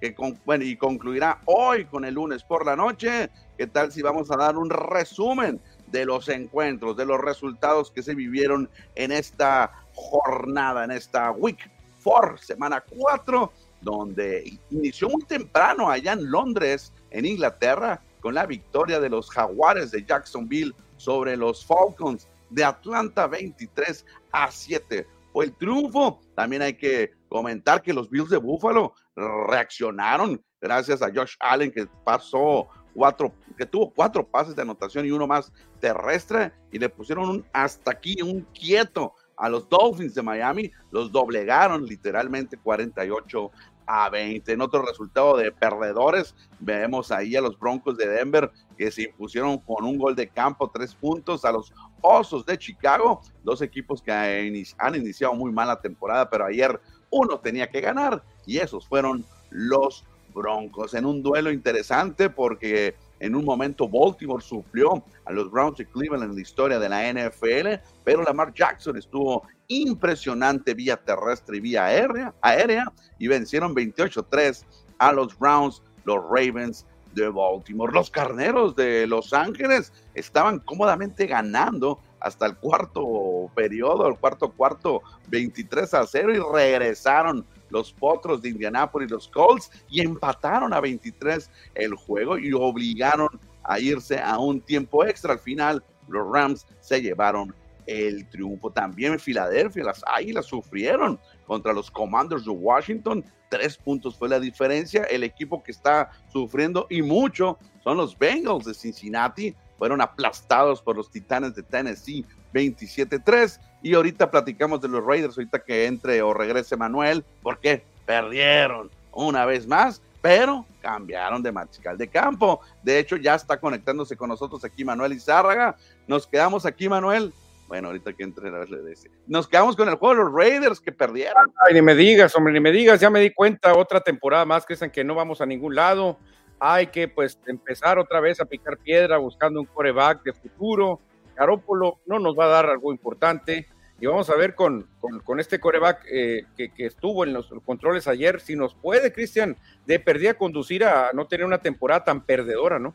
que 0.00 0.14
bueno, 0.44 0.64
y 0.64 0.76
concluirá 0.76 1.40
hoy 1.46 1.84
con 1.84 2.04
el 2.04 2.14
lunes 2.14 2.44
por 2.44 2.64
la 2.64 2.76
noche. 2.76 3.30
¿Qué 3.56 3.66
tal 3.66 3.90
si 3.90 4.02
vamos 4.02 4.30
a 4.30 4.36
dar 4.36 4.56
un 4.56 4.70
resumen 4.70 5.60
de 5.90 6.04
los 6.04 6.28
encuentros, 6.28 6.96
de 6.96 7.06
los 7.06 7.20
resultados 7.20 7.90
que 7.90 8.02
se 8.02 8.14
vivieron 8.14 8.68
en 8.94 9.12
esta 9.12 9.72
jornada, 9.94 10.84
en 10.84 10.90
esta 10.90 11.30
Week 11.32 11.58
4, 12.02 12.38
semana 12.38 12.82
4, 12.88 13.52
donde 13.80 14.58
inició 14.70 15.08
muy 15.08 15.22
temprano 15.22 15.90
allá 15.90 16.12
en 16.12 16.30
Londres, 16.30 16.92
en 17.10 17.26
Inglaterra, 17.26 18.02
con 18.20 18.34
la 18.34 18.46
victoria 18.46 19.00
de 19.00 19.08
los 19.08 19.30
Jaguares 19.30 19.90
de 19.90 20.04
Jacksonville 20.04 20.74
sobre 20.96 21.36
los 21.36 21.64
Falcons 21.64 22.28
de 22.50 22.64
Atlanta 22.64 23.26
23 23.26 24.04
a 24.32 24.50
7. 24.50 25.06
Fue 25.32 25.44
el 25.44 25.54
triunfo. 25.54 26.20
También 26.34 26.62
hay 26.62 26.74
que 26.74 27.12
comentar 27.28 27.82
que 27.82 27.92
los 27.92 28.10
Bills 28.10 28.30
de 28.30 28.38
Buffalo 28.38 28.94
reaccionaron 29.14 30.42
gracias 30.60 31.02
a 31.02 31.12
Josh 31.12 31.34
Allen 31.40 31.70
que 31.70 31.86
pasó 32.04 32.68
cuatro, 32.98 33.32
que 33.56 33.64
tuvo 33.64 33.90
cuatro 33.90 34.26
pases 34.26 34.56
de 34.56 34.62
anotación 34.62 35.06
y 35.06 35.12
uno 35.12 35.28
más 35.28 35.52
terrestre 35.78 36.52
y 36.72 36.80
le 36.80 36.88
pusieron 36.88 37.28
un 37.28 37.46
hasta 37.52 37.92
aquí, 37.92 38.20
un 38.22 38.40
quieto 38.52 39.14
a 39.36 39.48
los 39.48 39.68
Dolphins 39.68 40.16
de 40.16 40.22
Miami, 40.22 40.72
los 40.90 41.12
doblegaron 41.12 41.86
literalmente 41.86 42.56
48 42.56 43.52
a 43.86 44.10
20. 44.10 44.52
En 44.52 44.60
otro 44.60 44.82
resultado 44.82 45.36
de 45.36 45.52
perdedores, 45.52 46.34
vemos 46.58 47.12
ahí 47.12 47.36
a 47.36 47.40
los 47.40 47.56
Broncos 47.56 47.96
de 47.96 48.08
Denver 48.08 48.50
que 48.76 48.90
se 48.90 49.04
impusieron 49.04 49.58
con 49.58 49.84
un 49.84 49.96
gol 49.96 50.16
de 50.16 50.28
campo, 50.28 50.68
tres 50.68 50.92
puntos 50.92 51.44
a 51.44 51.52
los 51.52 51.72
Osos 52.00 52.44
de 52.46 52.58
Chicago, 52.58 53.20
dos 53.44 53.62
equipos 53.62 54.02
que 54.02 54.10
han 54.10 54.94
iniciado 54.96 55.34
muy 55.34 55.52
mal 55.52 55.68
la 55.68 55.80
temporada, 55.80 56.28
pero 56.28 56.46
ayer 56.46 56.80
uno 57.10 57.38
tenía 57.38 57.70
que 57.70 57.80
ganar 57.80 58.24
y 58.44 58.58
esos 58.58 58.88
fueron 58.88 59.24
los 59.50 60.04
Broncos 60.34 60.94
en 60.94 61.04
un 61.04 61.22
duelo 61.22 61.50
interesante 61.50 62.30
porque 62.30 62.94
en 63.20 63.34
un 63.34 63.44
momento 63.44 63.88
Baltimore 63.88 64.42
sufrió 64.42 65.02
a 65.24 65.32
los 65.32 65.50
Browns 65.50 65.78
de 65.78 65.86
Cleveland 65.86 66.30
en 66.30 66.34
la 66.34 66.40
historia 66.40 66.78
de 66.78 66.88
la 66.88 67.12
NFL, 67.12 67.82
pero 68.04 68.22
Lamar 68.22 68.52
Jackson 68.54 68.96
estuvo 68.96 69.42
impresionante 69.68 70.74
vía 70.74 70.96
terrestre 70.96 71.58
y 71.58 71.60
vía 71.60 71.86
aérea, 71.86 72.34
aérea 72.40 72.92
y 73.18 73.28
vencieron 73.28 73.74
28-3 73.74 74.64
a 74.98 75.12
los 75.12 75.38
Browns, 75.38 75.82
los 76.04 76.22
Ravens 76.24 76.86
de 77.14 77.28
Baltimore. 77.28 77.92
Los 77.92 78.10
Carneros 78.10 78.76
de 78.76 79.06
Los 79.06 79.32
Ángeles 79.32 79.92
estaban 80.14 80.60
cómodamente 80.60 81.26
ganando 81.26 81.98
hasta 82.20 82.46
el 82.46 82.56
cuarto 82.56 83.50
periodo, 83.54 84.08
el 84.08 84.16
cuarto 84.16 84.50
cuarto, 84.50 85.02
23 85.28 85.94
a 85.94 86.06
0 86.06 86.34
y 86.34 86.54
regresaron 86.54 87.44
los 87.70 87.92
Potros 87.92 88.42
de 88.42 88.50
Indianápolis, 88.50 89.10
los 89.10 89.28
Colts, 89.28 89.70
y 89.88 90.00
empataron 90.00 90.72
a 90.72 90.80
23 90.80 91.50
el 91.74 91.94
juego 91.94 92.38
y 92.38 92.52
obligaron 92.52 93.28
a 93.64 93.78
irse 93.78 94.18
a 94.18 94.38
un 94.38 94.60
tiempo 94.60 95.04
extra. 95.04 95.34
Al 95.34 95.38
final, 95.38 95.82
los 96.08 96.26
Rams 96.30 96.66
se 96.80 97.00
llevaron 97.00 97.54
el 97.86 98.28
triunfo. 98.28 98.70
También 98.70 99.14
en 99.14 99.18
Filadelfia, 99.18 99.84
las 99.84 100.02
Águilas 100.06 100.46
sufrieron 100.46 101.18
contra 101.46 101.72
los 101.72 101.90
Commanders 101.90 102.44
de 102.44 102.50
Washington. 102.50 103.24
Tres 103.48 103.76
puntos 103.76 104.16
fue 104.16 104.28
la 104.28 104.38
diferencia. 104.38 105.04
El 105.04 105.24
equipo 105.24 105.62
que 105.62 105.72
está 105.72 106.10
sufriendo 106.30 106.86
y 106.90 107.02
mucho 107.02 107.58
son 107.82 107.96
los 107.96 108.16
Bengals 108.16 108.66
de 108.66 108.74
Cincinnati. 108.74 109.56
Fueron 109.78 110.00
aplastados 110.00 110.82
por 110.82 110.96
los 110.96 111.10
Titanes 111.10 111.54
de 111.54 111.62
Tennessee 111.62 112.26
27-3. 112.52 113.60
Y 113.82 113.94
ahorita 113.94 114.30
platicamos 114.30 114.80
de 114.80 114.88
los 114.88 115.04
Raiders, 115.04 115.36
ahorita 115.38 115.60
que 115.60 115.86
entre 115.86 116.20
o 116.22 116.34
regrese 116.34 116.76
Manuel, 116.76 117.24
porque 117.42 117.84
perdieron 118.06 118.90
una 119.12 119.44
vez 119.44 119.66
más, 119.66 120.02
pero 120.20 120.64
cambiaron 120.80 121.42
de 121.42 121.52
mariscal 121.52 121.96
de 121.96 122.08
campo. 122.08 122.60
De 122.82 122.98
hecho, 122.98 123.16
ya 123.16 123.34
está 123.34 123.58
conectándose 123.58 124.16
con 124.16 124.28
nosotros 124.28 124.64
aquí 124.64 124.84
Manuel 124.84 125.12
Izárraga. 125.12 125.76
Nos 126.06 126.26
quedamos 126.26 126.66
aquí, 126.66 126.88
Manuel. 126.88 127.32
Bueno, 127.68 127.88
ahorita 127.88 128.14
que 128.14 128.24
entre 128.24 128.50
le 128.50 128.88
dice. 128.88 129.10
Nos 129.26 129.46
quedamos 129.46 129.76
con 129.76 129.88
el 129.88 129.96
juego 129.96 130.14
de 130.14 130.24
los 130.24 130.32
Raiders 130.32 130.80
que 130.80 130.90
perdieron. 130.90 131.52
Ay, 131.66 131.74
ni 131.74 131.82
me 131.82 131.94
digas, 131.94 132.34
hombre, 132.34 132.54
ni 132.54 132.60
me 132.60 132.72
digas, 132.72 132.98
ya 132.98 133.10
me 133.10 133.20
di 133.20 133.30
cuenta, 133.30 133.74
otra 133.74 134.00
temporada 134.00 134.46
más 134.46 134.64
que 134.64 134.74
que 134.90 135.04
no 135.04 135.14
vamos 135.14 135.42
a 135.42 135.46
ningún 135.46 135.74
lado. 135.74 136.18
Hay 136.58 136.86
que 136.88 137.06
pues 137.08 137.38
empezar 137.46 137.98
otra 137.98 138.20
vez 138.20 138.40
a 138.40 138.46
picar 138.46 138.78
piedra 138.78 139.18
buscando 139.18 139.60
un 139.60 139.66
coreback 139.66 140.22
de 140.22 140.32
futuro 140.32 140.98
Garópolo 141.38 142.00
no 142.06 142.18
nos 142.18 142.36
va 142.36 142.46
a 142.46 142.48
dar 142.48 142.66
algo 142.66 142.92
importante. 142.92 143.68
Y 144.00 144.06
vamos 144.06 144.28
a 144.30 144.36
ver 144.36 144.54
con, 144.54 144.86
con, 145.24 145.40
este 145.40 145.58
coreback 145.58 146.04
eh, 146.10 146.44
que, 146.56 146.70
estuvo 146.78 147.24
en 147.24 147.32
los 147.32 147.52
controles 147.64 148.06
ayer, 148.06 148.40
si 148.40 148.54
nos 148.54 148.74
puede, 148.74 149.12
Cristian, 149.12 149.56
de 149.86 149.98
perdida 149.98 150.34
conducir 150.34 150.84
a 150.84 151.10
no 151.12 151.26
tener 151.26 151.44
una 151.44 151.58
temporada 151.58 152.04
tan 152.04 152.20
perdedora, 152.20 152.78
¿no? 152.78 152.94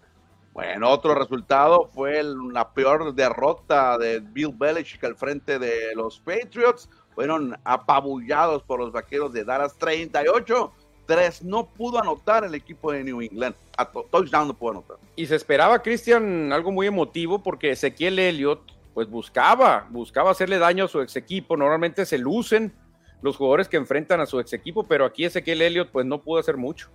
Bueno, 0.53 0.89
otro 0.89 1.13
resultado 1.15 1.89
fue 1.93 2.23
la 2.23 2.73
peor 2.73 3.13
derrota 3.15 3.97
de 3.97 4.19
Bill 4.19 4.53
Belichick 4.55 5.03
al 5.03 5.15
frente 5.15 5.59
de 5.59 5.93
los 5.95 6.19
Patriots. 6.19 6.89
Fueron 7.15 7.57
apabullados 7.63 8.63
por 8.63 8.79
los 8.79 8.91
vaqueros 8.91 9.33
de 9.33 9.43
Dallas 9.43 9.77
38 9.77 10.71
tres. 11.05 11.43
No 11.43 11.65
pudo 11.65 11.99
anotar 11.99 12.43
el 12.43 12.55
equipo 12.55 12.91
de 12.91 13.03
New 13.03 13.21
England. 13.21 13.55
A 13.77 13.85
touchdown 13.85 14.47
no 14.47 14.53
pudo 14.53 14.71
anotar. 14.71 14.97
Y 15.15 15.25
se 15.25 15.35
esperaba, 15.35 15.81
Cristian, 15.81 16.51
algo 16.51 16.71
muy 16.71 16.87
emotivo 16.87 17.41
porque 17.41 17.71
Ezequiel 17.71 18.19
Elliott 18.19 18.61
pues 18.93 19.09
buscaba, 19.09 19.87
buscaba 19.89 20.31
hacerle 20.31 20.59
daño 20.59 20.85
a 20.85 20.87
su 20.87 21.01
ex 21.01 21.15
equipo. 21.15 21.57
Normalmente 21.57 22.05
se 22.05 22.17
lucen 22.17 22.73
los 23.21 23.37
jugadores 23.37 23.67
que 23.67 23.77
enfrentan 23.77 24.21
a 24.21 24.25
su 24.25 24.39
ex 24.39 24.53
equipo, 24.53 24.85
pero 24.85 25.05
aquí 25.05 25.25
Ezequiel 25.25 25.61
Elliott 25.61 25.89
pues 25.91 26.05
no 26.05 26.21
pudo 26.21 26.39
hacer 26.39 26.57
mucho. 26.57 26.89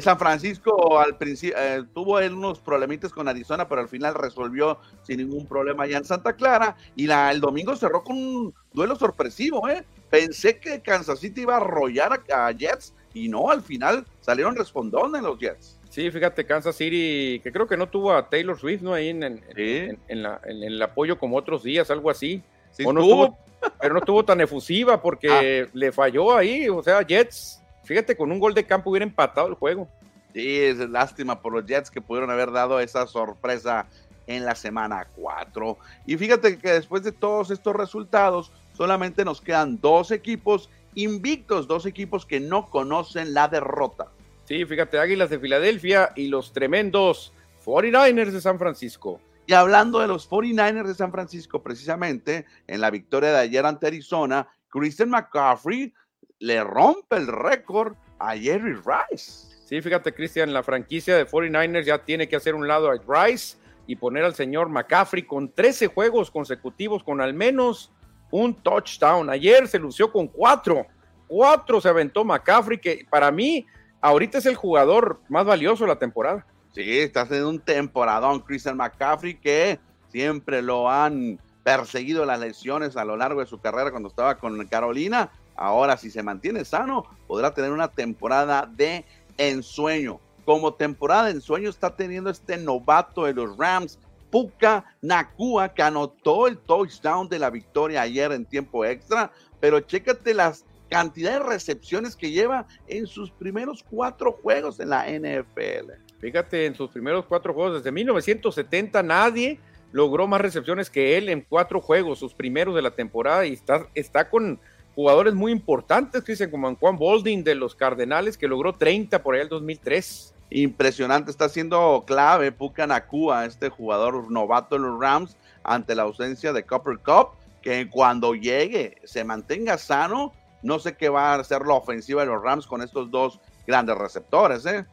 San 0.00 0.18
Francisco 0.18 0.98
al 0.98 1.16
principio 1.16 1.56
eh, 1.58 1.82
tuvo 1.94 2.18
unos 2.18 2.58
problemitas 2.60 3.10
con 3.10 3.26
Arizona, 3.26 3.68
pero 3.68 3.80
al 3.80 3.88
final 3.88 4.14
resolvió 4.14 4.78
sin 5.02 5.18
ningún 5.18 5.46
problema 5.46 5.84
allá 5.84 5.98
en 5.98 6.04
Santa 6.04 6.34
Clara. 6.34 6.76
Y 6.94 7.06
la, 7.06 7.30
el 7.30 7.40
domingo 7.40 7.74
cerró 7.74 8.04
con 8.04 8.16
un 8.16 8.54
duelo 8.72 8.96
sorpresivo, 8.96 9.66
¿eh? 9.68 9.84
Pensé 10.10 10.58
que 10.60 10.82
Kansas 10.82 11.20
City 11.20 11.42
iba 11.42 11.54
a 11.54 11.58
arrollar 11.58 12.22
a 12.32 12.52
Jets 12.52 12.94
y 13.24 13.28
no, 13.28 13.50
al 13.50 13.62
final 13.62 14.04
salieron 14.20 14.56
respondones 14.56 15.22
los 15.22 15.38
Jets. 15.38 15.78
Sí, 15.88 16.10
fíjate, 16.10 16.44
Kansas 16.44 16.76
City, 16.76 17.40
que 17.42 17.50
creo 17.50 17.66
que 17.66 17.76
no 17.76 17.88
tuvo 17.88 18.12
a 18.12 18.28
Taylor 18.28 18.58
Swift, 18.58 18.82
¿no? 18.82 18.94
Ahí 18.94 19.08
en, 19.08 19.22
en, 19.22 19.42
el 19.58 20.82
apoyo 20.82 21.18
como 21.18 21.36
otros 21.36 21.62
días, 21.62 21.90
algo 21.90 22.10
así. 22.10 22.42
Sí, 22.70 22.84
no 22.84 23.00
estuvo, 23.00 23.38
pero 23.80 23.94
no 23.94 24.00
estuvo 24.00 24.24
tan 24.24 24.40
efusiva 24.40 25.00
porque 25.00 25.64
ah. 25.66 25.70
le 25.72 25.92
falló 25.92 26.36
ahí, 26.36 26.68
o 26.68 26.82
sea, 26.82 27.02
Jets, 27.02 27.62
fíjate, 27.84 28.16
con 28.16 28.30
un 28.30 28.38
gol 28.38 28.54
de 28.54 28.64
campo 28.64 28.90
hubiera 28.90 29.04
empatado 29.04 29.48
el 29.48 29.54
juego. 29.54 29.88
Sí, 30.34 30.60
es 30.60 30.78
lástima 30.78 31.40
por 31.40 31.54
los 31.54 31.66
Jets 31.66 31.90
que 31.90 32.02
pudieron 32.02 32.30
haber 32.30 32.52
dado 32.52 32.78
esa 32.80 33.06
sorpresa 33.06 33.86
en 34.26 34.44
la 34.44 34.54
semana 34.54 35.06
4. 35.16 35.78
Y 36.06 36.16
fíjate 36.16 36.58
que 36.58 36.72
después 36.72 37.02
de 37.02 37.12
todos 37.12 37.50
estos 37.50 37.74
resultados, 37.74 38.52
solamente 38.74 39.24
nos 39.24 39.40
quedan 39.40 39.80
dos 39.80 40.10
equipos 40.10 40.68
invictos, 40.98 41.68
dos 41.68 41.86
equipos 41.86 42.26
que 42.26 42.40
no 42.40 42.66
conocen 42.66 43.32
la 43.32 43.48
derrota. 43.48 44.10
Sí, 44.44 44.64
fíjate, 44.64 44.98
Águilas 44.98 45.30
de 45.30 45.38
Filadelfia 45.38 46.10
y 46.16 46.28
los 46.28 46.52
tremendos 46.52 47.32
49ers 47.64 48.32
de 48.32 48.40
San 48.40 48.58
Francisco. 48.58 49.20
Y 49.46 49.52
hablando 49.52 50.00
de 50.00 50.08
los 50.08 50.28
49ers 50.28 50.88
de 50.88 50.94
San 50.94 51.12
Francisco, 51.12 51.62
precisamente 51.62 52.46
en 52.66 52.80
la 52.80 52.90
victoria 52.90 53.30
de 53.30 53.38
ayer 53.38 53.64
ante 53.64 53.86
Arizona, 53.86 54.48
Christian 54.68 55.10
McCaffrey 55.10 55.94
le 56.40 56.64
rompe 56.64 57.16
el 57.16 57.26
récord 57.26 57.94
a 58.18 58.36
Jerry 58.36 58.74
Rice. 58.74 59.56
Sí, 59.64 59.80
fíjate, 59.80 60.12
Christian, 60.12 60.52
la 60.52 60.62
franquicia 60.62 61.16
de 61.16 61.26
49ers 61.26 61.84
ya 61.84 61.98
tiene 62.04 62.28
que 62.28 62.36
hacer 62.36 62.54
un 62.54 62.66
lado 62.66 62.90
a 62.90 62.96
Rice 62.96 63.56
y 63.86 63.96
poner 63.96 64.24
al 64.24 64.34
señor 64.34 64.68
McCaffrey 64.68 65.22
con 65.22 65.52
13 65.52 65.86
juegos 65.86 66.30
consecutivos 66.30 67.04
con 67.04 67.20
al 67.20 67.34
menos 67.34 67.92
un 68.30 68.54
touchdown. 68.54 69.30
Ayer 69.30 69.66
se 69.68 69.78
lució 69.78 70.10
con 70.10 70.26
cuatro. 70.26 70.86
Cuatro 71.26 71.80
se 71.80 71.88
aventó 71.88 72.24
McCaffrey, 72.24 72.78
que 72.78 73.06
para 73.08 73.30
mí 73.30 73.66
ahorita 74.00 74.38
es 74.38 74.46
el 74.46 74.56
jugador 74.56 75.20
más 75.28 75.44
valioso 75.44 75.84
de 75.84 75.88
la 75.88 75.98
temporada. 75.98 76.46
Sí, 76.72 76.98
está 76.98 77.22
haciendo 77.22 77.48
un 77.48 77.60
temporadón 77.60 78.40
Christian 78.40 78.76
McCaffrey 78.76 79.34
que 79.34 79.78
siempre 80.10 80.62
lo 80.62 80.90
han 80.90 81.40
perseguido 81.62 82.24
las 82.24 82.40
lesiones 82.40 82.96
a 82.96 83.04
lo 83.04 83.16
largo 83.16 83.40
de 83.40 83.46
su 83.46 83.60
carrera 83.60 83.90
cuando 83.90 84.08
estaba 84.08 84.38
con 84.38 84.66
Carolina. 84.66 85.30
Ahora, 85.54 85.96
si 85.96 86.10
se 86.10 86.22
mantiene 86.22 86.64
sano, 86.64 87.04
podrá 87.26 87.52
tener 87.52 87.72
una 87.72 87.88
temporada 87.88 88.70
de 88.72 89.04
ensueño. 89.36 90.20
Como 90.44 90.74
temporada 90.74 91.24
de 91.24 91.32
ensueño 91.32 91.68
está 91.68 91.94
teniendo 91.94 92.30
este 92.30 92.56
novato 92.56 93.24
de 93.24 93.34
los 93.34 93.56
Rams, 93.58 93.98
Puka 94.30 94.84
Nakua, 95.02 95.72
que 95.74 95.82
anotó 95.82 96.46
el 96.46 96.58
touchdown 96.58 97.28
de 97.28 97.38
la 97.38 97.50
victoria 97.50 98.02
ayer 98.02 98.32
en 98.32 98.44
tiempo 98.44 98.84
extra, 98.84 99.30
pero 99.60 99.80
chécate 99.80 100.34
las 100.34 100.64
cantidades 100.88 101.40
de 101.40 101.46
recepciones 101.46 102.16
que 102.16 102.30
lleva 102.30 102.66
en 102.86 103.06
sus 103.06 103.30
primeros 103.30 103.84
cuatro 103.88 104.32
juegos 104.32 104.80
en 104.80 104.90
la 104.90 105.06
NFL. 105.06 105.92
Fíjate, 106.20 106.66
en 106.66 106.74
sus 106.74 106.90
primeros 106.90 107.26
cuatro 107.26 107.54
juegos, 107.54 107.78
desde 107.78 107.92
1970 107.92 109.02
nadie 109.02 109.60
logró 109.92 110.26
más 110.26 110.40
recepciones 110.40 110.90
que 110.90 111.16
él 111.16 111.28
en 111.28 111.42
cuatro 111.42 111.80
juegos, 111.80 112.18
sus 112.18 112.34
primeros 112.34 112.74
de 112.74 112.82
la 112.82 112.90
temporada, 112.90 113.46
y 113.46 113.58
está, 113.94 114.28
con 114.28 114.60
jugadores 114.94 115.34
muy 115.34 115.52
importantes, 115.52 116.24
dicen 116.24 116.50
como 116.50 116.74
Juan 116.76 116.96
Bolding 116.96 117.44
de 117.44 117.54
los 117.54 117.74
Cardenales, 117.74 118.36
que 118.36 118.48
logró 118.48 118.74
30 118.74 119.22
por 119.22 119.34
ahí 119.34 119.42
el 119.42 119.48
2003 119.48 120.34
impresionante. 120.50 121.30
Está 121.30 121.48
siendo 121.48 122.04
clave 122.06 122.52
Puka 122.52 122.86
Nakua, 122.86 123.44
este 123.44 123.68
jugador 123.68 124.30
novato 124.30 124.76
en 124.76 124.82
los 124.82 125.00
Rams, 125.00 125.36
ante 125.62 125.94
la 125.94 126.02
ausencia 126.04 126.52
de 126.52 126.64
Copper 126.64 126.98
Cup, 126.98 127.30
que 127.62 127.88
cuando 127.88 128.34
llegue 128.34 128.96
se 129.04 129.24
mantenga 129.24 129.78
sano. 129.78 130.32
No 130.62 130.78
sé 130.78 130.96
qué 130.96 131.08
va 131.08 131.34
a 131.34 131.40
hacer 131.40 131.62
la 131.62 131.74
ofensiva 131.74 132.22
de 132.22 132.28
los 132.28 132.42
Rams 132.42 132.66
con 132.66 132.82
estos 132.82 133.10
dos 133.10 133.38
grandes 133.66 133.96
receptores, 133.96 134.66
¿eh? 134.66 134.84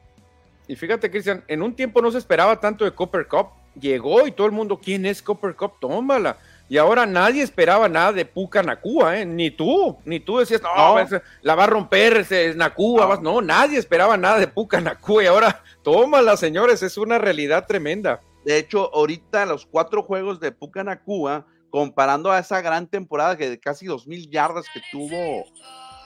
Y 0.68 0.76
fíjate, 0.76 1.10
Cristian, 1.10 1.44
en 1.48 1.62
un 1.62 1.76
tiempo 1.76 2.02
no 2.02 2.12
se 2.12 2.18
esperaba 2.18 2.60
tanto 2.60 2.86
de 2.86 2.92
Copper 2.92 3.28
Cup. 3.28 3.48
Llegó 3.80 4.26
y 4.26 4.32
todo 4.32 4.48
el 4.48 4.54
mundo, 4.54 4.80
¿quién 4.82 5.06
es 5.06 5.22
Copper 5.22 5.56
Cup? 5.56 5.74
Tómala. 5.80 6.38
Y 6.68 6.78
ahora 6.78 7.06
nadie 7.06 7.44
esperaba 7.44 7.88
nada 7.88 8.12
de 8.12 8.26
Puka 8.26 8.64
Nakua, 8.64 9.20
¿eh? 9.20 9.26
Ni 9.26 9.52
tú, 9.52 9.98
ni 10.04 10.20
tú 10.20 10.40
decías, 10.40 10.62
no, 10.64 10.98
la 11.42 11.56
va 11.56 11.66
a 11.66 11.68
romper, 11.68 12.26
es 12.30 12.56
Nakua. 12.56 13.20
No. 13.22 13.42
nadie 13.42 13.78
esperaba 13.78 14.18
nada 14.18 14.40
de 14.40 14.48
Puka 14.48 14.82
Nakua. 14.82 15.24
Y 15.24 15.28
ahora, 15.28 15.64
tómala, 15.84 16.36
señores, 16.38 16.82
es 16.82 16.98
una 16.98 17.20
realidad 17.20 17.68
tremenda. 17.68 18.22
De 18.44 18.58
hecho, 18.58 18.94
ahorita 18.94 19.46
los 19.46 19.66
cuatro 19.68 20.04
juegos 20.04 20.40
de 20.40 20.52
Puka 20.52 20.84
Nakua 20.84 21.46
comparando 21.70 22.32
a 22.32 22.40
esa 22.40 22.62
gran 22.62 22.88
temporada 22.88 23.38
que 23.38 23.50
de 23.50 23.60
casi 23.60 23.86
2.000 23.86 24.30
yardas 24.30 24.66
que 24.74 24.82
tuvo, 24.92 25.46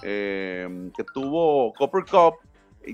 eh, 0.04 0.90
que 0.98 1.04
tuvo 1.14 1.74
Copper 1.74 2.04
Cup, 2.04 2.36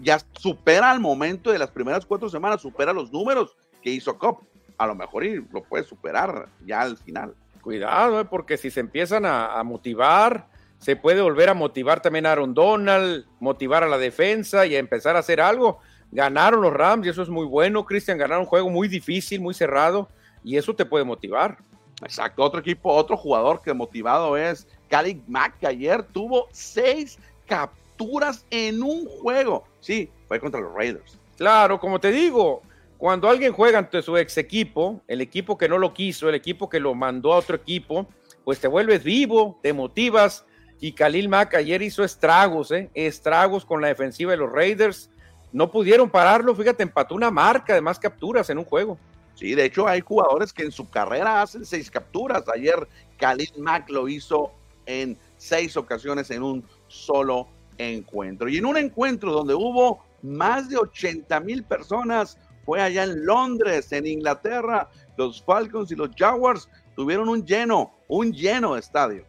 ya 0.01 0.19
supera 0.33 0.91
al 0.91 0.99
momento 0.99 1.51
de 1.51 1.59
las 1.59 1.71
primeras 1.71 2.05
cuatro 2.05 2.29
semanas, 2.29 2.61
supera 2.61 2.93
los 2.93 3.11
números 3.11 3.55
que 3.81 3.89
hizo 3.89 4.17
Cup. 4.19 4.39
A 4.77 4.87
lo 4.87 4.93
mejor 4.93 5.23
y 5.23 5.35
lo 5.51 5.63
puede 5.63 5.85
superar 5.85 6.49
ya 6.65 6.81
al 6.81 6.97
final. 6.97 7.33
Cuidado, 7.65 8.21
eh, 8.21 8.25
porque 8.25 8.57
si 8.57 8.69
se 8.69 8.79
empiezan 8.79 9.25
a, 9.25 9.57
a, 9.59 9.63
motivar, 9.63 10.45
se 10.77 10.95
puede 10.95 11.23
volver 11.23 11.49
a 11.49 11.55
motivar 11.55 11.99
también 11.99 12.27
a 12.27 12.33
Aaron 12.33 12.53
Donald, 12.53 13.25
motivar 13.39 13.83
a 13.83 13.87
la 13.87 13.97
defensa 13.97 14.67
y 14.67 14.75
a 14.75 14.79
empezar 14.79 15.15
a 15.15 15.19
hacer 15.19 15.41
algo. 15.41 15.79
Ganaron 16.11 16.61
los 16.61 16.71
Rams 16.71 17.07
y 17.07 17.09
eso 17.09 17.23
es 17.23 17.29
muy 17.29 17.47
bueno, 17.47 17.83
Cristian. 17.83 18.19
Ganaron 18.19 18.43
un 18.43 18.47
juego 18.47 18.69
muy 18.69 18.87
difícil, 18.87 19.41
muy 19.41 19.55
cerrado 19.55 20.07
y 20.43 20.57
eso 20.57 20.75
te 20.75 20.85
puede 20.85 21.05
motivar. 21.05 21.57
Exacto, 22.03 22.43
otro 22.43 22.59
equipo, 22.59 22.93
otro 22.93 23.17
jugador 23.17 23.63
que 23.63 23.73
motivado 23.73 24.37
es 24.37 24.67
Khalid 24.87 25.23
Mack, 25.27 25.57
que 25.57 25.65
ayer 25.65 26.03
tuvo 26.03 26.47
seis 26.51 27.17
capturas 27.47 28.45
en 28.51 28.83
un 28.83 29.07
juego. 29.07 29.65
Sí, 29.79 30.11
fue 30.27 30.39
contra 30.39 30.61
los 30.61 30.71
Raiders. 30.71 31.17
Claro, 31.35 31.79
como 31.79 31.99
te 31.99 32.11
digo, 32.11 32.61
cuando 32.97 33.29
alguien 33.29 33.51
juega 33.51 33.79
ante 33.79 34.01
su 34.01 34.17
ex 34.17 34.37
equipo, 34.37 35.01
el 35.07 35.21
equipo 35.21 35.57
que 35.57 35.67
no 35.67 35.77
lo 35.77 35.93
quiso, 35.93 36.29
el 36.29 36.35
equipo 36.35 36.69
que 36.69 36.79
lo 36.79 36.95
mandó 36.95 37.33
a 37.33 37.37
otro 37.37 37.55
equipo, 37.55 38.07
pues 38.43 38.59
te 38.59 38.67
vuelves 38.67 39.03
vivo, 39.03 39.59
te 39.61 39.73
motivas. 39.73 40.45
Y 40.79 40.93
Khalil 40.93 41.29
Mack 41.29 41.55
ayer 41.55 41.81
hizo 41.81 42.03
estragos, 42.03 42.71
¿eh? 42.71 42.89
estragos 42.93 43.65
con 43.65 43.81
la 43.81 43.87
defensiva 43.87 44.31
de 44.31 44.37
los 44.37 44.51
Raiders. 44.51 45.09
No 45.51 45.71
pudieron 45.71 46.09
pararlo, 46.09 46.55
fíjate, 46.55 46.83
empató 46.83 47.15
una 47.15 47.31
marca 47.31 47.73
de 47.73 47.81
más 47.81 47.99
capturas 47.99 48.49
en 48.49 48.57
un 48.57 48.65
juego. 48.65 48.97
Sí, 49.35 49.53
de 49.53 49.65
hecho 49.65 49.87
hay 49.87 50.01
jugadores 50.01 50.53
que 50.53 50.63
en 50.63 50.71
su 50.71 50.89
carrera 50.89 51.41
hacen 51.41 51.65
seis 51.65 51.91
capturas. 51.91 52.43
Ayer 52.53 52.87
Khalil 53.17 53.51
Mack 53.57 53.89
lo 53.89 54.07
hizo 54.07 54.51
en 54.85 55.17
seis 55.37 55.75
ocasiones 55.75 56.31
en 56.31 56.43
un 56.43 56.63
solo 56.87 57.47
encuentro. 57.77 58.47
Y 58.47 58.57
en 58.57 58.65
un 58.65 58.77
encuentro 58.77 59.31
donde 59.31 59.53
hubo 59.53 60.03
más 60.21 60.69
de 60.69 60.77
80 60.77 61.39
mil 61.41 61.63
personas, 61.63 62.37
fue 62.65 62.81
allá 62.81 63.03
en 63.03 63.25
Londres, 63.25 63.91
en 63.91 64.07
Inglaterra. 64.07 64.89
Los 65.17 65.41
Falcons 65.41 65.91
y 65.91 65.95
los 65.95 66.09
Jaguars 66.15 66.69
tuvieron 66.95 67.29
un 67.29 67.45
lleno, 67.45 67.93
un 68.07 68.33
lleno 68.33 68.75
estadio. 68.75 69.23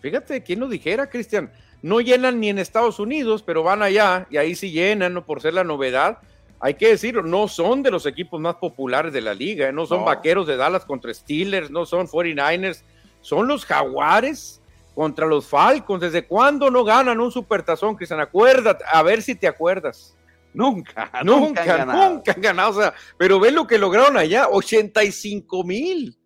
Fíjate, 0.00 0.42
¿quién 0.42 0.60
lo 0.60 0.68
dijera, 0.68 1.08
Cristian? 1.08 1.50
No 1.82 2.00
llenan 2.00 2.40
ni 2.40 2.48
en 2.48 2.58
Estados 2.58 2.98
Unidos, 2.98 3.42
pero 3.42 3.62
van 3.62 3.82
allá 3.82 4.26
y 4.30 4.36
ahí 4.36 4.54
sí 4.54 4.70
llenan, 4.70 5.14
¿no? 5.14 5.24
por 5.24 5.40
ser 5.40 5.54
la 5.54 5.64
novedad 5.64 6.18
hay 6.60 6.74
que 6.74 6.88
decirlo, 6.88 7.22
no 7.22 7.46
son 7.46 7.82
de 7.82 7.90
los 7.90 8.06
equipos 8.06 8.40
más 8.40 8.56
populares 8.56 9.12
de 9.12 9.20
la 9.20 9.34
liga, 9.34 9.68
¿eh? 9.68 9.72
no 9.72 9.86
son 9.86 10.00
no. 10.00 10.06
vaqueros 10.06 10.46
de 10.46 10.56
Dallas 10.56 10.84
contra 10.84 11.14
Steelers, 11.14 11.70
no 11.70 11.86
son 11.86 12.08
49ers, 12.08 12.82
son 13.20 13.46
los 13.46 13.64
Jaguares 13.64 14.60
contra 14.94 15.26
los 15.26 15.46
Falcons. 15.46 16.00
¿Desde 16.00 16.26
cuándo 16.26 16.70
no 16.70 16.82
ganan 16.82 17.20
un 17.20 17.30
supertazón, 17.30 17.94
Cristian? 17.94 18.20
Acuérdate, 18.20 18.84
a 18.90 19.02
ver 19.02 19.22
si 19.22 19.36
te 19.36 19.46
acuerdas. 19.46 20.16
Nunca, 20.54 21.10
nunca, 21.22 21.24
nunca 21.24 21.60
han 21.62 21.66
ganado. 21.66 22.10
Nunca 22.10 22.32
han 22.32 22.40
ganado. 22.40 22.70
O 22.70 22.80
sea, 22.80 22.94
pero 23.16 23.38
ven 23.38 23.54
lo 23.54 23.66
que 23.66 23.78
lograron 23.78 24.16
allá, 24.16 24.48
85 24.48 25.64
mil. 25.64 26.18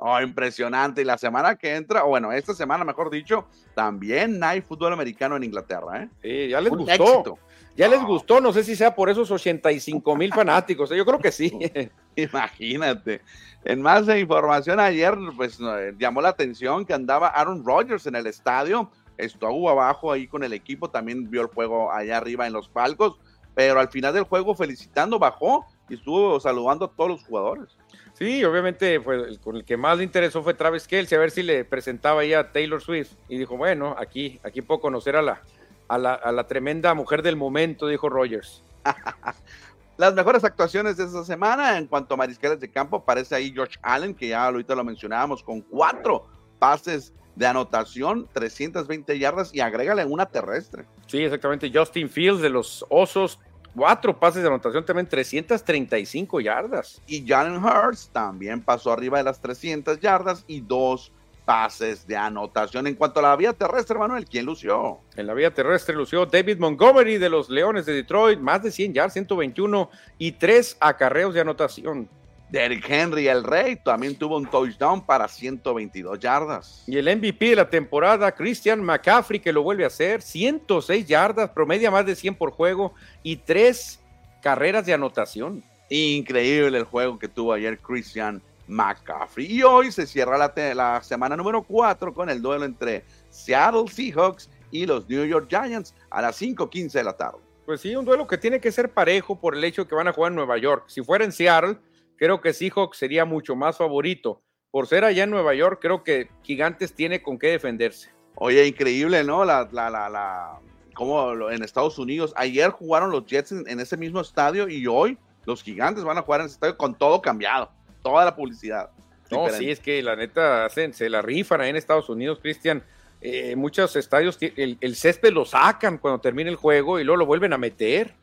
Oh, 0.00 0.20
impresionante. 0.20 1.02
Y 1.02 1.04
la 1.04 1.18
semana 1.18 1.56
que 1.56 1.74
entra, 1.74 2.04
o 2.04 2.08
bueno, 2.08 2.32
esta 2.32 2.54
semana, 2.54 2.84
mejor 2.84 3.10
dicho, 3.10 3.46
también 3.74 4.42
hay 4.44 4.60
fútbol 4.60 4.92
americano 4.92 5.36
en 5.36 5.44
Inglaterra. 5.44 6.04
¿eh? 6.04 6.08
Sí, 6.22 6.48
ya 6.48 6.60
les 6.60 6.72
un 6.72 6.78
gustó. 6.78 6.92
Éxito. 6.92 7.38
Ya 7.76 7.86
les 7.86 8.02
gustó, 8.02 8.40
no 8.40 8.52
sé 8.52 8.64
si 8.64 8.74
sea 8.74 8.92
por 8.92 9.08
esos 9.08 9.30
85 9.30 10.16
mil 10.16 10.32
fanáticos, 10.32 10.90
¿eh? 10.90 10.96
yo 10.96 11.06
creo 11.06 11.20
que 11.20 11.30
sí. 11.30 11.56
Imagínate. 12.16 13.20
En 13.64 13.82
más 13.82 14.06
de 14.06 14.18
información 14.18 14.80
ayer, 14.80 15.14
pues 15.36 15.60
llamó 15.96 16.20
la 16.20 16.30
atención 16.30 16.84
que 16.84 16.92
andaba 16.92 17.28
Aaron 17.28 17.64
Rodgers 17.64 18.06
en 18.06 18.16
el 18.16 18.26
estadio, 18.26 18.90
estuvo 19.16 19.70
abajo 19.70 20.10
ahí 20.10 20.26
con 20.26 20.42
el 20.42 20.52
equipo, 20.52 20.90
también 20.90 21.30
vio 21.30 21.42
el 21.42 21.46
juego 21.48 21.92
allá 21.92 22.16
arriba 22.16 22.48
en 22.48 22.52
los 22.52 22.68
palcos, 22.68 23.20
pero 23.58 23.80
al 23.80 23.88
final 23.88 24.14
del 24.14 24.22
juego 24.22 24.54
felicitando, 24.54 25.18
bajó 25.18 25.66
y 25.88 25.94
estuvo 25.94 26.38
saludando 26.38 26.84
a 26.84 26.92
todos 26.92 27.10
los 27.10 27.24
jugadores. 27.24 27.76
Sí, 28.12 28.44
obviamente 28.44 29.00
fue 29.00 29.16
el, 29.16 29.40
con 29.40 29.56
el 29.56 29.64
que 29.64 29.76
más 29.76 29.98
le 29.98 30.04
interesó 30.04 30.44
fue 30.44 30.54
Travis 30.54 30.86
Kelce, 30.86 31.16
a 31.16 31.18
ver 31.18 31.32
si 31.32 31.42
le 31.42 31.64
presentaba 31.64 32.20
ahí 32.20 32.34
a 32.34 32.52
Taylor 32.52 32.80
Swift. 32.80 33.14
Y 33.28 33.36
dijo, 33.36 33.56
bueno, 33.56 33.96
aquí, 33.98 34.38
aquí 34.44 34.62
puedo 34.62 34.80
conocer 34.80 35.16
a 35.16 35.22
la, 35.22 35.42
a 35.88 35.98
la, 35.98 36.14
a 36.14 36.30
la 36.30 36.46
tremenda 36.46 36.94
mujer 36.94 37.20
del 37.20 37.34
momento, 37.34 37.88
dijo 37.88 38.08
Rogers. 38.08 38.62
Las 39.96 40.14
mejores 40.14 40.44
actuaciones 40.44 40.96
de 40.96 41.06
esta 41.06 41.24
semana 41.24 41.78
en 41.78 41.88
cuanto 41.88 42.14
a 42.14 42.16
mariscales 42.16 42.60
de 42.60 42.70
campo, 42.70 42.98
aparece 42.98 43.34
ahí 43.34 43.50
George 43.52 43.76
Allen, 43.82 44.14
que 44.14 44.28
ya 44.28 44.46
ahorita 44.46 44.76
lo 44.76 44.84
mencionábamos, 44.84 45.42
con 45.42 45.62
cuatro 45.62 46.28
pases 46.60 47.12
de 47.38 47.46
anotación, 47.46 48.28
320 48.32 49.18
yardas 49.18 49.54
y 49.54 49.60
agrégale 49.60 50.04
una 50.04 50.26
terrestre. 50.26 50.84
Sí, 51.06 51.18
exactamente. 51.18 51.70
Justin 51.72 52.08
Fields 52.10 52.42
de 52.42 52.50
los 52.50 52.84
Osos, 52.88 53.38
cuatro 53.74 54.18
pases 54.18 54.42
de 54.42 54.48
anotación, 54.48 54.84
también 54.84 55.08
335 55.08 56.40
yardas. 56.40 57.00
Y 57.06 57.26
Jalen 57.26 57.62
Hurts 57.62 58.10
también 58.12 58.62
pasó 58.62 58.92
arriba 58.92 59.18
de 59.18 59.24
las 59.24 59.40
300 59.40 60.00
yardas 60.00 60.44
y 60.46 60.60
dos 60.60 61.12
pases 61.48 62.06
de 62.06 62.14
anotación. 62.14 62.86
En 62.86 62.94
cuanto 62.94 63.20
a 63.20 63.22
la 63.22 63.34
vía 63.34 63.54
terrestre, 63.54 63.98
Manuel, 63.98 64.26
¿quién 64.26 64.44
lució? 64.44 65.00
En 65.16 65.26
la 65.26 65.32
vía 65.32 65.52
terrestre 65.52 65.96
lució 65.96 66.26
David 66.26 66.58
Montgomery 66.58 67.16
de 67.16 67.30
los 67.30 67.48
Leones 67.48 67.86
de 67.86 67.94
Detroit, 67.94 68.38
más 68.38 68.62
de 68.62 68.70
100 68.70 68.92
yardas, 68.92 69.14
121 69.14 69.90
y 70.18 70.32
tres 70.32 70.76
acarreos 70.78 71.32
de 71.32 71.40
anotación. 71.40 72.10
Derrick 72.50 72.88
Henry, 72.88 73.28
el 73.28 73.44
rey, 73.44 73.76
también 73.76 74.16
tuvo 74.16 74.36
un 74.36 74.48
touchdown 74.48 75.04
para 75.04 75.28
122 75.28 76.18
yardas. 76.18 76.84
Y 76.86 76.96
el 76.96 77.04
MVP 77.16 77.50
de 77.50 77.56
la 77.56 77.68
temporada, 77.68 78.32
Christian 78.32 78.82
McCaffrey, 78.82 79.38
que 79.38 79.52
lo 79.52 79.62
vuelve 79.62 79.84
a 79.84 79.88
hacer, 79.88 80.22
106 80.22 81.06
yardas, 81.06 81.50
promedia 81.50 81.90
más 81.90 82.06
de 82.06 82.16
100 82.16 82.34
por 82.34 82.50
juego 82.50 82.94
y 83.22 83.36
tres 83.36 84.00
carreras 84.42 84.86
de 84.86 84.94
anotación. 84.94 85.62
Increíble 85.90 86.78
el 86.78 86.84
juego 86.84 87.18
que 87.18 87.28
tuvo 87.28 87.52
ayer 87.52 87.78
Christian 87.78 88.42
McCaffrey. 88.66 89.46
Y 89.46 89.62
hoy 89.62 89.92
se 89.92 90.06
cierra 90.06 90.38
la, 90.38 90.52
la 90.74 91.02
semana 91.02 91.36
número 91.36 91.62
4 91.62 92.14
con 92.14 92.30
el 92.30 92.40
duelo 92.40 92.64
entre 92.64 93.04
Seattle 93.30 93.88
Seahawks 93.88 94.48
y 94.70 94.86
los 94.86 95.08
New 95.08 95.24
York 95.24 95.46
Giants 95.48 95.94
a 96.10 96.22
las 96.22 96.40
5:15 96.40 96.92
de 96.92 97.04
la 97.04 97.16
tarde. 97.16 97.38
Pues 97.66 97.80
sí, 97.82 97.94
un 97.94 98.04
duelo 98.04 98.26
que 98.26 98.38
tiene 98.38 98.60
que 98.60 98.72
ser 98.72 98.90
parejo 98.90 99.38
por 99.38 99.54
el 99.54 99.62
hecho 99.62 99.86
que 99.86 99.94
van 99.94 100.08
a 100.08 100.12
jugar 100.12 100.32
en 100.32 100.36
Nueva 100.36 100.56
York. 100.56 100.84
Si 100.86 101.02
fuera 101.02 101.24
en 101.24 101.32
Seattle, 101.32 101.76
creo 102.18 102.40
que 102.40 102.52
Seahawks 102.52 102.98
sería 102.98 103.24
mucho 103.24 103.56
más 103.56 103.78
favorito. 103.78 104.42
Por 104.70 104.86
ser 104.86 105.04
allá 105.04 105.24
en 105.24 105.30
Nueva 105.30 105.54
York, 105.54 105.78
creo 105.80 106.02
que 106.04 106.28
Gigantes 106.42 106.92
tiene 106.92 107.22
con 107.22 107.38
qué 107.38 107.48
defenderse. 107.48 108.10
Oye, 108.34 108.66
increíble, 108.66 109.24
¿no? 109.24 109.44
La, 109.44 109.68
la, 109.72 109.88
la, 109.88 110.08
la, 110.10 110.60
como 110.94 111.50
en 111.50 111.62
Estados 111.62 111.98
Unidos. 111.98 112.34
Ayer 112.36 112.70
jugaron 112.70 113.10
los 113.10 113.24
Jets 113.24 113.52
en, 113.52 113.64
en 113.66 113.80
ese 113.80 113.96
mismo 113.96 114.20
estadio 114.20 114.68
y 114.68 114.86
hoy 114.86 115.16
los 115.46 115.62
Gigantes 115.62 116.04
van 116.04 116.18
a 116.18 116.22
jugar 116.22 116.40
en 116.40 116.46
ese 116.46 116.54
estadio 116.54 116.76
con 116.76 116.96
todo 116.96 117.22
cambiado 117.22 117.70
toda 118.02 118.24
la 118.24 118.34
publicidad. 118.34 118.90
No, 119.30 119.44
diferente. 119.44 119.58
sí, 119.58 119.70
es 119.70 119.80
que 119.80 120.02
la 120.02 120.16
neta 120.16 120.64
hacen, 120.64 120.94
se 120.94 121.10
la 121.10 121.22
rifan 121.22 121.60
ahí 121.60 121.70
en 121.70 121.76
Estados 121.76 122.08
Unidos, 122.08 122.38
Cristian. 122.40 122.82
Eh, 123.20 123.56
muchos 123.56 123.96
estadios, 123.96 124.38
el, 124.40 124.78
el, 124.80 124.94
césped 124.94 125.32
lo 125.32 125.44
sacan 125.44 125.98
cuando 125.98 126.20
termina 126.20 126.48
el 126.50 126.56
juego 126.56 127.00
y 127.00 127.04
luego 127.04 127.18
lo 127.18 127.26
vuelven 127.26 127.52
a 127.52 127.58
meter. 127.58 128.14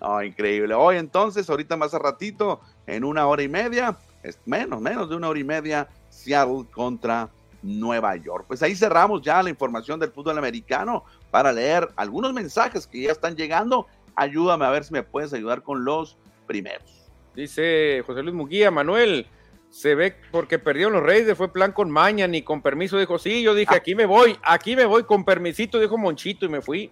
No, 0.00 0.22
increíble. 0.22 0.74
Hoy 0.74 0.96
entonces, 0.96 1.48
ahorita 1.50 1.76
más 1.76 1.94
a 1.94 1.98
ratito, 1.98 2.60
en 2.86 3.04
una 3.04 3.26
hora 3.26 3.42
y 3.42 3.48
media, 3.48 3.96
es 4.22 4.38
menos, 4.46 4.80
menos 4.80 5.08
de 5.08 5.16
una 5.16 5.28
hora 5.28 5.38
y 5.38 5.44
media, 5.44 5.88
Seattle 6.08 6.64
contra 6.70 7.28
Nueva 7.62 8.16
York. 8.16 8.44
Pues 8.46 8.62
ahí 8.62 8.74
cerramos 8.74 9.22
ya 9.22 9.42
la 9.42 9.50
información 9.50 9.98
del 9.98 10.12
fútbol 10.12 10.38
americano 10.38 11.04
para 11.30 11.52
leer 11.52 11.88
algunos 11.96 12.32
mensajes 12.32 12.86
que 12.86 13.02
ya 13.02 13.12
están 13.12 13.36
llegando. 13.36 13.86
Ayúdame 14.14 14.64
a 14.64 14.70
ver 14.70 14.84
si 14.84 14.92
me 14.92 15.02
puedes 15.02 15.32
ayudar 15.32 15.62
con 15.62 15.84
los 15.84 16.16
primeros. 16.46 17.10
Dice 17.34 18.02
José 18.06 18.22
Luis 18.22 18.34
Muguía, 18.34 18.70
Manuel, 18.70 19.26
se 19.70 19.94
ve 19.94 20.14
porque 20.30 20.58
perdieron 20.58 20.94
los 20.94 21.02
Reyes, 21.02 21.36
fue 21.36 21.52
plan 21.52 21.72
con 21.72 21.90
maña 21.90 22.26
ni 22.26 22.42
con 22.42 22.62
permiso. 22.62 22.98
Dijo, 22.98 23.18
sí, 23.18 23.42
yo 23.42 23.54
dije, 23.54 23.74
aquí 23.74 23.94
me 23.94 24.06
voy, 24.06 24.36
aquí 24.42 24.74
me 24.74 24.86
voy 24.86 25.04
con 25.04 25.24
permisito, 25.24 25.78
dijo 25.78 25.98
Monchito 25.98 26.46
y 26.46 26.48
me 26.48 26.62
fui. 26.62 26.90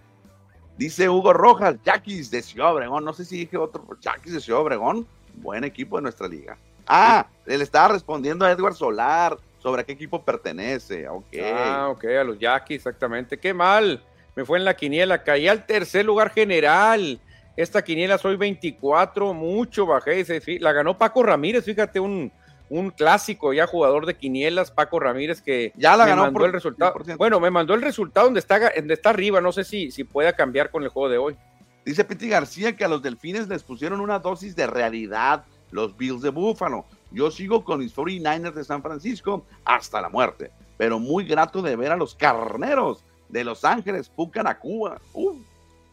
Dice 0.77 1.09
Hugo 1.09 1.33
Rojas, 1.33 1.77
Yaquis 1.85 2.31
de 2.31 2.43
Ciudad 2.43 2.75
Obregón, 2.75 3.05
no 3.05 3.13
sé 3.13 3.25
si 3.25 3.39
dije 3.39 3.57
otro, 3.57 3.85
Yaquis 4.01 4.35
de 4.35 4.41
Ciudad 4.41 4.61
Obregón, 4.61 5.07
buen 5.37 5.65
equipo 5.65 5.97
de 5.97 6.03
nuestra 6.03 6.29
liga. 6.29 6.59
Ah, 6.87 7.27
sí. 7.47 7.57
le 7.57 7.65
estaba 7.65 7.89
respondiendo 7.89 8.45
a 8.45 8.51
Edward 8.51 8.75
Solar 8.75 9.39
sobre 9.59 9.83
a 9.83 9.85
qué 9.85 9.93
equipo 9.93 10.23
pertenece, 10.23 11.09
ok. 11.09 11.35
Ah, 11.55 11.89
ok, 11.91 12.05
a 12.05 12.25
los 12.25 12.39
Yaquis, 12.39 12.77
exactamente, 12.77 13.39
qué 13.39 13.55
mal, 13.55 14.03
me 14.35 14.45
fue 14.45 14.59
en 14.59 14.65
la 14.65 14.77
quiniela, 14.77 15.25
caí 15.25 15.49
al 15.49 15.65
tercer 15.65 16.05
lugar 16.05 16.31
general. 16.31 17.19
Esta 17.57 17.83
quiniela 17.83 18.19
soy 18.19 18.37
24, 18.37 19.33
mucho 19.33 19.87
bajé. 19.87 20.25
La 20.61 20.73
ganó 20.73 20.99
Paco 20.99 21.23
Ramírez, 21.23 21.65
fíjate, 21.65 21.99
un, 21.99 22.31
un 22.69 22.91
clásico 22.91 23.53
ya 23.53 23.67
jugador 23.67 24.07
de 24.07 24.17
quinielas, 24.17 24.71
Paco 24.71 24.99
Ramírez, 24.99 25.41
que 25.41 25.73
ya 25.77 25.97
la 25.97 26.05
me 26.05 26.11
ganó 26.11 26.23
mandó 26.23 26.39
por, 26.39 26.47
el 26.47 26.53
resultado. 26.53 26.95
Bueno, 27.17 27.41
me 27.41 27.51
mandó 27.51 27.75
el 27.75 27.83
resultado 27.83 28.27
donde 28.27 28.41
está, 28.41 28.59
donde 28.75 28.95
está 28.95 29.11
arriba, 29.11 29.41
no 29.41 29.53
sé 29.53 29.65
si, 29.65 29.91
si 29.91 30.05
pueda 30.05 30.33
cambiar 30.33 30.71
con 30.71 30.83
el 30.83 30.89
juego 30.89 31.09
de 31.09 31.19
hoy. 31.19 31.37
Dice 31.85 32.05
Piti 32.05 32.29
García 32.29 32.77
que 32.77 32.85
a 32.85 32.89
los 32.89 33.03
delfines 33.03 33.47
les 33.47 33.63
pusieron 33.63 34.01
una 34.01 34.19
dosis 34.19 34.57
de 34.57 34.67
realidad 34.67 35.45
los 35.71 35.97
Bills 35.97 36.23
de 36.23 36.31
Búfalo. 36.31 36.85
Yo 37.11 37.31
sigo 37.31 37.65
con 37.65 37.79
mis 37.79 37.95
49ers 37.95 38.55
de 38.55 38.65
San 38.65 38.83
Francisco 38.83 39.45
hasta 39.65 40.01
la 40.01 40.09
muerte, 40.09 40.51
pero 40.77 40.99
muy 40.99 41.25
grato 41.25 41.63
de 41.63 41.77
ver 41.77 41.93
a 41.93 41.97
los 41.97 42.15
carneros 42.15 43.05
de 43.29 43.45
Los 43.45 43.65
Ángeles, 43.65 44.09
Pucan 44.09 44.47
a 44.47 44.59
Cuba. 44.59 45.01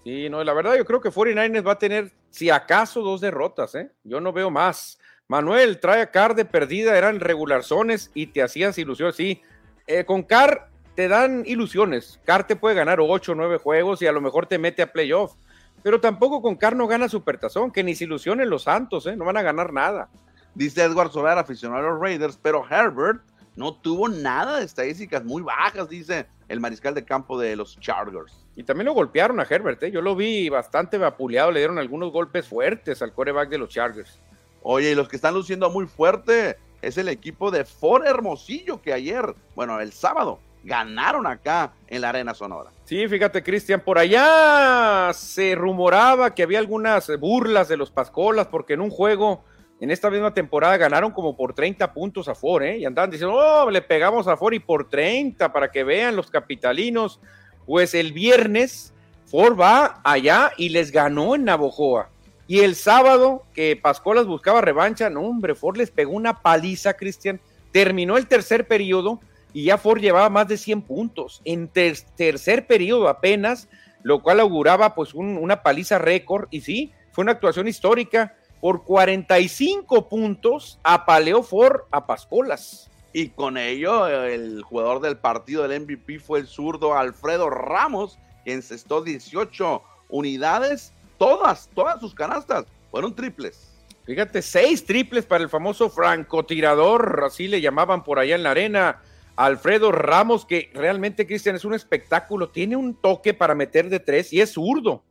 Sí, 0.04 0.30
no, 0.30 0.44
la 0.44 0.54
verdad 0.54 0.76
yo 0.76 0.86
creo 0.86 1.00
que 1.00 1.12
49ers 1.12 1.66
va 1.66 1.74
a 1.74 1.80
tener, 1.80 2.12
si 2.30 2.50
acaso, 2.50 3.02
dos 3.02 3.22
derrotas, 3.22 3.76
¿eh? 3.76 3.92
Yo 4.04 4.20
no 4.20 4.34
veo 4.34 4.50
más. 4.50 5.00
Manuel, 5.34 5.80
trae 5.80 6.04
a 6.04 6.12
Carr 6.12 6.36
de 6.36 6.46
perdida, 6.46 6.96
eran 6.96 7.20
regularzones 7.20 8.12
y 8.14 8.28
te 8.28 8.44
hacías 8.44 8.78
ilusiones. 8.78 9.16
Sí, 9.16 9.42
eh, 9.88 10.06
con 10.06 10.22
Carr 10.22 10.70
te 10.94 11.08
dan 11.08 11.42
ilusiones. 11.48 12.20
Carr 12.24 12.46
te 12.46 12.56
puede 12.56 12.76
ganar 12.76 13.00
8 13.02 13.32
o 13.32 13.36
9 13.36 13.58
juegos 13.58 14.04
y 14.04 14.06
a 14.06 14.12
lo 14.12 14.22
mejor 14.22 14.46
te 14.46 14.60
mete 14.60 14.84
a 14.84 14.94
playoff. 14.94 15.34
Pero 15.82 16.00
tampoco 16.00 16.44
con 16.44 16.56
Carr 16.56 16.76
no 16.76 16.86
gana 16.86 17.10
Supertazón, 17.10 17.72
que 17.72 17.84
ni 17.84 17.96
se 17.96 18.04
ilusionen 18.04 18.48
los 18.48 18.66
Santos, 18.66 19.08
¿eh? 19.08 19.16
no 19.16 19.26
van 19.26 19.38
a 19.38 19.42
ganar 19.42 19.74
nada. 19.74 20.08
Dice 20.54 20.84
Edward 20.84 21.12
Solar, 21.12 21.40
aficionado 21.40 21.80
a 21.80 21.90
los 21.90 22.00
Raiders, 22.00 22.38
pero 22.40 22.64
Herbert 22.70 23.24
no 23.56 23.74
tuvo 23.74 24.10
nada 24.10 24.60
de 24.60 24.66
estadísticas 24.66 25.24
muy 25.24 25.42
bajas, 25.42 25.90
dice 25.90 26.28
el 26.48 26.60
mariscal 26.60 26.94
de 26.94 27.06
campo 27.06 27.40
de 27.40 27.56
los 27.56 27.80
Chargers. 27.80 28.46
Y 28.56 28.62
también 28.62 28.86
lo 28.86 28.94
golpearon 28.94 29.40
a 29.40 29.48
Herbert, 29.50 29.82
¿eh? 29.82 29.90
yo 29.90 30.04
lo 30.04 30.16
vi 30.16 30.48
bastante 30.50 31.00
vapuleado, 31.00 31.50
le 31.50 31.62
dieron 31.62 31.80
algunos 31.80 32.12
golpes 32.12 32.48
fuertes 32.48 33.02
al 33.02 33.14
coreback 33.14 33.50
de 33.50 33.58
los 33.58 33.70
Chargers. 33.70 34.20
Oye, 34.64 34.92
y 34.92 34.96
los 34.96 35.08
que 35.08 35.16
están 35.16 35.34
luciendo 35.34 35.70
muy 35.70 35.86
fuerte 35.86 36.58
es 36.82 36.98
el 36.98 37.10
equipo 37.10 37.52
de 37.52 37.66
Ford 37.66 38.06
Hermosillo, 38.06 38.82
que 38.82 38.94
ayer, 38.94 39.36
bueno, 39.56 39.80
el 39.80 39.94
sábado, 39.94 40.40
ganaron 40.64 41.28
acá 41.28 41.74
en 41.88 42.02
la 42.02 42.10
Arena 42.10 42.34
Sonora. 42.34 42.72
Sí, 42.86 43.08
fíjate, 43.08 43.44
Cristian, 43.44 43.82
por 43.82 43.98
allá 43.98 45.12
se 45.14 45.56
rumoraba 45.56 46.34
que 46.34 46.44
había 46.44 46.60
algunas 46.60 47.12
burlas 47.20 47.68
de 47.68 47.78
los 47.78 47.92
Pascolas, 47.92 48.48
porque 48.48 48.74
en 48.74 48.82
un 48.82 48.90
juego 48.90 49.44
en 49.80 49.92
esta 49.92 50.10
misma 50.10 50.34
temporada 50.34 50.78
ganaron 50.78 51.12
como 51.12 51.36
por 51.36 51.54
30 51.54 51.94
puntos 51.94 52.30
a 52.30 52.36
Ford, 52.36 52.64
¿eh? 52.64 52.78
Y 52.78 52.86
andaban 52.86 53.12
diciendo, 53.12 53.36
oh, 53.36 53.70
le 53.70 53.82
pegamos 53.82 54.28
a 54.28 54.38
Ford 54.38 54.54
y 54.54 54.60
por 54.60 54.90
30 54.90 55.52
para 55.52 55.72
que 55.72 55.84
vean 55.84 56.16
los 56.16 56.32
capitalinos. 56.32 57.20
Pues 57.66 57.94
el 57.94 58.14
viernes 58.14 58.94
Ford 59.34 59.60
va 59.60 60.00
allá 60.04 60.52
y 60.58 60.70
les 60.70 60.92
ganó 60.92 61.34
en 61.34 61.46
Navojoa. 61.46 62.10
Y 62.48 62.60
el 62.60 62.76
sábado 62.76 63.44
que 63.54 63.76
Pascolas 63.76 64.26
buscaba 64.26 64.62
revancha, 64.62 65.10
no, 65.10 65.22
hombre, 65.22 65.56
Ford 65.56 65.78
les 65.78 65.92
pegó 65.92 66.14
una 66.14 66.42
paliza, 66.42 66.94
Cristian. 66.94 67.40
Terminó 67.72 68.18
el 68.18 68.28
tercer 68.28 68.68
periodo 68.68 69.20
y 69.54 69.66
ya 69.66 69.78
Ford 69.78 70.00
llevaba 70.00 70.30
más 70.30 70.48
de 70.48 70.58
100 70.58 70.82
puntos 70.82 71.42
en 71.46 71.68
tercer 71.68 72.68
periodo 72.68 73.08
apenas, 73.08 73.70
lo 74.04 74.22
cual 74.22 74.40
auguraba 74.40 74.94
pues 74.94 75.14
una 75.14 75.64
paliza 75.64 75.98
récord. 76.00 76.48
Y 76.52 76.62
sí, 76.62 76.92
fue 77.12 77.24
una 77.24 77.32
actuación 77.32 77.68
histórica 77.68 78.36
por 78.64 78.86
45 78.86 80.08
puntos 80.08 80.80
apaleó 80.84 81.44
Ford 81.44 81.82
a 81.92 82.08
Pascolas. 82.08 82.90
Y 83.12 83.28
con 83.28 83.58
ello, 83.58 84.08
el 84.08 84.64
jugador 84.64 85.02
del 85.02 85.18
partido 85.18 85.68
del 85.68 85.82
MVP 85.82 86.20
fue 86.20 86.40
el 86.40 86.48
zurdo 86.48 86.98
Alfredo 86.98 87.50
Ramos, 87.50 88.18
que 88.46 88.54
encestó 88.54 89.04
18 89.04 89.82
unidades, 90.08 90.94
todas, 91.18 91.70
todas 91.74 92.00
sus 92.00 92.14
canastas 92.14 92.66
fueron 92.92 93.16
triples. 93.16 93.70
Fíjate, 94.06 94.42
seis 94.42 94.86
triples 94.86 95.26
para 95.26 95.44
el 95.44 95.50
famoso 95.50 95.90
francotirador, 95.90 97.24
así 97.26 97.48
le 97.48 97.62
llamaban 97.62 98.04
por 98.04 98.20
allá 98.20 98.36
en 98.36 98.44
la 98.44 98.52
arena. 98.52 99.02
Alfredo 99.36 99.92
Ramos, 99.92 100.46
que 100.46 100.70
realmente, 100.74 101.26
Cristian, 101.26 101.56
es 101.56 101.66
un 101.66 101.74
espectáculo, 101.74 102.50
tiene 102.50 102.76
un 102.76 102.96
toque 102.96 103.34
para 103.34 103.56
meter 103.56 103.90
de 103.90 104.00
tres 104.00 104.32
y 104.34 104.42
es 104.42 104.52
zurdo. 104.52 105.04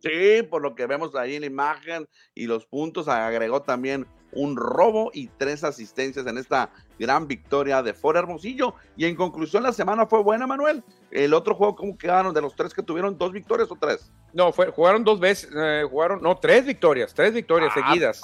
Sí, 0.00 0.42
por 0.50 0.62
lo 0.62 0.74
que 0.74 0.86
vemos 0.86 1.14
ahí 1.14 1.36
en 1.36 1.42
la 1.42 1.46
imagen 1.46 2.08
y 2.34 2.46
los 2.46 2.66
puntos, 2.66 3.08
agregó 3.08 3.62
también 3.62 4.06
un 4.32 4.56
robo 4.56 5.10
y 5.12 5.28
tres 5.28 5.64
asistencias 5.64 6.26
en 6.26 6.38
esta 6.38 6.70
gran 6.98 7.26
victoria 7.26 7.82
de 7.82 7.94
Ford 7.94 8.16
Hermosillo. 8.16 8.74
Y 8.96 9.04
en 9.06 9.16
conclusión, 9.16 9.62
la 9.62 9.72
semana 9.72 10.06
fue 10.06 10.22
buena, 10.22 10.46
Manuel. 10.46 10.82
El 11.10 11.34
otro 11.34 11.54
juego, 11.54 11.76
¿cómo 11.76 11.96
quedaron? 11.96 12.34
De 12.34 12.40
los 12.40 12.54
tres 12.54 12.72
que 12.74 12.82
tuvieron, 12.82 13.16
¿dos 13.18 13.32
victorias 13.32 13.70
o 13.70 13.76
tres? 13.76 14.10
No, 14.32 14.52
fue, 14.52 14.70
jugaron 14.70 15.04
dos 15.04 15.20
veces, 15.20 15.50
eh, 15.54 15.84
jugaron, 15.88 16.22
no, 16.22 16.36
tres 16.38 16.64
victorias, 16.64 17.12
tres 17.14 17.34
victorias 17.34 17.72
ah, 17.76 17.80
seguidas. 17.80 18.22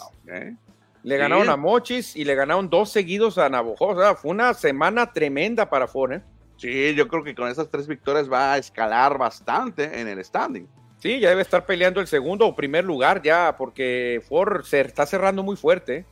Le 1.02 1.16
ganaron 1.16 1.48
a 1.48 1.56
Mochis 1.56 2.16
y 2.16 2.24
le 2.24 2.34
ganaron 2.34 2.68
dos 2.68 2.90
seguidos 2.90 3.38
a 3.38 3.48
Navajo. 3.48 3.86
O 3.86 4.00
sea, 4.00 4.14
fue 4.14 4.30
una 4.30 4.52
semana 4.54 5.12
tremenda 5.12 5.68
para 5.68 5.86
Ford. 5.86 6.12
¿eh? 6.12 6.22
Sí, 6.56 6.94
yo 6.94 7.06
creo 7.08 7.22
que 7.22 7.34
con 7.34 7.48
esas 7.48 7.70
tres 7.70 7.86
victorias 7.86 8.30
va 8.30 8.54
a 8.54 8.58
escalar 8.58 9.16
bastante 9.16 10.00
en 10.00 10.08
el 10.08 10.22
standing. 10.24 10.66
Sí, 10.98 11.20
ya 11.20 11.28
debe 11.28 11.42
estar 11.42 11.64
peleando 11.64 12.00
el 12.00 12.08
segundo 12.08 12.46
o 12.46 12.56
primer 12.56 12.84
lugar 12.84 13.22
ya, 13.22 13.54
porque 13.56 14.22
Ford 14.28 14.64
se 14.64 14.80
está 14.80 15.06
cerrando 15.06 15.42
muy 15.42 15.56
fuerte. 15.56 16.04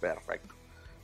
Perfecto. 0.00 0.54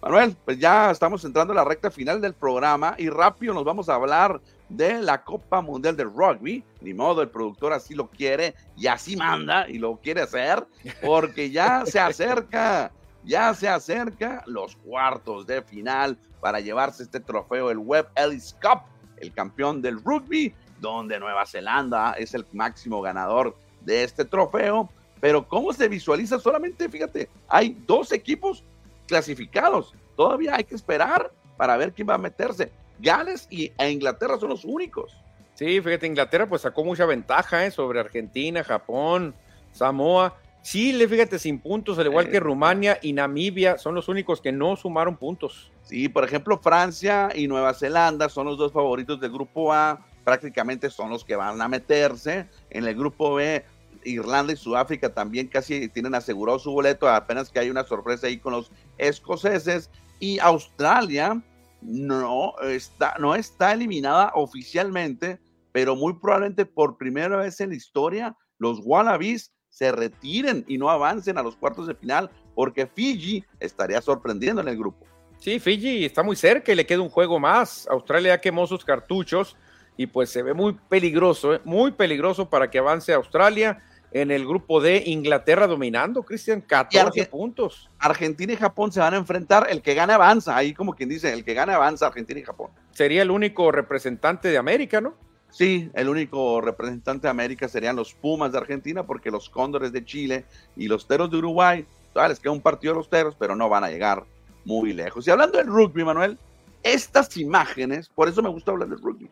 Manuel, 0.01 0.37
pues 0.45 0.59
ya 0.59 0.91
estamos 0.91 1.25
entrando 1.25 1.53
a 1.53 1.57
la 1.57 1.65
recta 1.65 1.91
final 1.91 2.21
del 2.21 2.35
programa 2.35 2.95
y 2.99 3.09
rápido 3.09 3.55
nos 3.55 3.65
vamos 3.65 3.89
a 3.89 3.95
hablar 3.95 4.41
de 4.69 5.01
la 5.01 5.25
Copa 5.25 5.63
Mundial 5.63 5.97
de 5.97 6.05
Rugby. 6.05 6.63
Ni 6.81 6.95
modo, 6.95 7.23
el 7.23 7.31
productor 7.31 7.73
así 7.73 7.95
lo 7.95 8.09
quiere 8.09 8.55
y 8.77 8.87
así 8.87 9.17
manda 9.17 9.69
y 9.69 9.79
lo 9.79 9.97
quiere 9.97 10.21
hacer, 10.21 10.65
porque 11.03 11.51
ya 11.51 11.85
se 11.87 11.99
acerca, 11.99 12.93
ya 13.25 13.55
se 13.55 13.67
acerca 13.67 14.45
los 14.47 14.77
cuartos 14.77 15.47
de 15.47 15.63
final 15.63 16.19
para 16.41 16.61
llevarse 16.61 17.03
este 17.03 17.19
trofeo, 17.19 17.71
el 17.71 17.79
Web 17.79 18.07
Ellis 18.15 18.55
Cup, 18.61 18.83
el 19.17 19.33
campeón 19.33 19.81
del 19.81 20.05
rugby 20.05 20.55
donde 20.85 21.19
Nueva 21.19 21.47
Zelanda 21.47 22.13
es 22.13 22.35
el 22.35 22.45
máximo 22.53 23.01
ganador 23.01 23.57
de 23.81 24.05
este 24.05 24.27
trofeo. 24.27 24.91
Pero 25.19 25.49
¿cómo 25.49 25.73
se 25.73 25.89
visualiza? 25.89 26.39
Solamente, 26.39 26.91
fíjate, 26.91 27.31
hay 27.49 27.75
dos 27.87 28.13
equipos 28.13 28.63
clasificados. 29.07 29.95
Todavía 30.15 30.55
hay 30.57 30.65
que 30.65 30.75
esperar 30.75 31.33
para 31.57 31.79
ver 31.79 31.95
quién 31.95 32.07
va 32.07 32.15
a 32.15 32.19
meterse. 32.19 32.71
Gales 32.99 33.47
y 33.51 33.73
e 33.79 33.91
Inglaterra 33.91 34.39
son 34.39 34.51
los 34.51 34.65
únicos. 34.67 35.17
Sí, 35.55 35.81
fíjate, 35.81 36.07
Inglaterra 36.07 36.47
pues 36.47 36.63
sacó 36.63 36.85
mucha 36.85 37.07
ventaja 37.07 37.65
¿eh? 37.65 37.71
sobre 37.71 38.01
Argentina, 38.01 38.63
Japón, 38.63 39.35
Samoa. 39.73 40.35
Chile, 40.61 41.09
fíjate, 41.09 41.39
sin 41.39 41.61
puntos, 41.61 41.99
al 41.99 42.07
igual 42.07 42.31
que 42.31 42.41
Rumania 42.41 42.99
y 43.01 43.13
Namibia, 43.13 43.79
son 43.79 43.95
los 43.95 44.09
únicos 44.09 44.41
que 44.41 44.53
no 44.53 44.77
sumaron 44.77 45.17
puntos. 45.17 45.71
Sí, 45.83 46.09
por 46.09 46.25
ejemplo, 46.25 46.59
Francia 46.59 47.31
y 47.35 47.49
Nueva 47.49 47.75
Zelanda 47.75 48.29
son 48.29 48.47
los 48.47 48.59
dos 48.59 48.73
favoritos 48.73 49.21
del 49.21 49.31
grupo 49.31 49.73
A 49.73 50.01
prácticamente 50.25 50.91
son 50.91 51.11
los 51.11 51.25
que 51.25 51.37
van 51.37 51.61
a 51.61 51.69
meterse. 51.69 52.49
En 52.71 52.85
el 52.85 52.95
grupo 52.95 53.35
B, 53.35 53.65
Irlanda 54.05 54.53
y 54.53 54.57
Sudáfrica 54.57 55.13
también 55.13 55.49
casi 55.49 55.89
tienen 55.89 56.15
asegurado 56.15 56.59
su 56.59 56.73
boleto, 56.73 57.09
apenas 57.09 57.51
que 57.51 57.59
hay 57.59 57.71
una 57.71 57.85
sorpresa 57.85 58.27
ahí 58.27 58.39
con 58.39 58.53
los 58.53 58.71
escoceses. 58.99 59.91
Y 60.21 60.39
Australia 60.39 61.43
no 61.83 62.55
está, 62.63 63.15
no 63.19 63.35
está 63.35 63.73
eliminada 63.73 64.33
oficialmente, 64.35 65.39
pero 65.73 65.97
muy 65.97 66.15
probablemente 66.15 66.67
por 66.67 66.97
primera 66.97 67.37
vez 67.37 67.61
en 67.61 67.71
la 67.71 67.77
historia 67.77 68.37
los 68.59 68.81
Wallabies 68.83 69.53
se 69.69 69.91
retiren 69.91 70.65
y 70.69 70.79
no 70.79 70.89
avancen 70.89 71.37
a 71.37 71.43
los 71.43 71.57
cuartos 71.57 71.89
de 71.89 71.97
final, 71.97 72.31
porque 72.55 72.87
Fiji 72.87 73.45
estaría 73.59 74.01
sorprendiendo 74.01 74.63
en 74.63 74.69
el 74.69 74.79
grupo. 74.79 75.05
Sí, 75.41 75.59
Fiji 75.59 76.05
está 76.05 76.23
muy 76.23 76.37
cerca 76.37 76.73
y 76.73 76.77
le 76.77 76.87
queda 76.87 77.01
un 77.01 77.09
juego 77.09 77.41
más. 77.41 77.87
Australia 77.91 78.41
quemó 78.41 78.67
sus 78.67 78.85
cartuchos 78.85 79.57
y 79.97 80.07
pues 80.07 80.31
se 80.31 80.43
ve 80.43 80.55
muy 80.55 80.75
peligroso, 80.89 81.55
¿eh? 81.55 81.61
muy 81.65 81.93
peligroso 81.93 82.49
para 82.49 82.71
que 82.71 82.79
avance 82.79 83.13
Australia 83.13 83.83
en 84.15 84.31
el 84.31 84.47
grupo 84.47 84.81
de 84.81 85.03
Inglaterra 85.07 85.67
dominando, 85.67 86.23
Cristian, 86.23 86.61
14 86.61 87.27
puntos. 87.27 87.91
Argentina 87.99 88.53
y 88.53 88.57
Japón 88.57 88.93
se 88.93 89.01
van 89.01 89.15
a 89.15 89.17
enfrentar, 89.17 89.67
el 89.69 89.83
que 89.83 89.95
gane 89.95 90.13
avanza, 90.13 90.57
ahí 90.57 90.73
como 90.73 90.95
quien 90.95 91.09
dice, 91.09 91.33
el 91.33 91.45
que 91.45 91.53
gane 91.53 91.73
avanza 91.73 92.07
Argentina 92.07 92.39
y 92.39 92.45
Japón. 92.45 92.71
Sería 92.93 93.23
el 93.23 93.33
único 93.33 93.73
representante 93.73 94.49
de 94.49 94.59
América, 94.59 95.01
¿no? 95.01 95.15
Sí, 95.51 95.91
el 95.95 96.09
único 96.09 96.61
representante 96.61 97.27
de 97.27 97.31
América 97.31 97.69
serían 97.69 97.97
los 97.97 98.15
Pumas 98.15 98.53
de 98.53 98.59
Argentina, 98.59 99.05
porque 99.05 99.33
los 99.33 99.51
Cóndores 99.51 99.93
de 99.93 100.05
Chile 100.05 100.45
y 100.77 100.87
los 100.87 101.09
Teros 101.09 101.31
de 101.31 101.39
Uruguay, 101.39 101.85
todavía 102.13 102.31
les 102.31 102.41
queda 102.41 102.53
un 102.53 102.61
partido 102.61 102.93
de 102.93 102.99
los 102.99 103.11
Teros, 103.11 103.37
pero 103.37 103.57
no 103.57 103.69
van 103.69 103.83
a 103.83 103.91
llegar 103.91 104.25
muy 104.65 104.93
lejos. 104.93 105.27
Y 105.27 105.31
hablando 105.31 105.59
del 105.59 105.67
rugby, 105.67 106.05
Manuel, 106.05 106.39
estas 106.85 107.37
imágenes, 107.37 108.09
por 108.09 108.29
eso 108.29 108.43
me 108.43 108.49
gusta 108.49 108.71
hablar 108.71 108.89
del 108.89 109.01
rugby, 109.01 109.29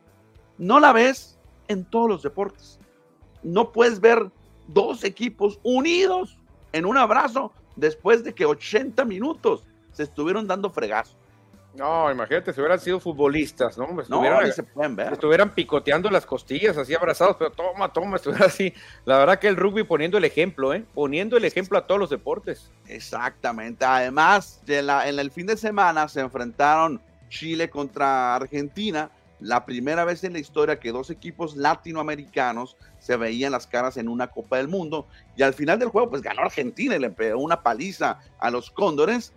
no 0.58 0.80
la 0.80 0.92
ves 0.92 1.38
en 1.68 1.84
todos 1.84 2.08
los 2.08 2.22
deportes. 2.22 2.78
No 3.42 3.72
puedes 3.72 4.00
ver 4.00 4.30
dos 4.68 5.04
equipos 5.04 5.58
unidos 5.62 6.38
en 6.72 6.86
un 6.86 6.96
abrazo 6.96 7.52
después 7.76 8.24
de 8.24 8.34
que 8.34 8.46
80 8.46 9.04
minutos 9.04 9.64
se 9.92 10.04
estuvieron 10.04 10.46
dando 10.46 10.70
fregazo. 10.70 11.16
No, 11.74 12.10
imagínate 12.10 12.52
si 12.52 12.60
hubieran 12.60 12.78
sido 12.78 13.00
futbolistas, 13.00 13.78
¿no? 13.78 13.98
Estuvieran, 13.98 14.52
se 14.52 14.62
pueden 14.62 14.94
ver. 14.94 15.14
Estuvieran 15.14 15.54
picoteando 15.54 16.10
las 16.10 16.26
costillas, 16.26 16.76
así 16.76 16.94
abrazados, 16.94 17.36
pero 17.38 17.50
toma, 17.50 17.90
toma, 17.90 18.16
estuviera 18.16 18.46
así. 18.46 18.74
La 19.06 19.16
verdad 19.16 19.38
que 19.38 19.48
el 19.48 19.56
rugby 19.56 19.82
poniendo 19.82 20.18
el 20.18 20.24
ejemplo, 20.24 20.74
¿eh? 20.74 20.84
Poniendo 20.92 21.38
el 21.38 21.46
ejemplo 21.46 21.78
a 21.78 21.86
todos 21.86 21.98
los 21.98 22.10
deportes. 22.10 22.70
Exactamente. 22.88 23.86
Además, 23.86 24.62
en, 24.66 24.90
en 24.90 25.18
el 25.18 25.30
fin 25.30 25.46
de 25.46 25.56
semana 25.56 26.08
se 26.08 26.20
enfrentaron 26.20 27.00
Chile 27.30 27.70
contra 27.70 28.34
Argentina 28.34 29.10
la 29.42 29.64
primera 29.64 30.04
vez 30.04 30.24
en 30.24 30.32
la 30.32 30.38
historia 30.38 30.78
que 30.78 30.92
dos 30.92 31.10
equipos 31.10 31.56
latinoamericanos 31.56 32.76
se 32.98 33.16
veían 33.16 33.52
las 33.52 33.66
caras 33.66 33.96
en 33.96 34.08
una 34.08 34.28
Copa 34.28 34.58
del 34.58 34.68
Mundo 34.68 35.06
y 35.36 35.42
al 35.42 35.54
final 35.54 35.78
del 35.78 35.88
juego 35.88 36.10
pues 36.10 36.22
ganó 36.22 36.42
Argentina 36.42 36.96
y 36.96 37.00
le 37.00 37.10
pegó 37.10 37.40
una 37.40 37.62
paliza 37.62 38.20
a 38.38 38.50
los 38.50 38.70
Cóndores 38.70 39.32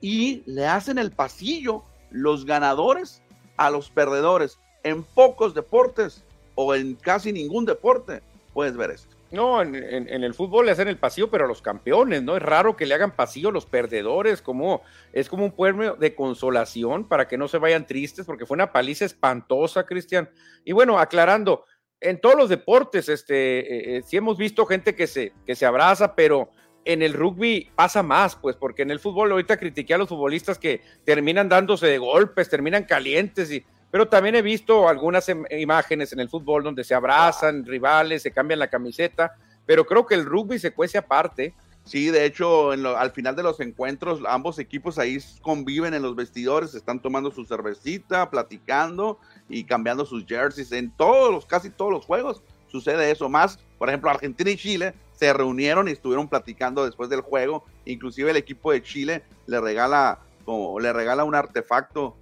y 0.00 0.42
le 0.46 0.66
hacen 0.66 0.98
el 0.98 1.10
pasillo 1.10 1.82
los 2.10 2.44
ganadores 2.44 3.22
a 3.56 3.70
los 3.70 3.90
perdedores. 3.90 4.58
En 4.82 5.02
pocos 5.02 5.54
deportes 5.54 6.22
o 6.54 6.74
en 6.74 6.94
casi 6.94 7.32
ningún 7.32 7.64
deporte 7.64 8.22
puedes 8.52 8.76
ver 8.76 8.90
esto. 8.90 9.15
No, 9.32 9.60
en, 9.60 9.74
el 9.74 10.34
fútbol 10.34 10.66
le 10.66 10.72
hacen 10.72 10.86
el 10.86 10.98
pasillo, 10.98 11.28
pero 11.30 11.46
a 11.46 11.48
los 11.48 11.60
campeones, 11.60 12.22
¿no? 12.22 12.36
Es 12.36 12.42
raro 12.42 12.76
que 12.76 12.86
le 12.86 12.94
hagan 12.94 13.16
pasillo 13.16 13.48
a 13.48 13.52
los 13.52 13.66
perdedores, 13.66 14.40
como 14.40 14.82
es 15.12 15.28
como 15.28 15.44
un 15.44 15.50
pueblo 15.50 15.96
de 15.96 16.14
consolación 16.14 17.08
para 17.08 17.26
que 17.26 17.36
no 17.36 17.48
se 17.48 17.58
vayan 17.58 17.86
tristes, 17.86 18.24
porque 18.24 18.46
fue 18.46 18.54
una 18.54 18.72
paliza 18.72 19.04
espantosa, 19.04 19.84
Cristian. 19.84 20.30
Y 20.64 20.72
bueno, 20.72 20.98
aclarando, 21.00 21.64
en 22.00 22.20
todos 22.20 22.36
los 22.36 22.48
deportes, 22.48 23.08
este, 23.08 23.58
eh, 23.58 23.96
eh, 23.96 24.02
sí 24.06 24.16
hemos 24.16 24.38
visto 24.38 24.64
gente 24.64 24.94
que 24.94 25.08
se, 25.08 25.32
que 25.44 25.56
se 25.56 25.66
abraza, 25.66 26.14
pero 26.14 26.50
en 26.84 27.02
el 27.02 27.12
rugby 27.12 27.72
pasa 27.74 28.04
más, 28.04 28.36
pues, 28.36 28.54
porque 28.54 28.82
en 28.82 28.92
el 28.92 29.00
fútbol 29.00 29.32
ahorita 29.32 29.56
critiqué 29.56 29.94
a 29.94 29.98
los 29.98 30.08
futbolistas 30.08 30.56
que 30.56 30.82
terminan 31.04 31.48
dándose 31.48 31.88
de 31.88 31.98
golpes, 31.98 32.48
terminan 32.48 32.84
calientes 32.84 33.50
y 33.50 33.64
pero 33.96 34.08
también 34.08 34.34
he 34.34 34.42
visto 34.42 34.90
algunas 34.90 35.26
imágenes 35.50 36.12
en 36.12 36.20
el 36.20 36.28
fútbol 36.28 36.62
donde 36.62 36.84
se 36.84 36.94
abrazan 36.94 37.64
rivales, 37.64 38.20
se 38.20 38.30
cambian 38.30 38.58
la 38.58 38.68
camiseta, 38.68 39.36
pero 39.64 39.86
creo 39.86 40.04
que 40.04 40.14
el 40.14 40.26
rugby 40.26 40.58
se 40.58 40.74
cuece 40.74 40.98
aparte. 40.98 41.54
Sí, 41.82 42.10
de 42.10 42.26
hecho, 42.26 42.72
al 42.72 43.10
final 43.12 43.34
de 43.34 43.42
los 43.42 43.58
encuentros, 43.58 44.20
ambos 44.28 44.58
equipos 44.58 44.98
ahí 44.98 45.16
conviven 45.40 45.94
en 45.94 46.02
los 46.02 46.14
vestidores, 46.14 46.74
están 46.74 47.00
tomando 47.00 47.30
su 47.30 47.46
cervecita, 47.46 48.28
platicando 48.28 49.18
y 49.48 49.64
cambiando 49.64 50.04
sus 50.04 50.26
jerseys. 50.26 50.72
En 50.72 50.90
todos 50.90 51.32
los, 51.32 51.46
casi 51.46 51.70
todos 51.70 51.90
los 51.90 52.04
juegos 52.04 52.42
sucede 52.70 53.10
eso. 53.10 53.30
Más, 53.30 53.58
por 53.78 53.88
ejemplo, 53.88 54.10
Argentina 54.10 54.50
y 54.50 54.58
Chile 54.58 54.92
se 55.14 55.32
reunieron 55.32 55.88
y 55.88 55.92
estuvieron 55.92 56.28
platicando 56.28 56.84
después 56.84 57.08
del 57.08 57.22
juego. 57.22 57.64
Inclusive 57.86 58.30
el 58.30 58.36
equipo 58.36 58.72
de 58.72 58.82
Chile 58.82 59.22
le 59.46 59.58
regala, 59.58 60.18
como, 60.44 60.78
le 60.80 60.92
regala 60.92 61.24
un 61.24 61.34
artefacto 61.34 62.14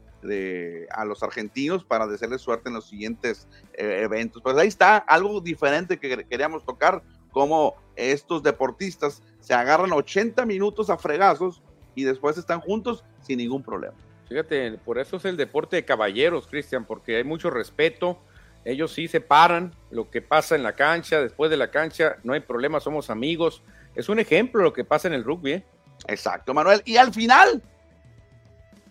a 0.90 1.04
los 1.04 1.22
argentinos 1.22 1.84
para 1.84 2.06
desearles 2.06 2.40
suerte 2.40 2.68
en 2.68 2.74
los 2.74 2.88
siguientes 2.88 3.48
eh, 3.74 4.00
eventos. 4.02 4.42
Pues 4.42 4.56
ahí 4.56 4.68
está 4.68 4.96
algo 4.96 5.40
diferente 5.40 5.98
que 5.98 6.24
queríamos 6.24 6.64
tocar, 6.64 7.02
como 7.30 7.74
estos 7.96 8.42
deportistas 8.42 9.22
se 9.40 9.54
agarran 9.54 9.92
80 9.92 10.46
minutos 10.46 10.88
a 10.88 10.96
fregazos 10.96 11.62
y 11.94 12.04
después 12.04 12.38
están 12.38 12.60
juntos 12.60 13.04
sin 13.20 13.38
ningún 13.38 13.62
problema. 13.62 13.94
Fíjate, 14.28 14.78
por 14.78 14.98
eso 14.98 15.16
es 15.16 15.24
el 15.26 15.36
deporte 15.36 15.76
de 15.76 15.84
caballeros, 15.84 16.46
Cristian, 16.46 16.84
porque 16.84 17.16
hay 17.16 17.24
mucho 17.24 17.50
respeto. 17.50 18.18
Ellos 18.64 18.92
sí 18.92 19.08
se 19.08 19.20
paran 19.20 19.74
lo 19.90 20.10
que 20.10 20.22
pasa 20.22 20.54
en 20.54 20.62
la 20.62 20.74
cancha, 20.74 21.20
después 21.20 21.50
de 21.50 21.58
la 21.58 21.70
cancha, 21.70 22.16
no 22.22 22.32
hay 22.32 22.40
problema, 22.40 22.80
somos 22.80 23.10
amigos. 23.10 23.62
Es 23.94 24.08
un 24.08 24.18
ejemplo 24.18 24.62
lo 24.62 24.72
que 24.72 24.84
pasa 24.84 25.08
en 25.08 25.14
el 25.14 25.24
rugby. 25.24 25.52
¿eh? 25.52 25.64
Exacto, 26.08 26.54
Manuel. 26.54 26.80
Y 26.84 26.96
al 26.96 27.12
final, 27.12 27.62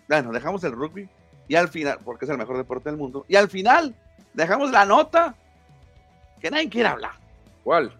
bueno, 0.08 0.32
dejamos 0.32 0.62
el 0.64 0.72
rugby, 0.72 1.08
y 1.48 1.54
al 1.54 1.68
final, 1.68 1.98
porque 2.04 2.24
es 2.24 2.30
el 2.30 2.38
mejor 2.38 2.56
deporte 2.56 2.88
del 2.88 2.98
mundo, 2.98 3.24
y 3.28 3.36
al 3.36 3.48
final 3.48 3.94
dejamos 4.32 4.70
la 4.70 4.84
nota 4.84 5.34
que 6.40 6.50
nadie 6.50 6.68
quiere 6.68 6.88
hablar. 6.88 7.12
¿Cuál? 7.62 7.92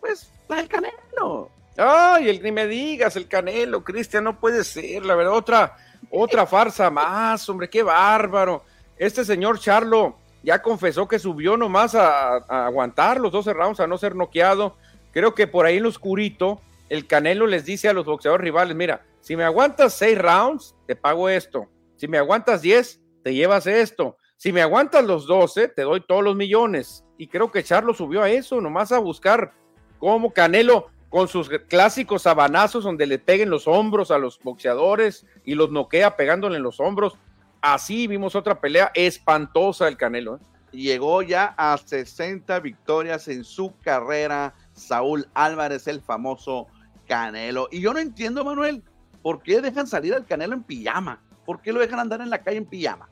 Pues 0.00 0.30
la 0.48 0.56
del 0.56 0.68
Canelo. 0.68 1.50
Ay, 1.76 2.28
el, 2.28 2.42
ni 2.42 2.52
me 2.52 2.66
digas, 2.66 3.16
el 3.16 3.28
Canelo, 3.28 3.84
Cristian, 3.84 4.24
no 4.24 4.38
puede 4.38 4.64
ser, 4.64 5.04
la 5.04 5.14
verdad, 5.14 5.34
otra, 5.34 5.76
otra 6.10 6.46
farsa 6.46 6.90
más, 6.90 7.48
hombre, 7.48 7.68
qué 7.68 7.82
bárbaro. 7.82 8.64
Este 8.96 9.24
señor 9.24 9.58
Charlo 9.58 10.16
ya 10.42 10.62
confesó 10.62 11.06
que 11.06 11.18
subió 11.18 11.56
nomás 11.56 11.94
a, 11.94 12.36
a 12.36 12.66
aguantar 12.66 13.20
los 13.20 13.32
12 13.32 13.52
rounds, 13.52 13.80
a 13.80 13.86
no 13.86 13.98
ser 13.98 14.14
noqueado. 14.14 14.76
Creo 15.12 15.34
que 15.34 15.46
por 15.46 15.66
ahí 15.66 15.76
en 15.76 15.82
lo 15.82 15.88
oscurito, 15.90 16.60
el 16.88 17.06
Canelo 17.06 17.46
les 17.46 17.64
dice 17.64 17.88
a 17.88 17.92
los 17.92 18.06
boxeadores 18.06 18.44
rivales, 18.44 18.76
mira, 18.76 19.02
si 19.20 19.36
me 19.36 19.44
aguantas 19.44 19.94
seis 19.94 20.16
rounds, 20.16 20.74
te 20.86 20.94
pago 20.94 21.28
esto. 21.28 21.66
Si 21.96 22.08
me 22.08 22.18
aguantas 22.18 22.62
10, 22.62 23.00
te 23.22 23.34
llevas 23.34 23.66
esto. 23.66 24.16
Si 24.36 24.52
me 24.52 24.62
aguantas 24.62 25.04
los 25.04 25.26
12, 25.26 25.68
te 25.68 25.82
doy 25.82 26.00
todos 26.00 26.22
los 26.22 26.36
millones. 26.36 27.04
Y 27.18 27.28
creo 27.28 27.50
que 27.50 27.64
Charlo 27.64 27.94
subió 27.94 28.22
a 28.22 28.30
eso, 28.30 28.60
nomás 28.60 28.92
a 28.92 28.98
buscar 28.98 29.54
cómo 29.98 30.32
Canelo 30.32 30.88
con 31.08 31.28
sus 31.28 31.48
clásicos 31.48 32.22
sabanazos 32.22 32.84
donde 32.84 33.06
le 33.06 33.18
peguen 33.18 33.48
los 33.48 33.66
hombros 33.66 34.10
a 34.10 34.18
los 34.18 34.38
boxeadores 34.42 35.24
y 35.44 35.54
los 35.54 35.70
noquea 35.70 36.16
pegándole 36.16 36.56
en 36.56 36.62
los 36.62 36.80
hombros. 36.80 37.16
Así 37.62 38.06
vimos 38.06 38.34
otra 38.36 38.60
pelea 38.60 38.90
espantosa 38.94 39.86
del 39.86 39.96
Canelo. 39.96 40.36
¿eh? 40.36 40.38
Llegó 40.72 41.22
ya 41.22 41.54
a 41.56 41.78
60 41.78 42.60
victorias 42.60 43.28
en 43.28 43.44
su 43.44 43.74
carrera. 43.80 44.54
Saúl 44.74 45.26
Álvarez, 45.32 45.86
el 45.86 46.02
famoso 46.02 46.66
Canelo. 47.08 47.68
Y 47.70 47.80
yo 47.80 47.94
no 47.94 47.98
entiendo, 47.98 48.44
Manuel, 48.44 48.82
por 49.22 49.42
qué 49.42 49.62
dejan 49.62 49.86
salir 49.86 50.12
al 50.14 50.26
Canelo 50.26 50.54
en 50.54 50.62
pijama. 50.64 51.22
¿Por 51.46 51.62
qué 51.62 51.72
lo 51.72 51.80
dejan 51.80 52.00
andar 52.00 52.20
en 52.20 52.28
la 52.28 52.42
calle 52.42 52.58
en 52.58 52.66
pijama? 52.66 53.08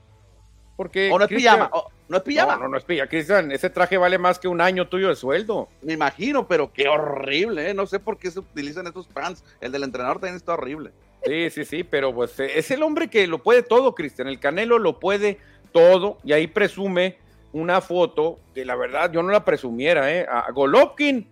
Porque 0.77 1.11
o 1.11 1.19
no 1.19 1.25
es 1.25 1.31
pijama, 1.31 1.71
no 2.09 2.17
es 2.17 2.23
pijama. 2.25 2.57
No, 2.57 2.69
no, 2.69 2.77
es 2.77 2.85
pijama. 2.85 3.09
Cristian, 3.09 3.53
ese 3.53 3.71
traje 3.71 3.97
vale 3.97 4.19
más 4.19 4.39
que 4.39 4.49
un 4.49 4.61
año 4.61 4.89
tuyo 4.89 5.09
de 5.09 5.15
sueldo. 5.15 5.69
Me 5.83 5.93
imagino, 5.93 6.49
pero 6.49 6.73
qué 6.73 6.89
horrible, 6.89 7.71
¿eh? 7.71 7.75
No 7.75 7.87
sé 7.87 8.01
por 8.01 8.19
qué 8.19 8.31
se 8.31 8.41
utilizan 8.41 8.87
estos 8.87 9.07
pants. 9.07 9.45
El 9.61 9.71
del 9.71 9.85
entrenador 9.85 10.17
también 10.17 10.37
está 10.37 10.55
horrible. 10.55 10.91
Sí, 11.25 11.49
sí, 11.51 11.65
sí, 11.65 11.85
pero 11.85 12.13
pues 12.13 12.39
eh, 12.41 12.59
es 12.59 12.71
el 12.71 12.83
hombre 12.83 13.09
que 13.09 13.27
lo 13.27 13.43
puede 13.43 13.63
todo, 13.63 13.95
Cristian. 13.95 14.29
El 14.29 14.41
Canelo 14.41 14.79
lo 14.79 14.99
puede 14.99 15.39
todo 15.73 16.19
y 16.25 16.33
ahí 16.33 16.49
presume 16.49 17.19
una 17.53 17.81
foto 17.81 18.41
que 18.53 18.65
la 18.65 18.75
verdad 18.75 19.13
yo 19.13 19.23
no 19.23 19.31
la 19.31 19.45
presumiera, 19.45 20.13
¿eh? 20.13 20.27
A 20.29 20.51
Golovkin 20.51 21.27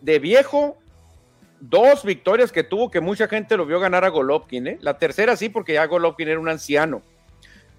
de 0.00 0.18
viejo 0.18 0.78
dos 1.60 2.04
victorias 2.04 2.52
que 2.52 2.64
tuvo 2.64 2.90
que 2.90 3.00
mucha 3.00 3.28
gente 3.28 3.56
lo 3.56 3.66
vio 3.66 3.80
ganar 3.80 4.04
a 4.04 4.08
Golovkin, 4.08 4.66
¿eh? 4.66 4.78
La 4.80 4.98
tercera 4.98 5.36
sí, 5.36 5.48
porque 5.48 5.74
ya 5.74 5.86
Golovkin 5.86 6.28
era 6.28 6.40
un 6.40 6.48
anciano. 6.48 7.02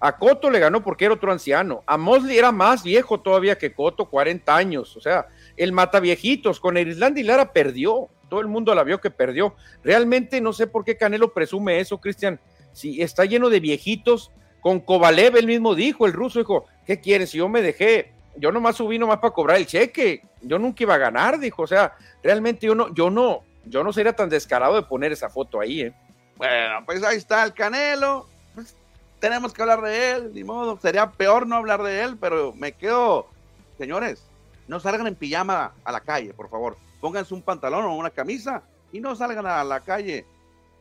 A 0.02 0.16
Coto 0.16 0.50
le 0.50 0.58
ganó 0.58 0.82
porque 0.82 1.04
era 1.04 1.14
otro 1.14 1.30
anciano. 1.30 1.82
A 1.86 1.98
Mosley 1.98 2.38
era 2.38 2.52
más 2.52 2.82
viejo 2.82 3.20
todavía 3.20 3.58
que 3.58 3.74
Coto, 3.74 4.06
40 4.08 4.56
años. 4.56 4.96
O 4.96 5.00
sea, 5.00 5.28
el 5.58 5.72
mata 5.72 6.00
viejitos 6.00 6.58
con 6.58 6.78
Erislandia 6.78 7.22
y 7.22 7.26
Lara 7.26 7.52
perdió. 7.52 8.08
Todo 8.30 8.40
el 8.40 8.46
mundo 8.46 8.74
la 8.74 8.82
vio 8.82 9.00
que 9.00 9.10
perdió. 9.10 9.54
Realmente 9.84 10.40
no 10.40 10.54
sé 10.54 10.66
por 10.66 10.84
qué 10.84 10.96
Canelo 10.96 11.34
presume 11.34 11.80
eso, 11.80 11.98
Cristian. 11.98 12.40
Si 12.72 13.02
está 13.02 13.26
lleno 13.26 13.50
de 13.50 13.60
viejitos, 13.60 14.30
con 14.60 14.80
Kovalev 14.80 15.36
él 15.36 15.46
mismo 15.46 15.74
dijo, 15.74 16.06
el 16.06 16.12
ruso 16.12 16.38
dijo, 16.38 16.66
¿qué 16.86 17.00
quieres? 17.00 17.30
Si 17.30 17.38
yo 17.38 17.48
me 17.48 17.60
dejé, 17.60 18.12
yo 18.36 18.52
nomás 18.52 18.76
subí 18.76 18.98
nomás 18.98 19.18
para 19.18 19.34
cobrar 19.34 19.58
el 19.58 19.66
cheque. 19.66 20.22
Yo 20.40 20.58
nunca 20.58 20.82
iba 20.84 20.94
a 20.94 20.98
ganar, 20.98 21.38
dijo. 21.38 21.62
O 21.62 21.66
sea, 21.66 21.94
realmente 22.22 22.66
yo 22.66 22.74
no, 22.74 22.94
yo 22.94 23.10
no, 23.10 23.42
yo 23.64 23.84
no 23.84 23.92
sería 23.92 24.14
tan 24.14 24.28
descarado 24.28 24.74
de 24.74 24.82
poner 24.82 25.12
esa 25.12 25.28
foto 25.28 25.60
ahí, 25.60 25.82
¿eh? 25.82 25.94
Bueno, 26.36 26.84
pues 26.86 27.02
ahí 27.02 27.16
está 27.16 27.44
el 27.44 27.52
Canelo. 27.52 28.26
Pues 28.54 28.74
tenemos 29.18 29.52
que 29.52 29.62
hablar 29.62 29.82
de 29.82 30.12
él, 30.12 30.30
ni 30.34 30.44
modo. 30.44 30.78
Sería 30.80 31.10
peor 31.10 31.46
no 31.46 31.56
hablar 31.56 31.82
de 31.82 32.02
él, 32.02 32.16
pero 32.18 32.52
me 32.54 32.72
quedo. 32.72 33.28
Señores, 33.78 34.26
no 34.66 34.80
salgan 34.80 35.06
en 35.06 35.14
pijama 35.14 35.74
a 35.84 35.92
la 35.92 36.00
calle, 36.00 36.32
por 36.32 36.48
favor. 36.48 36.76
Pónganse 37.00 37.34
un 37.34 37.42
pantalón 37.42 37.84
o 37.84 37.96
una 37.96 38.10
camisa 38.10 38.62
y 38.92 39.00
no 39.00 39.14
salgan 39.14 39.46
a 39.46 39.62
la 39.64 39.80
calle 39.80 40.24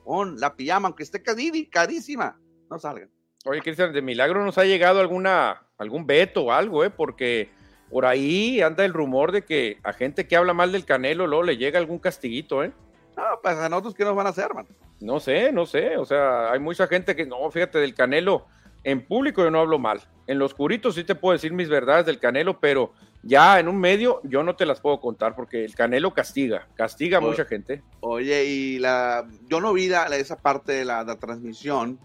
con 0.04 0.40
la 0.40 0.56
pijama, 0.56 0.88
aunque 0.88 1.04
esté 1.04 1.22
carísima. 1.22 2.38
No 2.70 2.80
salgan. 2.80 3.10
Oye, 3.46 3.62
Cristian, 3.62 3.94
de 3.94 4.02
milagro 4.02 4.44
nos 4.44 4.58
ha 4.58 4.66
llegado 4.66 5.00
alguna, 5.00 5.62
algún 5.78 6.06
veto 6.06 6.46
o 6.46 6.52
algo, 6.52 6.84
¿eh? 6.84 6.90
Porque 6.90 7.50
por 7.90 8.06
ahí 8.06 8.62
anda 8.62 8.86
el 8.86 8.94
rumor 8.94 9.32
de 9.32 9.44
que 9.44 9.78
a 9.84 9.94
gente 9.94 10.28
que 10.28 10.36
habla 10.36 10.54
mal 10.54 10.72
del 10.72 10.86
Canelo 10.86 11.28
luego 11.28 11.44
le 11.44 11.58
llega 11.58 11.80
algún 11.80 12.00
castiguito, 12.00 12.64
¿eh? 12.64 12.72
No, 13.18 13.24
pues 13.42 13.58
a 13.58 13.68
nosotros, 13.68 13.96
¿qué 13.96 14.06
nos 14.06 14.16
van 14.16 14.28
a 14.28 14.30
hacer, 14.30 14.54
man? 14.54 14.68
No 15.02 15.20
sé, 15.20 15.52
no 15.52 15.66
sé. 15.66 15.98
O 15.98 16.06
sea, 16.06 16.52
hay 16.52 16.60
mucha 16.60 16.88
gente 16.88 17.16
que, 17.16 17.26
no, 17.26 17.50
fíjate, 17.52 17.80
del 17.80 17.94
Canelo, 17.94 18.46
en 18.84 19.06
público 19.06 19.44
yo 19.44 19.52
no 19.52 19.60
hablo 19.60 19.80
mal. 19.80 20.02
En 20.28 20.40
los 20.40 20.54
curitos 20.54 20.96
sí 20.96 21.04
te 21.04 21.16
puedo 21.16 21.34
decir 21.34 21.52
mis 21.52 21.70
verdades 21.70 22.06
del 22.06 22.20
Canelo, 22.20 22.60
pero 22.60 22.94
ya 23.24 23.60
en 23.60 23.68
un 23.68 23.78
medio 23.78 24.22
yo 24.24 24.44
no 24.44 24.56
te 24.56 24.66
las 24.66 24.80
puedo 24.80 25.02
contar 25.02 25.36
porque 25.36 25.66
el 25.66 25.76
Canelo 25.76 26.14
castiga, 26.14 26.68
castiga 26.76 27.18
a 27.18 27.22
mucha 27.22 27.46
gente. 27.46 27.82
Oye, 28.00 28.46
y 28.46 28.80
la, 28.80 29.28
yo 29.50 29.60
no 29.60 29.74
vi 29.74 29.92
esa 29.92 30.38
parte 30.38 30.74
de 30.74 30.86
la, 30.86 31.04
transmisión 31.18 32.00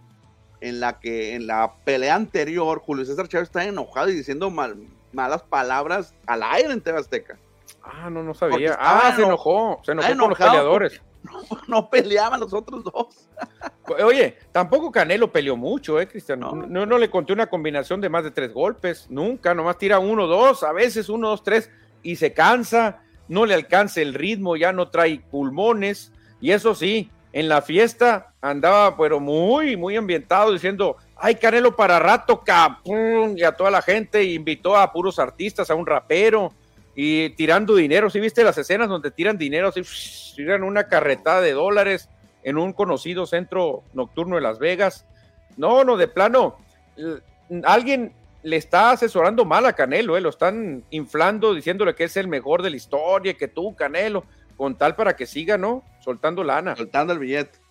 en 0.60 0.80
la 0.80 0.98
que 0.98 1.34
en 1.34 1.46
la 1.46 1.74
pelea 1.84 2.14
anterior 2.14 2.80
Julio 2.80 3.04
César 3.04 3.28
Chávez 3.28 3.48
está 3.48 3.64
enojado 3.64 4.08
y 4.08 4.14
diciendo 4.14 4.50
mal, 4.50 4.76
malas 5.14 5.42
palabras 5.42 6.14
al 6.26 6.42
aire 6.42 6.72
en 6.72 6.80
TV 6.80 6.98
Azteca. 6.98 7.38
Ah, 7.82 8.08
no, 8.10 8.22
no 8.22 8.34
sabía. 8.34 8.76
Ah, 8.80 9.12
se 9.14 9.22
enojó, 9.22 9.80
se 9.84 9.92
enojó 9.92 10.08
con 10.08 10.28
los 10.30 10.38
peleadores. 10.38 11.02
No, 11.68 11.88
peleaban 11.88 12.38
los 12.38 12.52
otros 12.52 12.84
dos. 12.84 13.28
Oye, 14.04 14.36
tampoco 14.52 14.92
Canelo 14.92 15.32
peleó 15.32 15.56
mucho, 15.56 15.98
¿eh, 15.98 16.06
Cristian? 16.06 16.40
No. 16.40 16.54
no. 16.54 16.98
le 16.98 17.08
conté 17.10 17.32
una 17.32 17.46
combinación 17.46 18.00
de 18.00 18.08
más 18.10 18.24
de 18.24 18.30
tres 18.30 18.52
golpes, 18.52 19.06
nunca, 19.08 19.54
nomás 19.54 19.78
tira 19.78 19.98
uno, 19.98 20.26
dos, 20.26 20.62
a 20.62 20.72
veces 20.72 21.08
uno, 21.08 21.28
dos, 21.28 21.42
tres, 21.42 21.70
y 22.02 22.16
se 22.16 22.34
cansa, 22.34 23.00
no 23.28 23.46
le 23.46 23.54
alcanza 23.54 24.02
el 24.02 24.14
ritmo, 24.14 24.56
ya 24.56 24.72
no 24.72 24.88
trae 24.88 25.20
pulmones, 25.30 26.12
y 26.40 26.50
eso 26.50 26.74
sí, 26.74 27.10
en 27.32 27.48
la 27.48 27.62
fiesta 27.62 28.34
andaba, 28.40 28.96
pero 28.96 29.18
muy, 29.18 29.76
muy 29.76 29.96
ambientado, 29.96 30.52
diciendo, 30.52 30.96
ay, 31.24 31.36
Canelo 31.36 31.74
para 31.74 31.98
rato, 31.98 32.42
capum, 32.44 33.34
y 33.34 33.44
a 33.44 33.52
toda 33.52 33.70
la 33.70 33.80
gente, 33.80 34.22
invitó 34.24 34.76
a 34.76 34.92
puros 34.92 35.18
artistas, 35.18 35.70
a 35.70 35.74
un 35.74 35.86
rapero, 35.86 36.52
y 36.94 37.30
tirando 37.30 37.74
dinero. 37.74 38.10
¿Sí 38.10 38.20
viste 38.20 38.44
las 38.44 38.58
escenas 38.58 38.90
donde 38.90 39.10
tiran 39.10 39.38
dinero? 39.38 39.68
Así, 39.68 39.80
tiran 40.36 40.62
una 40.62 40.86
carretada 40.86 41.40
de 41.40 41.52
dólares. 41.52 42.10
en 42.42 42.58
un 42.58 42.74
conocido 42.74 43.24
centro 43.24 43.84
nocturno 43.94 44.36
de 44.36 44.42
Las 44.42 44.58
Vegas. 44.58 45.06
No, 45.56 45.82
no, 45.82 45.96
de 45.96 46.08
plano, 46.08 46.58
alguien 47.64 48.12
le 48.42 48.56
está 48.56 48.90
asesorando 48.90 49.46
mal 49.46 49.64
a 49.64 49.72
Canelo, 49.72 50.18
¿eh? 50.18 50.20
lo 50.20 50.28
están 50.28 50.84
inflando, 50.90 51.54
diciéndole 51.54 51.94
que 51.94 52.04
es 52.04 52.18
el 52.18 52.28
mejor 52.28 52.60
de 52.60 52.68
la 52.68 52.76
historia, 52.76 53.32
que 53.32 53.48
tú, 53.48 53.74
Canelo, 53.74 54.24
con 54.58 54.76
tal 54.76 54.94
para 54.94 55.16
que 55.16 55.24
siga, 55.24 55.56
¿no? 55.56 55.84
Soltando 56.00 56.44
lana. 56.44 56.76
Soltando 56.76 57.14
el 57.14 57.18
billete. 57.18 57.63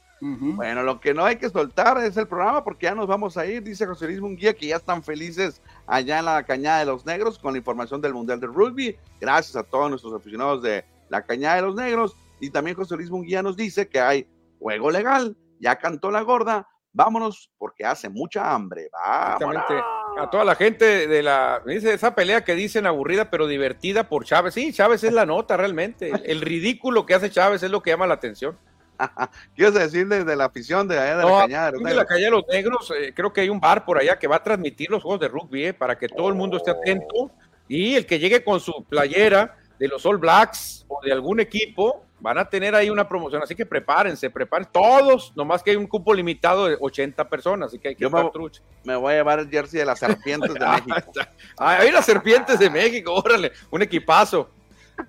Bueno, 0.55 0.83
lo 0.83 1.01
que 1.01 1.13
no 1.13 1.25
hay 1.25 1.35
que 1.35 1.49
soltar 1.49 1.97
es 1.97 2.15
el 2.15 2.27
programa 2.27 2.63
porque 2.63 2.85
ya 2.85 2.95
nos 2.95 3.07
vamos 3.07 3.35
a 3.35 3.45
ir, 3.45 3.61
dice 3.61 3.85
José 3.85 4.05
Luis 4.05 4.21
Munguía, 4.21 4.53
que 4.53 4.67
ya 4.67 4.77
están 4.77 5.03
felices 5.03 5.61
allá 5.85 6.19
en 6.19 6.25
la 6.25 6.43
Cañada 6.43 6.79
de 6.79 6.85
los 6.85 7.05
Negros 7.05 7.37
con 7.37 7.53
la 7.53 7.57
información 7.57 7.99
del 7.99 8.13
Mundial 8.13 8.39
de 8.39 8.47
Rugby. 8.47 8.95
Gracias 9.19 9.55
a 9.57 9.63
todos 9.63 9.89
nuestros 9.89 10.13
aficionados 10.13 10.63
de 10.63 10.85
la 11.09 11.23
Cañada 11.23 11.57
de 11.57 11.61
los 11.63 11.75
Negros. 11.75 12.15
Y 12.39 12.49
también 12.49 12.77
José 12.77 12.95
Luis 12.95 13.09
Munguía 13.09 13.43
nos 13.43 13.57
dice 13.57 13.89
que 13.89 13.99
hay 13.99 14.27
juego 14.59 14.91
legal, 14.91 15.35
ya 15.59 15.75
cantó 15.75 16.09
la 16.09 16.21
gorda, 16.21 16.67
vámonos 16.93 17.51
porque 17.57 17.85
hace 17.85 18.07
mucha 18.07 18.53
hambre. 18.53 18.83
Exactamente. 18.85 19.73
A 20.17 20.29
toda 20.29 20.45
la 20.45 20.55
gente 20.55 21.07
de 21.07 21.23
la, 21.23 21.61
dice 21.65 21.93
esa 21.93 22.15
pelea 22.15 22.43
que 22.45 22.55
dicen 22.55 22.85
aburrida 22.85 23.29
pero 23.29 23.47
divertida 23.47 24.07
por 24.07 24.25
Chávez. 24.25 24.53
Sí, 24.53 24.71
Chávez 24.71 25.03
es 25.03 25.11
la 25.11 25.25
nota 25.25 25.57
realmente. 25.57 26.11
El 26.23 26.41
ridículo 26.41 27.05
que 27.05 27.15
hace 27.15 27.29
Chávez 27.31 27.63
es 27.63 27.71
lo 27.71 27.81
que 27.81 27.89
llama 27.89 28.07
la 28.07 28.13
atención. 28.13 28.57
Quiero 29.55 29.71
decir 29.71 30.07
desde 30.07 30.35
la 30.35 30.45
afición 30.45 30.87
de 30.87 30.97
allá 30.97 31.17
de 31.17 31.23
la 31.23 31.39
Cañada 31.39 31.65
de 31.67 31.71
los 31.73 31.81
Negros. 31.81 31.97
la 31.97 32.05
Cañada 32.05 32.25
de 32.25 32.31
los 32.31 32.47
Negros, 32.47 32.93
eh, 32.97 33.13
creo 33.15 33.33
que 33.33 33.41
hay 33.41 33.49
un 33.49 33.59
bar 33.59 33.85
por 33.85 33.97
allá 33.97 34.17
que 34.17 34.27
va 34.27 34.37
a 34.37 34.43
transmitir 34.43 34.89
los 34.89 35.01
juegos 35.01 35.19
de 35.21 35.27
rugby 35.27 35.65
eh, 35.65 35.73
para 35.73 35.97
que 35.97 36.07
todo 36.07 36.29
el 36.29 36.35
mundo 36.35 36.57
esté 36.57 36.71
atento 36.71 37.31
y 37.67 37.95
el 37.95 38.05
que 38.05 38.19
llegue 38.19 38.43
con 38.43 38.59
su 38.59 38.83
playera 38.83 39.57
de 39.79 39.87
los 39.87 40.05
All 40.05 40.17
Blacks 40.17 40.85
o 40.87 40.99
de 41.03 41.11
algún 41.11 41.39
equipo 41.39 42.03
van 42.19 42.37
a 42.37 42.45
tener 42.47 42.73
ahí 42.73 42.89
una 42.89 43.07
promoción, 43.07 43.43
así 43.43 43.53
que 43.53 43.65
prepárense, 43.65 44.29
preparen 44.29 44.69
todos, 44.71 45.33
nomás 45.35 45.61
que 45.61 45.71
hay 45.71 45.75
un 45.75 45.87
cupo 45.87 46.13
limitado 46.13 46.67
de 46.67 46.77
80 46.79 47.27
personas, 47.27 47.67
así 47.67 47.79
que 47.79 47.89
hay 47.89 47.95
que 47.95 48.05
estar 48.05 48.23
me, 48.23 48.49
me 48.85 48.95
voy 48.95 49.11
a 49.11 49.17
llevar 49.17 49.39
el 49.39 49.49
jersey 49.49 49.79
de 49.79 49.85
las 49.85 49.99
serpientes 49.99 50.53
de 50.53 50.59
México. 50.85 51.11
hay 51.57 51.91
las 51.91 52.05
serpientes 52.05 52.57
de 52.59 52.69
México, 52.69 53.13
órale, 53.13 53.51
un 53.69 53.81
equipazo. 53.81 54.49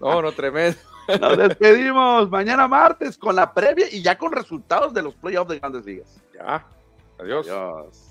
No, 0.01 0.21
no, 0.23 0.33
tremendo. 0.33 0.77
Nos 1.21 1.37
despedimos 1.37 2.31
mañana 2.31 2.67
martes 2.69 3.19
con 3.19 3.37
la 3.37 3.53
previa 3.53 3.87
y 3.91 4.03
ya 4.03 4.17
con 4.17 4.33
resultados 4.33 4.95
de 4.95 5.03
los 5.03 5.15
playoffs 5.15 5.51
de 5.51 5.59
Grandes 5.59 5.85
Ligas. 5.85 6.21
Ya. 6.35 6.65
Adiós. 7.19 7.49
Adiós. 7.49 8.11